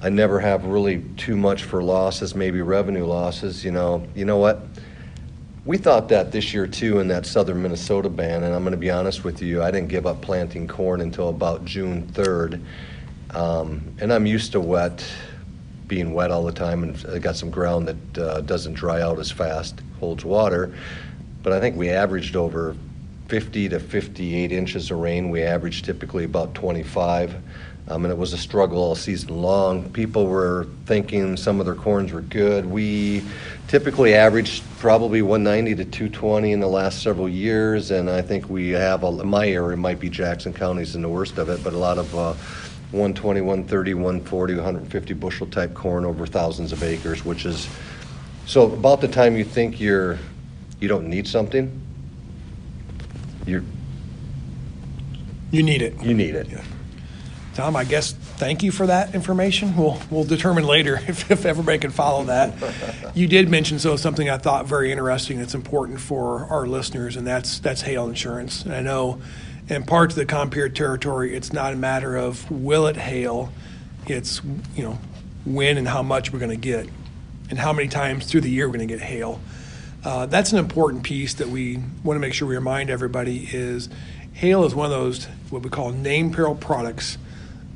I 0.00 0.08
never 0.08 0.40
have 0.40 0.64
really 0.64 1.02
too 1.18 1.36
much 1.36 1.64
for 1.64 1.82
losses, 1.82 2.34
maybe 2.34 2.62
revenue 2.62 3.04
losses. 3.04 3.62
You 3.62 3.72
know, 3.72 4.06
you 4.14 4.24
know 4.24 4.38
what? 4.38 4.62
We 5.66 5.76
thought 5.76 6.08
that 6.08 6.32
this 6.32 6.54
year 6.54 6.66
too 6.66 6.98
in 6.98 7.08
that 7.08 7.26
southern 7.26 7.62
Minnesota 7.62 8.08
ban, 8.08 8.42
and 8.42 8.54
I'm 8.54 8.62
going 8.62 8.72
to 8.72 8.78
be 8.78 8.90
honest 8.90 9.22
with 9.22 9.42
you, 9.42 9.62
I 9.62 9.70
didn't 9.70 9.88
give 9.88 10.06
up 10.06 10.22
planting 10.22 10.66
corn 10.66 11.02
until 11.02 11.28
about 11.28 11.64
June 11.66 12.06
3rd. 12.08 12.64
Um, 13.32 13.94
and 14.00 14.12
I'm 14.12 14.24
used 14.24 14.52
to 14.52 14.60
wet, 14.60 15.06
being 15.86 16.14
wet 16.14 16.30
all 16.30 16.42
the 16.42 16.52
time, 16.52 16.82
and 16.82 17.06
I 17.12 17.18
got 17.18 17.36
some 17.36 17.50
ground 17.50 17.86
that 17.86 18.18
uh, 18.18 18.40
doesn't 18.40 18.72
dry 18.72 19.02
out 19.02 19.18
as 19.18 19.30
fast, 19.30 19.82
holds 20.00 20.24
water. 20.24 20.74
But 21.42 21.52
I 21.52 21.60
think 21.60 21.76
we 21.76 21.90
averaged 21.90 22.36
over 22.36 22.76
50 23.28 23.70
to 23.70 23.80
58 23.80 24.52
inches 24.52 24.90
of 24.90 24.98
rain. 24.98 25.30
We 25.30 25.42
averaged 25.42 25.84
typically 25.84 26.24
about 26.24 26.54
25. 26.54 27.34
Um, 27.88 28.04
and 28.04 28.12
it 28.12 28.16
was 28.16 28.32
a 28.32 28.38
struggle 28.38 28.78
all 28.78 28.94
season 28.94 29.42
long. 29.42 29.90
People 29.90 30.26
were 30.26 30.68
thinking 30.86 31.36
some 31.36 31.58
of 31.58 31.66
their 31.66 31.74
corns 31.74 32.12
were 32.12 32.20
good. 32.20 32.64
We 32.64 33.24
typically 33.66 34.14
averaged 34.14 34.62
probably 34.78 35.20
190 35.20 35.82
to 35.82 35.90
220 35.90 36.52
in 36.52 36.60
the 36.60 36.68
last 36.68 37.02
several 37.02 37.28
years, 37.28 37.90
and 37.90 38.08
I 38.08 38.22
think 38.22 38.48
we 38.48 38.70
have 38.70 39.02
a, 39.02 39.10
my 39.24 39.48
area 39.48 39.76
might 39.76 39.98
be 39.98 40.08
Jackson 40.08 40.52
County's 40.52 40.94
in 40.94 41.02
the 41.02 41.08
worst 41.08 41.38
of 41.38 41.48
it, 41.48 41.64
but 41.64 41.72
a 41.72 41.78
lot 41.78 41.98
of 41.98 42.14
uh, 42.14 42.34
120, 42.92 43.40
130, 43.40 43.94
140, 43.94 44.54
150 44.54 45.14
bushel 45.14 45.46
type 45.48 45.74
corn 45.74 46.04
over 46.04 46.24
thousands 46.24 46.72
of 46.72 46.82
acres, 46.84 47.24
which 47.24 47.44
is 47.44 47.68
so 48.46 48.70
about 48.72 49.00
the 49.00 49.08
time 49.08 49.36
you 49.36 49.44
think 49.44 49.80
you're 49.80 50.18
you 50.82 50.88
don't 50.88 51.08
need 51.08 51.28
something, 51.28 51.80
you're 53.46 53.62
You 55.50 55.62
need 55.62 55.80
it. 55.80 56.02
you 56.02 56.12
need 56.14 56.34
it. 56.34 56.48
Tom, 57.54 57.76
I 57.76 57.84
guess 57.84 58.12
thank 58.12 58.62
you 58.62 58.72
for 58.72 58.86
that 58.86 59.14
information. 59.14 59.76
We'll 59.76 60.00
we'll 60.10 60.24
determine 60.24 60.64
later 60.64 60.96
if, 61.06 61.30
if 61.30 61.44
everybody 61.46 61.78
can 61.78 61.90
follow 61.90 62.24
that. 62.24 62.54
You 63.14 63.28
did 63.28 63.50
mention 63.50 63.78
so 63.78 63.96
something 63.96 64.30
I 64.30 64.38
thought 64.38 64.64
very 64.64 64.90
interesting 64.90 65.38
that's 65.38 65.54
important 65.54 66.00
for 66.00 66.46
our 66.46 66.66
listeners, 66.66 67.14
and 67.14 67.26
that's 67.26 67.58
that's 67.58 67.82
hail 67.82 68.08
insurance. 68.08 68.64
And 68.64 68.74
I 68.74 68.80
know 68.80 69.20
in 69.68 69.84
parts 69.84 70.14
of 70.14 70.18
the 70.18 70.24
Compeer 70.24 70.70
territory, 70.70 71.36
it's 71.36 71.52
not 71.52 71.74
a 71.74 71.76
matter 71.76 72.16
of 72.16 72.50
will 72.50 72.86
it 72.86 72.96
hail, 72.96 73.52
it's 74.06 74.40
you 74.74 74.82
know 74.82 74.98
when 75.44 75.76
and 75.76 75.86
how 75.86 76.02
much 76.02 76.32
we're 76.32 76.38
going 76.38 76.50
to 76.52 76.56
get, 76.56 76.88
and 77.50 77.58
how 77.58 77.74
many 77.74 77.86
times 77.88 78.24
through 78.24 78.40
the 78.40 78.50
year 78.50 78.66
we're 78.66 78.78
going 78.78 78.88
to 78.88 78.94
get 78.94 79.04
hail. 79.04 79.38
Uh, 80.04 80.26
that's 80.26 80.52
an 80.52 80.58
important 80.58 81.04
piece 81.04 81.34
that 81.34 81.48
we 81.48 81.78
want 82.02 82.16
to 82.16 82.20
make 82.20 82.34
sure 82.34 82.48
we 82.48 82.56
remind 82.56 82.90
everybody 82.90 83.48
is 83.52 83.88
hail 84.32 84.64
is 84.64 84.74
one 84.74 84.86
of 84.86 84.90
those 84.90 85.26
what 85.50 85.62
we 85.62 85.70
call 85.70 85.92
name 85.92 86.32
peril 86.32 86.56
products 86.56 87.18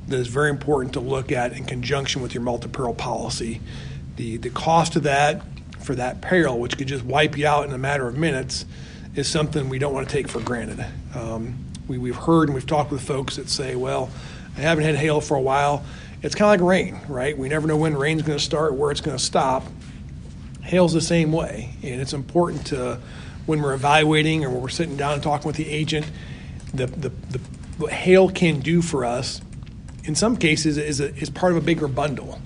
that 0.09 0.19
is 0.19 0.27
very 0.27 0.51
important 0.51 0.95
to 0.95 1.01
look 1.01 1.31
at 1.31 1.53
in 1.53 1.65
conjunction 1.65 2.23
with 2.23 2.35
your 2.35 2.43
multi-peril 2.43 2.95
policy. 2.95 3.61
The, 4.17 4.39
the 4.39 4.51
cost 4.51 4.97
of 4.97 5.05
that 5.05 5.43
for 5.81 5.95
that 5.95 6.21
peril, 6.21 6.59
which 6.59 6.77
could 6.77 6.89
just 6.89 7.05
wipe 7.05 7.37
you 7.37 7.47
out 7.47 7.65
in 7.67 7.73
a 7.73 7.79
matter 7.79 8.09
of 8.09 8.17
minutes, 8.17 8.65
is 9.15 9.29
something 9.29 9.69
we 9.69 9.79
don't 9.79 9.93
want 9.95 10.09
to 10.09 10.13
take 10.13 10.29
for 10.29 10.41
granted. 10.41 10.85
Um, 11.15 11.57
we, 11.87 11.99
we've 11.99 12.17
heard 12.17 12.49
and 12.49 12.55
we've 12.55 12.67
talked 12.67 12.91
with 12.91 13.03
folks 13.03 13.37
that 13.37 13.49
say, 13.49 13.77
well, 13.77 14.11
I 14.57 14.61
haven't 14.61 14.85
had 14.85 14.97
hail 14.97 15.21
for 15.21 15.37
a 15.37 15.41
while. 15.41 15.85
It's 16.23 16.35
kind 16.35 16.61
of 16.61 16.61
like 16.61 16.69
rain, 16.69 17.01
right? 17.09 17.37
We 17.37 17.49
never 17.49 17.69
know 17.69 17.77
when 17.77 17.97
rain's 17.97 18.23
going 18.23 18.39
to 18.39 18.45
start, 18.45 18.75
where 18.75 18.91
it's 18.91 19.01
going 19.01 19.17
to 19.17 19.23
stop. 19.23 19.65
Hail's 20.67 20.93
the 20.93 21.01
same 21.01 21.33
way, 21.33 21.71
and 21.83 22.01
it's 22.01 22.13
important 22.13 22.67
to, 22.67 23.01
when 23.47 23.63
we're 23.63 23.75
evaluating 23.75 24.45
or 24.45 24.51
when 24.51 24.61
we're 24.61 24.69
sitting 24.69 24.97
down 24.97 25.15
and 25.15 25.23
talking 25.23 25.47
with 25.47 25.57
the 25.57 25.69
agent, 25.69 26.07
the, 26.75 26.87
the, 26.87 27.09
the 27.31 27.41
what 27.79 27.93
hail 27.93 28.29
can 28.29 28.61
do 28.61 28.83
for 28.83 29.05
us 29.05 29.41
in 30.07 30.15
some 30.15 30.37
cases 30.37 30.79
is, 30.79 31.01
a, 31.01 31.15
is 31.17 31.31
part 31.31 31.53
of 31.53 31.59
a 31.59 31.61
bigger 31.61 31.89
bundle, 31.89 32.41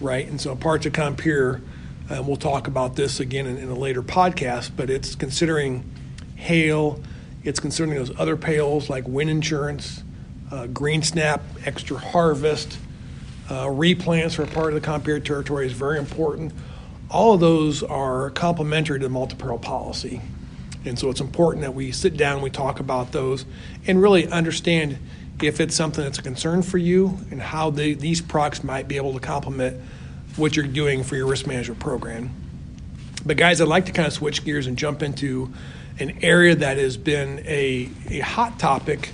right? 0.00 0.26
And 0.26 0.40
so 0.40 0.54
parts 0.56 0.86
of 0.86 0.92
Compeer, 0.92 1.62
and 2.08 2.20
uh, 2.20 2.22
we'll 2.22 2.36
talk 2.36 2.68
about 2.68 2.96
this 2.96 3.20
again 3.20 3.46
in, 3.46 3.56
in, 3.56 3.68
a 3.68 3.74
later 3.74 4.02
podcast, 4.02 4.72
but 4.76 4.90
it's 4.90 5.14
considering 5.14 5.88
hail, 6.34 7.00
it's 7.44 7.60
considering 7.60 7.96
those 7.96 8.16
other 8.18 8.36
perils 8.36 8.90
like 8.90 9.06
wind 9.06 9.30
insurance, 9.30 10.02
uh, 10.50 10.66
green 10.66 11.02
snap, 11.02 11.42
extra 11.64 11.98
harvest, 11.98 12.78
uh, 13.48 13.66
replants 13.66 14.34
for 14.34 14.42
a 14.42 14.46
part 14.46 14.74
of 14.74 14.74
the 14.74 14.86
Compeer 14.86 15.20
territory 15.20 15.66
is 15.66 15.72
very 15.72 15.98
important. 15.98 16.52
All 17.10 17.34
of 17.34 17.40
those 17.40 17.82
are 17.82 18.30
complementary 18.30 18.98
to 18.98 19.04
the 19.04 19.10
multi-peril 19.10 19.58
policy. 19.58 20.20
And 20.84 20.98
so 20.98 21.10
it's 21.10 21.20
important 21.20 21.62
that 21.62 21.74
we 21.74 21.92
sit 21.92 22.16
down 22.16 22.42
we 22.42 22.50
talk 22.50 22.80
about 22.80 23.12
those 23.12 23.44
and 23.86 24.00
really 24.00 24.28
understand 24.28 24.98
if 25.42 25.60
it's 25.60 25.74
something 25.74 26.02
that's 26.02 26.18
a 26.18 26.22
concern 26.22 26.62
for 26.62 26.78
you 26.78 27.18
and 27.30 27.40
how 27.40 27.70
they, 27.70 27.94
these 27.94 28.20
products 28.20 28.64
might 28.64 28.88
be 28.88 28.96
able 28.96 29.12
to 29.12 29.20
complement 29.20 29.80
what 30.36 30.56
you're 30.56 30.66
doing 30.66 31.02
for 31.02 31.16
your 31.16 31.26
risk 31.26 31.46
management 31.46 31.80
program. 31.80 32.30
But, 33.24 33.36
guys, 33.36 33.60
I'd 33.60 33.68
like 33.68 33.86
to 33.86 33.92
kind 33.92 34.06
of 34.06 34.12
switch 34.12 34.44
gears 34.44 34.66
and 34.66 34.78
jump 34.78 35.02
into 35.02 35.52
an 35.98 36.18
area 36.22 36.54
that 36.54 36.78
has 36.78 36.96
been 36.96 37.40
a, 37.40 37.88
a 38.08 38.20
hot 38.20 38.58
topic 38.58 39.10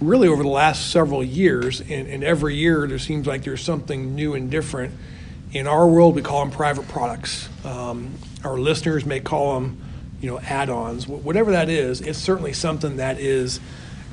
really 0.00 0.28
over 0.28 0.42
the 0.42 0.48
last 0.48 0.90
several 0.90 1.24
years. 1.24 1.80
And, 1.80 2.06
and 2.06 2.22
every 2.22 2.56
year 2.56 2.86
there 2.86 2.98
seems 2.98 3.26
like 3.26 3.42
there's 3.42 3.62
something 3.62 4.14
new 4.14 4.34
and 4.34 4.50
different. 4.50 4.94
In 5.52 5.66
our 5.66 5.86
world, 5.86 6.14
we 6.14 6.22
call 6.22 6.40
them 6.40 6.50
private 6.50 6.88
products. 6.88 7.48
Um, 7.64 8.14
our 8.44 8.58
listeners 8.58 9.06
may 9.06 9.20
call 9.20 9.54
them, 9.54 9.82
you 10.20 10.30
know, 10.30 10.38
add-ons. 10.40 11.08
Whatever 11.08 11.52
that 11.52 11.68
is, 11.68 12.00
it's 12.00 12.18
certainly 12.18 12.52
something 12.52 12.96
that 12.96 13.18
is 13.18 13.60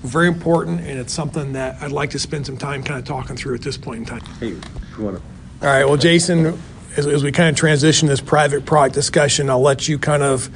very 0.02 0.28
important, 0.28 0.82
and 0.82 1.00
it's 1.00 1.14
something 1.14 1.54
that 1.54 1.82
I'd 1.82 1.92
like 1.92 2.12
to 2.12 2.20
spend 2.20 2.46
some 2.46 2.58
time 2.58 2.84
kind 2.84 3.00
of 3.00 3.06
talking 3.06 3.36
through 3.36 3.56
at 3.56 3.62
this 3.62 3.76
point 3.78 4.00
in 4.00 4.06
time. 4.06 4.22
Hey, 4.40 4.50
you 4.50 4.62
want 5.00 5.18
to? 5.18 5.24
All 5.62 5.74
right. 5.74 5.86
Well, 5.86 5.98
Jason, 5.98 6.58
as, 6.96 7.08
as 7.08 7.24
we 7.24 7.32
kind 7.32 7.50
of 7.50 7.56
transition 7.56 8.08
this 8.08 8.22
private 8.22 8.66
product 8.66 8.94
discussion, 8.94 9.50
I'll 9.50 9.62
let 9.62 9.88
you 9.88 10.00
kind 10.00 10.24
of 10.24 10.50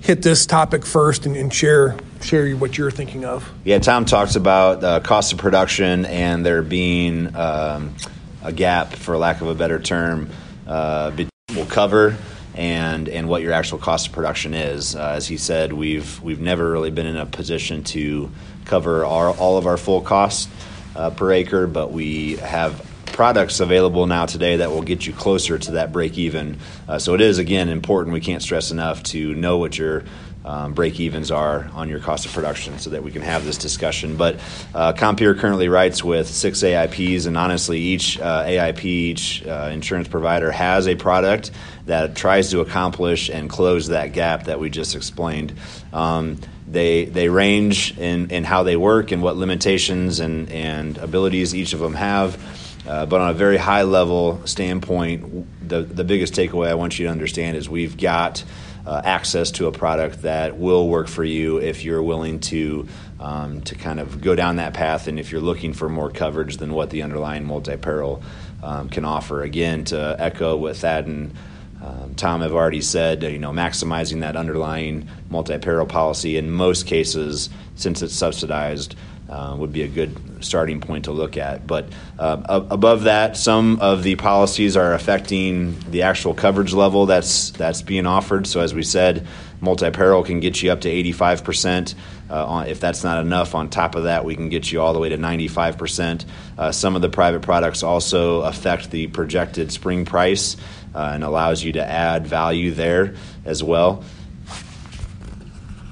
hit 0.00 0.22
this 0.22 0.46
topic 0.46 0.84
first 0.84 1.26
and, 1.26 1.36
and 1.36 1.52
share 1.52 1.96
share 2.20 2.54
what 2.56 2.76
you're 2.76 2.90
thinking 2.90 3.24
of. 3.24 3.50
Yeah, 3.64 3.78
Tom 3.78 4.04
talks 4.04 4.36
about 4.36 4.84
uh, 4.84 5.00
cost 5.00 5.32
of 5.32 5.38
production 5.38 6.04
and 6.04 6.44
there 6.44 6.62
being 6.62 7.34
um, 7.34 7.94
a 8.42 8.52
gap, 8.52 8.92
for 8.94 9.16
lack 9.16 9.40
of 9.40 9.48
a 9.48 9.54
better 9.54 9.78
term, 9.78 10.30
uh, 10.66 11.12
will 11.54 11.66
cover 11.66 12.16
and 12.54 13.08
and 13.08 13.28
what 13.28 13.42
your 13.42 13.52
actual 13.52 13.78
cost 13.78 14.08
of 14.08 14.12
production 14.12 14.54
is. 14.54 14.96
Uh, 14.96 15.12
as 15.16 15.26
he 15.26 15.36
said, 15.36 15.72
we've 15.72 16.20
we've 16.22 16.40
never 16.40 16.70
really 16.70 16.90
been 16.90 17.06
in 17.06 17.16
a 17.16 17.26
position 17.26 17.84
to 17.84 18.30
cover 18.64 19.04
our, 19.04 19.30
all 19.30 19.56
of 19.56 19.66
our 19.66 19.76
full 19.76 20.00
costs 20.00 20.48
uh, 20.94 21.10
per 21.10 21.32
acre, 21.32 21.66
but 21.66 21.92
we 21.92 22.36
have 22.36 22.86
products 23.06 23.60
available 23.60 24.06
now 24.06 24.26
today 24.26 24.56
that 24.56 24.70
will 24.70 24.82
get 24.82 25.06
you 25.06 25.12
closer 25.12 25.58
to 25.58 25.72
that 25.72 25.92
break 25.92 26.16
even. 26.16 26.58
Uh, 26.88 26.98
so 26.98 27.14
it 27.14 27.20
is 27.20 27.38
again 27.38 27.68
important. 27.68 28.14
We 28.14 28.20
can't 28.20 28.42
stress 28.42 28.70
enough 28.70 29.02
to 29.04 29.34
know 29.34 29.58
what 29.58 29.76
your 29.76 30.04
um, 30.44 30.72
break 30.72 30.98
evens 30.98 31.30
are 31.30 31.70
on 31.74 31.88
your 31.88 32.00
cost 32.00 32.24
of 32.24 32.32
production 32.32 32.78
so 32.78 32.90
that 32.90 33.02
we 33.02 33.10
can 33.10 33.22
have 33.22 33.44
this 33.44 33.58
discussion. 33.58 34.16
But 34.16 34.40
uh, 34.74 34.92
currently 34.94 35.68
writes 35.68 36.02
with 36.02 36.28
six 36.28 36.62
AIPs, 36.62 37.26
and 37.26 37.36
honestly, 37.36 37.78
each 37.78 38.18
uh, 38.18 38.44
AIP, 38.44 38.84
each 38.84 39.46
uh, 39.46 39.70
insurance 39.72 40.08
provider 40.08 40.50
has 40.50 40.88
a 40.88 40.94
product 40.94 41.50
that 41.86 42.16
tries 42.16 42.50
to 42.50 42.60
accomplish 42.60 43.28
and 43.28 43.50
close 43.50 43.88
that 43.88 44.12
gap 44.12 44.44
that 44.44 44.58
we 44.60 44.70
just 44.70 44.94
explained. 44.94 45.52
Um, 45.92 46.38
they, 46.66 47.04
they 47.04 47.28
range 47.28 47.98
in, 47.98 48.30
in 48.30 48.44
how 48.44 48.62
they 48.62 48.76
work 48.76 49.10
and 49.10 49.22
what 49.22 49.36
limitations 49.36 50.20
and, 50.20 50.48
and 50.50 50.96
abilities 50.98 51.54
each 51.54 51.72
of 51.72 51.80
them 51.80 51.94
have. 51.94 52.38
Uh, 52.86 53.06
but 53.06 53.20
on 53.20 53.30
a 53.30 53.34
very 53.34 53.56
high 53.56 53.82
level 53.82 54.40
standpoint, 54.46 55.68
the, 55.68 55.82
the 55.82 56.04
biggest 56.04 56.32
takeaway 56.32 56.68
I 56.68 56.74
want 56.74 56.98
you 56.98 57.06
to 57.06 57.12
understand 57.12 57.56
is 57.56 57.68
we've 57.68 57.96
got 57.96 58.42
uh, 58.86 59.00
access 59.04 59.50
to 59.52 59.66
a 59.66 59.72
product 59.72 60.22
that 60.22 60.56
will 60.56 60.88
work 60.88 61.08
for 61.08 61.24
you 61.24 61.58
if 61.58 61.84
you're 61.84 62.02
willing 62.02 62.40
to 62.40 62.88
um, 63.18 63.60
to 63.62 63.74
kind 63.74 64.00
of 64.00 64.20
go 64.20 64.34
down 64.34 64.56
that 64.56 64.72
path 64.72 65.06
and 65.06 65.20
if 65.20 65.30
you're 65.30 65.40
looking 65.40 65.72
for 65.74 65.88
more 65.88 66.10
coverage 66.10 66.56
than 66.56 66.72
what 66.72 66.90
the 66.90 67.02
underlying 67.02 67.44
multi-peril 67.44 68.22
um, 68.62 68.88
can 68.88 69.04
offer. 69.04 69.42
Again, 69.42 69.84
to 69.84 70.16
echo 70.18 70.56
what 70.56 70.76
Thad 70.76 71.06
and 71.06 71.34
um, 71.82 72.14
Tom 72.14 72.42
have 72.42 72.52
already 72.52 72.82
said, 72.82 73.22
you 73.22 73.38
know, 73.38 73.52
maximizing 73.52 74.20
that 74.20 74.36
underlying 74.36 75.08
multi-peril 75.30 75.86
policy 75.86 76.36
in 76.36 76.50
most 76.50 76.86
cases, 76.86 77.48
since 77.74 78.02
it's 78.02 78.14
subsidized, 78.14 78.96
uh, 79.30 79.54
would 79.56 79.72
be 79.72 79.82
a 79.82 79.88
good 79.88 80.44
starting 80.44 80.80
point 80.80 81.04
to 81.04 81.12
look 81.12 81.36
at. 81.36 81.66
But 81.66 81.86
uh, 82.18 82.66
above 82.68 83.04
that, 83.04 83.36
some 83.36 83.78
of 83.80 84.02
the 84.02 84.16
policies 84.16 84.76
are 84.76 84.92
affecting 84.92 85.78
the 85.90 86.02
actual 86.02 86.34
coverage 86.34 86.72
level 86.72 87.06
that's 87.06 87.50
that's 87.52 87.80
being 87.80 88.06
offered. 88.06 88.46
So 88.48 88.60
as 88.60 88.74
we 88.74 88.82
said, 88.82 89.26
multi-peril 89.60 90.24
can 90.24 90.40
get 90.40 90.60
you 90.62 90.72
up 90.72 90.80
to 90.82 90.88
85 90.88 91.44
percent. 91.44 91.94
Uh, 92.28 92.64
if 92.66 92.80
that's 92.80 93.04
not 93.04 93.20
enough, 93.20 93.54
on 93.54 93.70
top 93.70 93.94
of 93.94 94.04
that, 94.04 94.24
we 94.24 94.34
can 94.34 94.48
get 94.48 94.70
you 94.70 94.80
all 94.80 94.92
the 94.92 94.98
way 94.98 95.08
to 95.10 95.16
95 95.16 95.78
percent. 95.78 96.24
Uh, 96.58 96.72
some 96.72 96.96
of 96.96 97.02
the 97.02 97.08
private 97.08 97.42
products 97.42 97.84
also 97.84 98.42
affect 98.42 98.90
the 98.90 99.06
projected 99.06 99.70
spring 99.70 100.04
price 100.04 100.56
uh, 100.94 101.12
and 101.14 101.22
allows 101.22 101.62
you 101.62 101.72
to 101.72 101.84
add 101.84 102.26
value 102.26 102.72
there 102.72 103.14
as 103.44 103.62
well. 103.62 104.02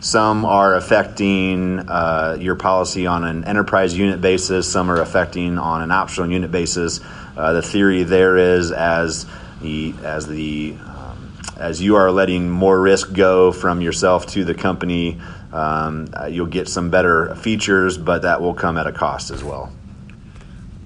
Some 0.00 0.44
are 0.44 0.76
affecting 0.76 1.80
uh, 1.80 2.36
your 2.38 2.54
policy 2.54 3.06
on 3.06 3.24
an 3.24 3.44
enterprise 3.44 3.98
unit 3.98 4.20
basis. 4.20 4.70
Some 4.70 4.90
are 4.90 5.00
affecting 5.00 5.58
on 5.58 5.82
an 5.82 5.90
optional 5.90 6.30
unit 6.30 6.52
basis. 6.52 7.00
Uh, 7.36 7.54
the 7.54 7.62
theory 7.62 8.04
there 8.04 8.36
is 8.36 8.70
as 8.70 9.26
the 9.60 9.94
as 10.04 10.26
the 10.28 10.76
um, 10.86 11.32
as 11.56 11.82
you 11.82 11.96
are 11.96 12.12
letting 12.12 12.48
more 12.48 12.80
risk 12.80 13.12
go 13.12 13.50
from 13.50 13.80
yourself 13.80 14.26
to 14.28 14.44
the 14.44 14.54
company, 14.54 15.20
um, 15.52 16.08
uh, 16.12 16.26
you'll 16.26 16.46
get 16.46 16.68
some 16.68 16.90
better 16.90 17.34
features, 17.34 17.98
but 17.98 18.22
that 18.22 18.40
will 18.40 18.54
come 18.54 18.78
at 18.78 18.86
a 18.86 18.92
cost 18.92 19.32
as 19.32 19.42
well. 19.42 19.72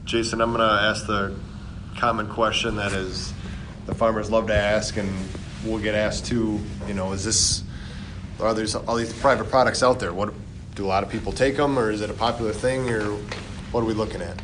Jason, 0.06 0.40
I'm 0.40 0.54
going 0.54 0.66
to 0.66 0.84
ask 0.84 1.06
the 1.06 1.36
common 1.96 2.28
question 2.28 2.76
that 2.76 2.92
is 2.92 3.32
the 3.84 3.94
farmers 3.94 4.30
love 4.30 4.46
to 4.46 4.54
ask, 4.54 4.96
and 4.96 5.10
we'll 5.64 5.78
get 5.78 5.94
asked 5.94 6.26
too. 6.26 6.60
You 6.86 6.94
know, 6.94 7.12
is 7.12 7.24
this 7.24 7.61
are 8.42 8.54
there 8.54 8.66
all 8.86 8.96
these 8.96 9.12
private 9.12 9.48
products 9.48 9.82
out 9.82 10.00
there? 10.00 10.12
What 10.12 10.34
do 10.74 10.84
a 10.84 10.88
lot 10.88 11.02
of 11.02 11.10
people 11.10 11.32
take 11.32 11.56
them, 11.56 11.78
or 11.78 11.90
is 11.90 12.00
it 12.00 12.10
a 12.10 12.14
popular 12.14 12.52
thing, 12.52 12.90
or 12.90 13.04
what 13.70 13.82
are 13.82 13.86
we 13.86 13.94
looking 13.94 14.20
at? 14.20 14.40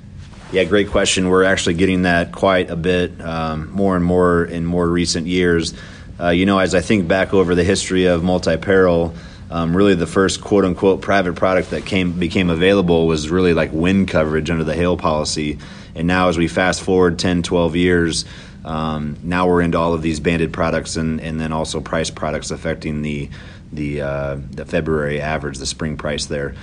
Yeah, 0.53 0.65
great 0.65 0.89
question. 0.89 1.29
We're 1.29 1.45
actually 1.45 1.75
getting 1.75 2.03
that 2.03 2.33
quite 2.33 2.71
a 2.71 2.77
bit 2.77 3.21
um, 3.21 3.71
more 3.71 3.97
and 3.97 4.05
more 4.05 4.45
in 4.45 4.65
more 4.65 4.89
recent 4.89 5.27
years. 5.27 5.75
Uh, 6.19 6.31
you 6.31 6.47
know, 6.47 6.59
as 6.59 6.75
I 6.75 6.81
think 6.81 7.07
back 7.07 7.35
over 7.35 7.55
the 7.55 7.65
history 7.65 8.07
of 8.07 8.25
multi-peril, 8.25 9.15
um, 9.51 9.77
really 9.77 9.95
the 9.95 10.07
first 10.07 10.41
quote 10.41 10.65
unquote 10.65 11.01
private 11.01 11.35
product 11.35 11.71
that 11.71 11.87
came 11.87 12.13
became 12.13 12.51
available 12.51 13.07
was 13.07 13.31
really 13.31 13.55
like 13.55 13.73
wind 13.73 14.09
coverage 14.09 14.51
under 14.51 14.65
the 14.65 14.75
hail 14.75 14.97
policy. 14.97 15.59
And 15.95 16.07
now, 16.07 16.29
as 16.29 16.39
we 16.39 16.49
fast 16.49 16.83
forward 16.83 17.19
10, 17.19 17.43
12 17.43 17.77
years, 17.77 18.25
um, 18.65 19.17
now 19.23 19.49
we're 19.49 19.63
into 19.63 19.79
all 19.79 19.95
of 19.95 20.03
these 20.03 20.21
banded 20.21 20.53
products 20.53 20.97
and, 20.97 21.21
and 21.21 21.41
then 21.41 21.53
also 21.53 21.81
price 21.81 22.11
products 22.11 22.51
affecting 22.51 23.03
the 23.03 23.31
the 23.73 24.01
uh, 24.03 24.37
the 24.51 24.65
February 24.65 25.21
average, 25.21 25.59
the 25.59 25.67
spring 25.67 25.97
price 25.97 26.27
there. 26.27 26.55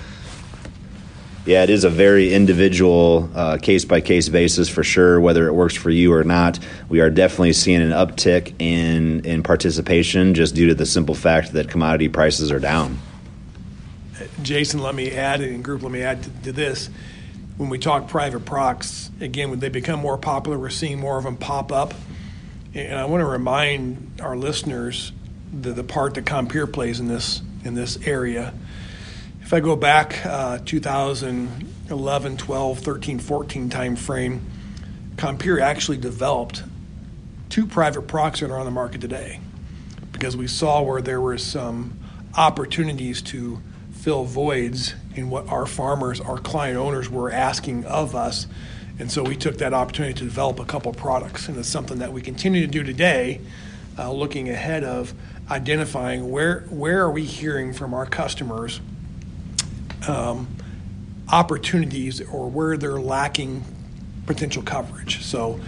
Yeah, 1.46 1.62
it 1.62 1.70
is 1.70 1.84
a 1.84 1.92
very 1.92 2.34
individual 2.34 3.30
case 3.62 3.86
by 3.86 4.02
case 4.02 4.30
basis 4.30 4.68
for 4.68 4.84
sure, 4.84 5.22
whether 5.22 5.46
it 5.48 5.54
works 5.54 5.76
for 5.76 5.92
you 5.92 6.12
or 6.12 6.24
not. 6.24 6.58
We 6.90 7.02
are 7.02 7.12
definitely 7.12 7.54
seeing 7.54 7.84
an 7.84 7.92
uptick 7.92 8.60
in 8.60 9.24
in 9.26 9.44
participation 9.44 10.34
just 10.34 10.56
due 10.56 10.68
to 10.70 10.76
the 10.76 10.88
simple 10.88 11.14
fact 11.14 11.54
that 11.54 11.70
commodity 11.70 12.10
prices 12.10 12.52
are 12.52 12.60
down. 12.60 12.98
Jason, 14.42 14.82
let 14.82 14.96
me 14.96 15.12
add, 15.12 15.42
and 15.42 15.64
group, 15.64 15.84
let 15.84 15.92
me 15.92 16.02
add 16.02 16.24
to, 16.24 16.30
to 16.44 16.52
this. 16.52 16.90
When 17.58 17.70
we 17.70 17.78
talk 17.78 18.08
private 18.08 18.46
procs, 18.46 19.10
again, 19.22 19.50
when 19.50 19.60
they 19.60 19.70
become 19.70 20.00
more 20.00 20.18
popular, 20.18 20.58
we're 20.58 20.70
seeing 20.70 21.00
more 21.00 21.18
of 21.18 21.24
them 21.24 21.38
pop 21.38 21.72
up. 21.72 21.94
And 22.74 22.98
I 23.00 23.06
want 23.06 23.22
to 23.22 23.26
remind 23.26 24.20
our 24.22 24.36
listeners 24.36 25.12
the, 25.60 25.72
the 25.72 25.84
part 25.84 26.16
that 26.16 26.26
Compeer 26.26 26.68
plays 26.72 27.00
in 27.00 27.08
this 27.08 27.42
in 27.64 27.74
this 27.74 27.98
area. 28.06 28.54
If 29.42 29.54
I 29.54 29.60
go 29.60 29.76
back 29.76 30.26
uh, 30.26 30.60
2011, 30.66 32.38
12, 32.38 32.80
13, 32.80 33.20
14 33.20 33.70
time 33.70 33.96
frame, 33.96 34.42
Compeer 35.18 35.60
actually 35.60 35.98
developed 35.98 36.64
two 37.50 37.66
private 37.66 38.04
procs 38.04 38.40
that 38.40 38.52
are 38.52 38.58
on 38.58 38.66
the 38.66 38.72
market 38.72 39.02
today 39.02 39.40
because 40.12 40.36
we 40.36 40.48
saw 40.48 40.82
where 40.82 41.02
there 41.02 41.22
were 41.22 41.38
some 41.38 41.98
opportunities 42.38 43.22
to 43.22 43.62
fill 43.92 44.24
voids 44.24 44.94
in 45.16 45.30
what 45.30 45.48
our 45.50 45.66
farmers, 45.66 46.20
our 46.20 46.38
client 46.38 46.78
owners 46.78 47.10
were 47.10 47.32
asking 47.32 47.86
of 47.86 48.16
us. 48.16 48.48
And 48.98 49.12
so 49.12 49.24
we 49.24 49.36
took 49.36 49.58
that 49.58 49.74
opportunity 49.74 50.14
to 50.16 50.24
develop 50.24 50.60
a 50.60 50.66
couple 50.66 50.94
products. 50.94 51.48
And 51.48 51.58
it's 51.58 51.68
something 51.68 52.00
that 52.00 52.14
we 52.14 52.22
continue 52.22 52.62
to 52.62 52.68
do 52.68 52.84
today, 52.84 53.42
uh, 53.98 54.12
looking 54.12 54.50
ahead 54.50 54.84
of 54.84 55.14
identifying 55.50 56.30
where 56.32 56.62
where 56.70 57.02
are 57.02 57.12
we 57.12 57.24
hearing 57.24 57.74
from 57.74 57.94
our 57.94 58.06
customers 58.06 58.80
um, 60.08 60.48
opportunities 61.32 62.22
or 62.22 62.50
where 62.50 62.78
they're 62.78 63.00
lacking 63.00 63.64
potential 64.26 64.64
coverage. 64.64 65.24
So 65.24 65.60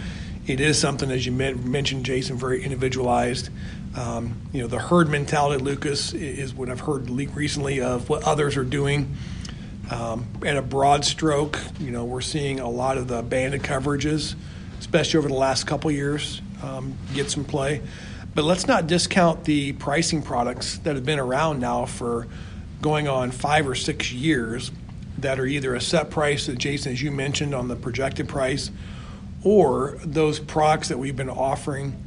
it 0.46 0.60
is 0.60 0.78
something, 0.78 1.10
as 1.10 1.26
you 1.26 1.32
mentioned, 1.32 2.04
Jason, 2.04 2.36
very 2.36 2.62
individualized. 2.62 3.50
Um, 3.96 4.40
you 4.52 4.62
know, 4.62 4.68
the 4.68 4.78
herd 4.78 5.08
mentality, 5.08 5.62
Lucas, 5.62 6.12
is 6.12 6.54
what 6.54 6.68
I've 6.68 6.80
heard 6.80 7.10
recently 7.10 7.80
of 7.80 8.08
what 8.08 8.24
others 8.24 8.56
are 8.56 8.64
doing. 8.64 9.16
Um, 9.90 10.26
at 10.44 10.56
a 10.56 10.62
broad 10.62 11.04
stroke, 11.04 11.58
you 11.80 11.90
know, 11.90 12.04
we're 12.04 12.20
seeing 12.20 12.60
a 12.60 12.68
lot 12.68 12.98
of 12.98 13.08
the 13.08 13.22
banded 13.22 13.62
coverages, 13.62 14.34
especially 14.80 15.18
over 15.18 15.28
the 15.28 15.34
last 15.34 15.66
couple 15.66 15.90
years, 15.90 16.42
um, 16.62 16.94
get 17.14 17.30
some 17.30 17.44
play. 17.44 17.80
But 18.38 18.44
let's 18.44 18.68
not 18.68 18.86
discount 18.86 19.42
the 19.46 19.72
pricing 19.72 20.22
products 20.22 20.78
that 20.84 20.94
have 20.94 21.04
been 21.04 21.18
around 21.18 21.58
now 21.58 21.86
for 21.86 22.28
going 22.80 23.08
on 23.08 23.32
five 23.32 23.66
or 23.66 23.74
six 23.74 24.12
years 24.12 24.70
that 25.18 25.40
are 25.40 25.46
either 25.46 25.74
a 25.74 25.80
set 25.80 26.08
price, 26.08 26.46
that 26.46 26.56
Jason, 26.56 26.92
as 26.92 27.02
you 27.02 27.10
mentioned, 27.10 27.52
on 27.52 27.66
the 27.66 27.74
projected 27.74 28.28
price, 28.28 28.70
or 29.42 29.98
those 30.04 30.38
products 30.38 30.86
that 30.86 31.00
we've 31.00 31.16
been 31.16 31.28
offering 31.28 32.00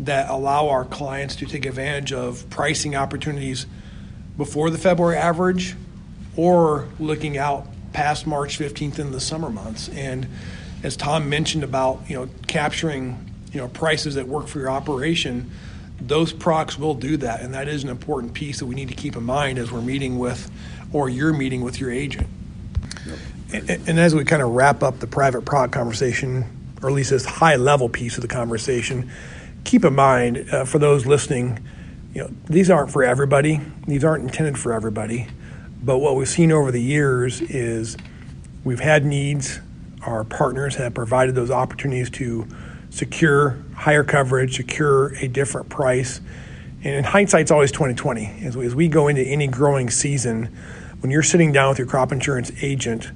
that 0.00 0.28
allow 0.28 0.70
our 0.70 0.84
clients 0.84 1.36
to 1.36 1.46
take 1.46 1.64
advantage 1.64 2.12
of 2.12 2.50
pricing 2.50 2.96
opportunities 2.96 3.66
before 4.36 4.70
the 4.70 4.78
February 4.78 5.16
average 5.16 5.76
or 6.36 6.88
looking 6.98 7.38
out 7.38 7.68
past 7.92 8.26
March 8.26 8.58
15th 8.58 8.98
in 8.98 9.12
the 9.12 9.20
summer 9.20 9.50
months. 9.50 9.88
And 9.90 10.26
as 10.82 10.96
Tom 10.96 11.28
mentioned 11.28 11.62
about, 11.62 12.02
you 12.08 12.16
know, 12.16 12.28
capturing, 12.48 13.32
you 13.52 13.60
know, 13.60 13.68
prices 13.68 14.16
that 14.16 14.26
work 14.26 14.48
for 14.48 14.58
your 14.58 14.70
operation, 14.70 15.48
those 16.00 16.32
procs 16.32 16.78
will 16.78 16.94
do 16.94 17.16
that, 17.18 17.40
and 17.40 17.54
that 17.54 17.68
is 17.68 17.84
an 17.84 17.90
important 17.90 18.34
piece 18.34 18.58
that 18.58 18.66
we 18.66 18.74
need 18.74 18.88
to 18.88 18.94
keep 18.94 19.16
in 19.16 19.24
mind 19.24 19.58
as 19.58 19.72
we're 19.72 19.80
meeting 19.80 20.18
with, 20.18 20.50
or 20.92 21.08
you're 21.08 21.32
meeting 21.32 21.62
with 21.62 21.80
your 21.80 21.90
agent. 21.90 22.26
Yep. 23.06 23.18
And, 23.52 23.88
and, 23.88 24.00
as 24.00 24.14
we 24.14 24.24
kind 24.24 24.42
of 24.42 24.50
wrap 24.50 24.82
up 24.82 24.98
the 24.98 25.06
private 25.06 25.44
proc 25.44 25.70
conversation, 25.70 26.44
or 26.82 26.88
at 26.90 26.94
least 26.94 27.10
this 27.10 27.24
high 27.24 27.56
level 27.56 27.88
piece 27.88 28.16
of 28.16 28.22
the 28.22 28.28
conversation, 28.28 29.10
keep 29.64 29.84
in 29.84 29.94
mind 29.94 30.48
uh, 30.50 30.64
for 30.64 30.78
those 30.78 31.06
listening, 31.06 31.64
you 32.14 32.22
know, 32.22 32.30
these 32.48 32.70
aren't 32.70 32.90
for 32.90 33.04
everybody. 33.04 33.60
These 33.86 34.04
aren't 34.04 34.24
intended 34.24 34.58
for 34.58 34.72
everybody. 34.72 35.28
But 35.82 35.98
what 35.98 36.16
we've 36.16 36.28
seen 36.28 36.50
over 36.50 36.72
the 36.72 36.82
years 36.82 37.40
is 37.40 37.96
we've 38.64 38.80
had 38.80 39.04
needs. 39.04 39.60
Our 40.02 40.24
partners 40.24 40.76
have 40.76 40.94
provided 40.94 41.34
those 41.34 41.50
opportunities 41.50 42.10
to 42.10 42.48
secure 42.90 43.58
higher 43.74 44.04
coverage, 44.04 44.56
secure 44.56 45.14
a 45.16 45.28
different 45.28 45.68
price. 45.68 46.20
And 46.82 46.94
in 46.94 47.04
hindsight, 47.04 47.42
it's 47.42 47.50
always 47.50 47.72
2020. 47.72 48.42
As 48.44 48.56
we, 48.56 48.66
as 48.66 48.74
we 48.74 48.88
go 48.88 49.08
into 49.08 49.22
any 49.22 49.46
growing 49.46 49.90
season, 49.90 50.46
when 51.00 51.10
you're 51.10 51.22
sitting 51.22 51.52
down 51.52 51.70
with 51.70 51.78
your 51.78 51.86
crop 51.86 52.12
insurance 52.12 52.50
agent, 52.62 53.10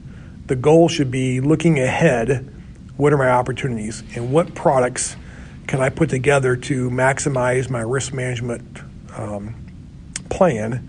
the 0.46 0.56
goal 0.56 0.88
should 0.88 1.10
be 1.10 1.40
looking 1.40 1.78
ahead 1.78 2.52
what 2.96 3.12
are 3.12 3.16
my 3.16 3.30
opportunities 3.30 4.02
and 4.14 4.32
what 4.32 4.54
products 4.54 5.16
can 5.66 5.80
I 5.80 5.88
put 5.88 6.10
together 6.10 6.56
to 6.56 6.90
maximize 6.90 7.70
my 7.70 7.80
risk 7.80 8.12
management 8.12 8.80
um, 9.16 9.54
plan 10.28 10.88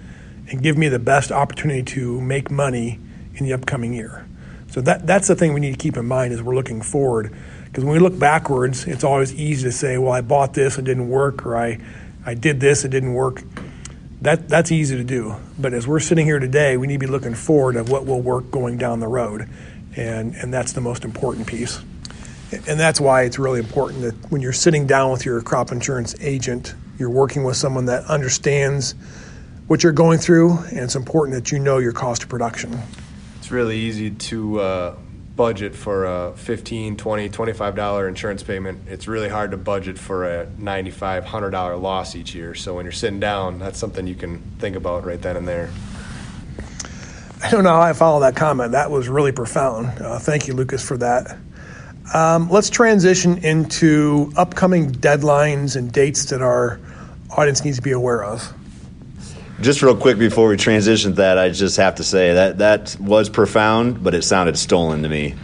and 0.49 0.61
give 0.61 0.77
me 0.77 0.89
the 0.89 0.99
best 0.99 1.31
opportunity 1.31 1.83
to 1.83 2.19
make 2.19 2.51
money 2.51 2.99
in 3.35 3.45
the 3.45 3.53
upcoming 3.53 3.93
year. 3.93 4.27
So 4.69 4.81
that 4.81 5.05
that's 5.05 5.27
the 5.27 5.35
thing 5.35 5.53
we 5.53 5.59
need 5.59 5.71
to 5.71 5.77
keep 5.77 5.97
in 5.97 6.05
mind 6.05 6.33
as 6.33 6.41
we're 6.41 6.55
looking 6.55 6.81
forward. 6.81 7.33
Because 7.71 7.85
when 7.85 7.93
we 7.93 7.99
look 7.99 8.19
backwards, 8.19 8.85
it's 8.85 9.05
always 9.05 9.33
easy 9.33 9.63
to 9.63 9.71
say, 9.71 9.97
"Well, 9.97 10.11
I 10.11 10.19
bought 10.19 10.53
this, 10.53 10.77
it 10.77 10.83
didn't 10.83 11.07
work," 11.07 11.45
or 11.45 11.55
"I, 11.55 11.79
I 12.25 12.33
did 12.33 12.59
this, 12.59 12.83
it 12.83 12.89
didn't 12.89 13.13
work." 13.13 13.43
That 14.21 14.49
that's 14.49 14.73
easy 14.73 14.97
to 14.97 15.03
do. 15.05 15.37
But 15.57 15.73
as 15.73 15.87
we're 15.87 16.01
sitting 16.01 16.25
here 16.25 16.39
today, 16.39 16.75
we 16.75 16.87
need 16.87 16.99
to 16.99 17.05
be 17.05 17.11
looking 17.11 17.33
forward 17.33 17.77
of 17.77 17.89
what 17.89 18.05
will 18.05 18.21
work 18.21 18.51
going 18.51 18.77
down 18.77 18.99
the 18.99 19.07
road, 19.07 19.47
and 19.95 20.35
and 20.35 20.53
that's 20.53 20.73
the 20.73 20.81
most 20.81 21.05
important 21.05 21.47
piece. 21.47 21.79
And 22.51 22.77
that's 22.77 22.99
why 22.99 23.23
it's 23.23 23.39
really 23.39 23.59
important 23.59 24.01
that 24.01 24.29
when 24.29 24.41
you're 24.41 24.51
sitting 24.51 24.85
down 24.85 25.11
with 25.13 25.25
your 25.25 25.41
crop 25.41 25.71
insurance 25.71 26.13
agent, 26.19 26.75
you're 26.99 27.09
working 27.09 27.45
with 27.45 27.55
someone 27.55 27.85
that 27.85 28.03
understands 28.05 28.95
what 29.67 29.83
you're 29.83 29.93
going 29.93 30.19
through, 30.19 30.57
and 30.57 30.79
it's 30.79 30.97
important 30.97 31.33
that 31.35 31.53
you 31.53 31.59
know 31.59 31.77
your 31.77 31.93
cost 31.93 32.23
of 32.23 32.29
production. 32.29 32.77
It's 33.37 33.51
really 33.51 33.77
easy 33.77 34.11
to 34.11 34.59
uh, 34.59 34.95
budget 35.35 35.75
for 35.75 36.05
a 36.05 36.33
15 36.35 36.97
20 36.97 37.29
$25 37.29 38.07
insurance 38.07 38.43
payment. 38.43 38.87
It's 38.87 39.07
really 39.07 39.29
hard 39.29 39.51
to 39.51 39.57
budget 39.57 39.97
for 39.97 40.25
a 40.25 40.45
$95, 40.45 41.25
$100 41.25 41.81
loss 41.81 42.15
each 42.15 42.35
year. 42.35 42.53
So 42.53 42.75
when 42.75 42.85
you're 42.85 42.91
sitting 42.91 43.19
down, 43.19 43.59
that's 43.59 43.79
something 43.79 44.07
you 44.07 44.15
can 44.15 44.39
think 44.59 44.75
about 44.75 45.05
right 45.05 45.21
then 45.21 45.37
and 45.37 45.47
there. 45.47 45.69
I 47.43 47.49
don't 47.49 47.63
know 47.63 47.71
how 47.71 47.81
I 47.81 47.93
follow 47.93 48.19
that 48.19 48.35
comment. 48.35 48.73
That 48.73 48.91
was 48.91 49.09
really 49.09 49.31
profound. 49.31 49.99
Uh, 49.99 50.19
thank 50.19 50.47
you, 50.47 50.53
Lucas, 50.53 50.87
for 50.87 50.97
that. 50.97 51.37
Um, 52.13 52.49
let's 52.49 52.69
transition 52.69 53.39
into 53.39 54.31
upcoming 54.35 54.91
deadlines 54.91 55.75
and 55.75 55.91
dates 55.91 56.25
that 56.25 56.41
our 56.41 56.79
audience 57.35 57.63
needs 57.63 57.77
to 57.77 57.83
be 57.83 57.91
aware 57.91 58.23
of. 58.23 58.53
Just 59.61 59.83
real 59.83 59.95
quick 59.95 60.17
before 60.17 60.47
we 60.47 60.57
transition 60.57 61.11
to 61.11 61.17
that, 61.17 61.37
I 61.37 61.49
just 61.49 61.77
have 61.77 61.95
to 61.95 62.03
say 62.03 62.33
that 62.33 62.57
that 62.57 62.97
was 62.99 63.29
profound, 63.29 64.03
but 64.03 64.15
it 64.15 64.23
sounded 64.23 64.57
stolen 64.57 65.03
to 65.03 65.09
me. 65.09 65.35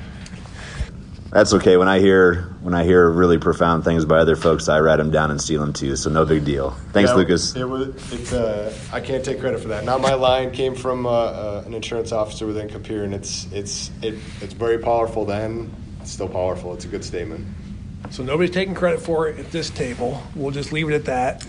That's 1.29 1.53
okay. 1.53 1.77
When 1.77 1.87
I 1.87 1.99
hear 1.99 2.55
when 2.61 2.73
I 2.73 2.83
hear 2.83 3.09
really 3.09 3.37
profound 3.37 3.83
things 3.83 4.05
by 4.05 4.17
other 4.17 4.35
folks, 4.35 4.69
I 4.69 4.79
write 4.79 4.95
them 4.95 5.11
down 5.11 5.29
and 5.29 5.39
steal 5.39 5.61
them 5.61 5.71
too. 5.71 5.95
So 5.95 6.09
no 6.09 6.25
big 6.25 6.45
deal. 6.45 6.71
Thanks, 6.93 7.11
Yeah, 7.11 7.15
Lucas. 7.15 7.55
It 7.55 7.65
was. 7.65 7.89
It's. 8.11 8.33
Uh, 8.33 8.73
I 8.91 9.01
can't 9.01 9.23
take 9.23 9.39
credit 9.39 9.59
for 9.59 9.67
that. 9.67 9.83
Not 9.83 10.01
my 10.01 10.15
line. 10.15 10.51
Came 10.51 10.73
from 10.73 11.05
uh, 11.05 11.09
uh, 11.09 11.63
an 11.67 11.73
insurance 11.75 12.11
officer 12.11 12.47
within 12.47 12.69
Compeer, 12.69 13.03
and 13.03 13.13
it's 13.13 13.45
it's 13.51 13.91
it, 14.01 14.15
it's 14.41 14.53
very 14.53 14.79
powerful. 14.79 15.25
Then 15.25 15.71
it's 16.01 16.11
still 16.11 16.29
powerful. 16.29 16.73
It's 16.73 16.85
a 16.85 16.87
good 16.87 17.05
statement. 17.05 17.45
So 18.09 18.23
nobody's 18.23 18.51
taking 18.51 18.73
credit 18.73 19.01
for 19.01 19.27
it 19.27 19.37
at 19.37 19.51
this 19.51 19.69
table. 19.69 20.23
We'll 20.33 20.51
just 20.51 20.71
leave 20.71 20.89
it 20.89 20.95
at 20.95 21.05
that. 21.05 21.45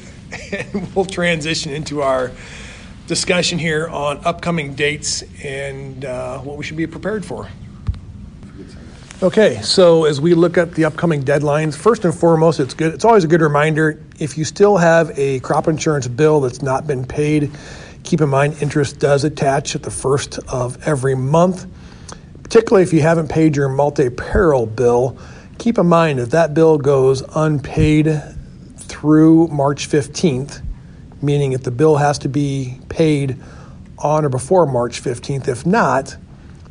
And 0.53 0.93
we'll 0.95 1.05
transition 1.05 1.73
into 1.73 2.03
our 2.03 2.31
discussion 3.07 3.59
here 3.59 3.89
on 3.89 4.21
upcoming 4.25 4.75
dates 4.75 5.25
and 5.43 6.05
uh, 6.05 6.39
what 6.41 6.57
we 6.57 6.65
should 6.65 6.77
be 6.77 6.87
prepared 6.87 7.25
for. 7.25 7.49
Okay, 9.21 9.61
so 9.63 10.05
as 10.05 10.21
we 10.21 10.35
look 10.35 10.57
at 10.57 10.75
the 10.75 10.85
upcoming 10.85 11.25
deadlines, 11.25 11.75
first 11.75 12.05
and 12.05 12.15
foremost, 12.15 12.61
it's 12.61 12.75
good. 12.75 12.95
It's 12.95 13.05
always 13.05 13.25
a 13.25 13.27
good 13.27 13.41
reminder 13.41 14.01
if 14.21 14.39
you 14.39 14.45
still 14.45 14.77
have 14.77 15.11
a 15.19 15.41
crop 15.41 15.67
insurance 15.67 16.07
bill 16.07 16.41
that's 16.41 16.63
not 16.63 16.87
been 16.87 17.05
paid, 17.05 17.51
keep 18.05 18.21
in 18.21 18.29
mind 18.29 18.63
interest 18.63 19.01
does 19.01 19.25
attach 19.25 19.75
at 19.75 19.83
the 19.83 19.91
first 19.91 20.39
of 20.49 20.81
every 20.87 21.17
month. 21.17 21.67
Particularly 22.45 22.85
if 22.85 22.93
you 22.93 23.01
haven't 23.01 23.29
paid 23.29 23.57
your 23.57 23.69
multi-peril 23.69 24.67
bill, 24.67 25.19
keep 25.59 25.79
in 25.79 25.87
mind 25.87 26.21
if 26.21 26.31
that 26.31 26.55
bill 26.55 26.79
goes 26.79 27.23
unpaid 27.35 28.23
through 28.89 29.49
March 29.49 29.89
15th, 29.89 30.63
meaning 31.23 31.53
if 31.53 31.63
the 31.63 31.71
bill 31.71 31.97
has 31.97 32.19
to 32.19 32.29
be 32.29 32.81
paid 32.89 33.37
on 33.99 34.25
or 34.25 34.29
before 34.29 34.67
March 34.67 35.03
15th. 35.03 35.49
If 35.49 35.67
not, 35.67 36.17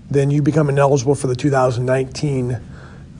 then 0.10 0.32
you 0.32 0.42
become 0.42 0.70
ineligible 0.70 1.16
for 1.16 1.28
the 1.28 1.36
2019 1.36 2.60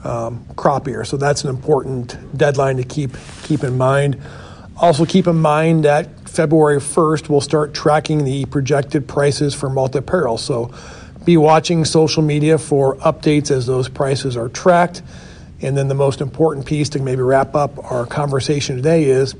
um, 0.04 0.44
crop 0.56 0.86
year. 0.86 1.04
So 1.04 1.16
that's 1.16 1.44
an 1.44 1.50
important 1.50 2.36
deadline 2.36 2.76
to 2.76 2.84
keep 2.84 3.16
keep 3.42 3.64
in 3.64 3.76
mind. 3.76 4.20
Also, 4.76 5.04
keep 5.04 5.26
in 5.26 5.36
mind 5.36 5.84
that 5.84 6.28
February 6.28 6.78
1st 6.78 7.28
we'll 7.28 7.40
start 7.40 7.74
tracking 7.74 8.24
the 8.24 8.44
projected 8.46 9.08
prices 9.08 9.54
for 9.54 9.68
multi-peril. 9.68 10.38
So 10.38 10.72
be 11.24 11.36
watching 11.36 11.84
social 11.84 12.22
media 12.22 12.58
for 12.58 12.96
updates 12.96 13.50
as 13.50 13.66
those 13.66 13.88
prices 13.88 14.36
are 14.36 14.48
tracked. 14.48 15.02
And 15.60 15.76
then 15.76 15.88
the 15.88 15.94
most 15.94 16.20
important 16.20 16.66
piece 16.66 16.88
to 16.90 17.00
maybe 17.00 17.22
wrap 17.22 17.54
up 17.54 17.90
our 17.90 18.06
conversation 18.06 18.76
today 18.76 19.04
is 19.04 19.34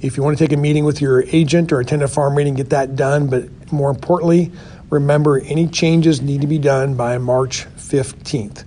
if 0.00 0.16
you 0.16 0.22
want 0.22 0.38
to 0.38 0.44
take 0.44 0.52
a 0.52 0.60
meeting 0.60 0.84
with 0.84 1.00
your 1.00 1.22
agent 1.24 1.72
or 1.72 1.80
attend 1.80 2.02
a 2.02 2.08
farm 2.08 2.36
meeting, 2.36 2.54
get 2.54 2.70
that 2.70 2.96
done. 2.96 3.28
But 3.28 3.72
more 3.72 3.90
importantly, 3.90 4.52
remember 4.90 5.40
any 5.40 5.66
changes 5.66 6.20
need 6.20 6.42
to 6.42 6.46
be 6.46 6.58
done 6.58 6.94
by 6.94 7.18
March 7.18 7.66
15th. 7.76 8.64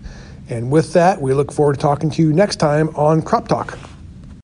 And 0.50 0.72
with 0.72 0.94
that, 0.94 1.22
we 1.22 1.34
look 1.34 1.52
forward 1.52 1.76
to 1.76 1.80
talking 1.80 2.10
to 2.12 2.22
you 2.22 2.34
next 2.34 2.58
time 2.58 2.90
on 2.96 3.22
Crop 3.22 3.48
Talk. 3.48 3.78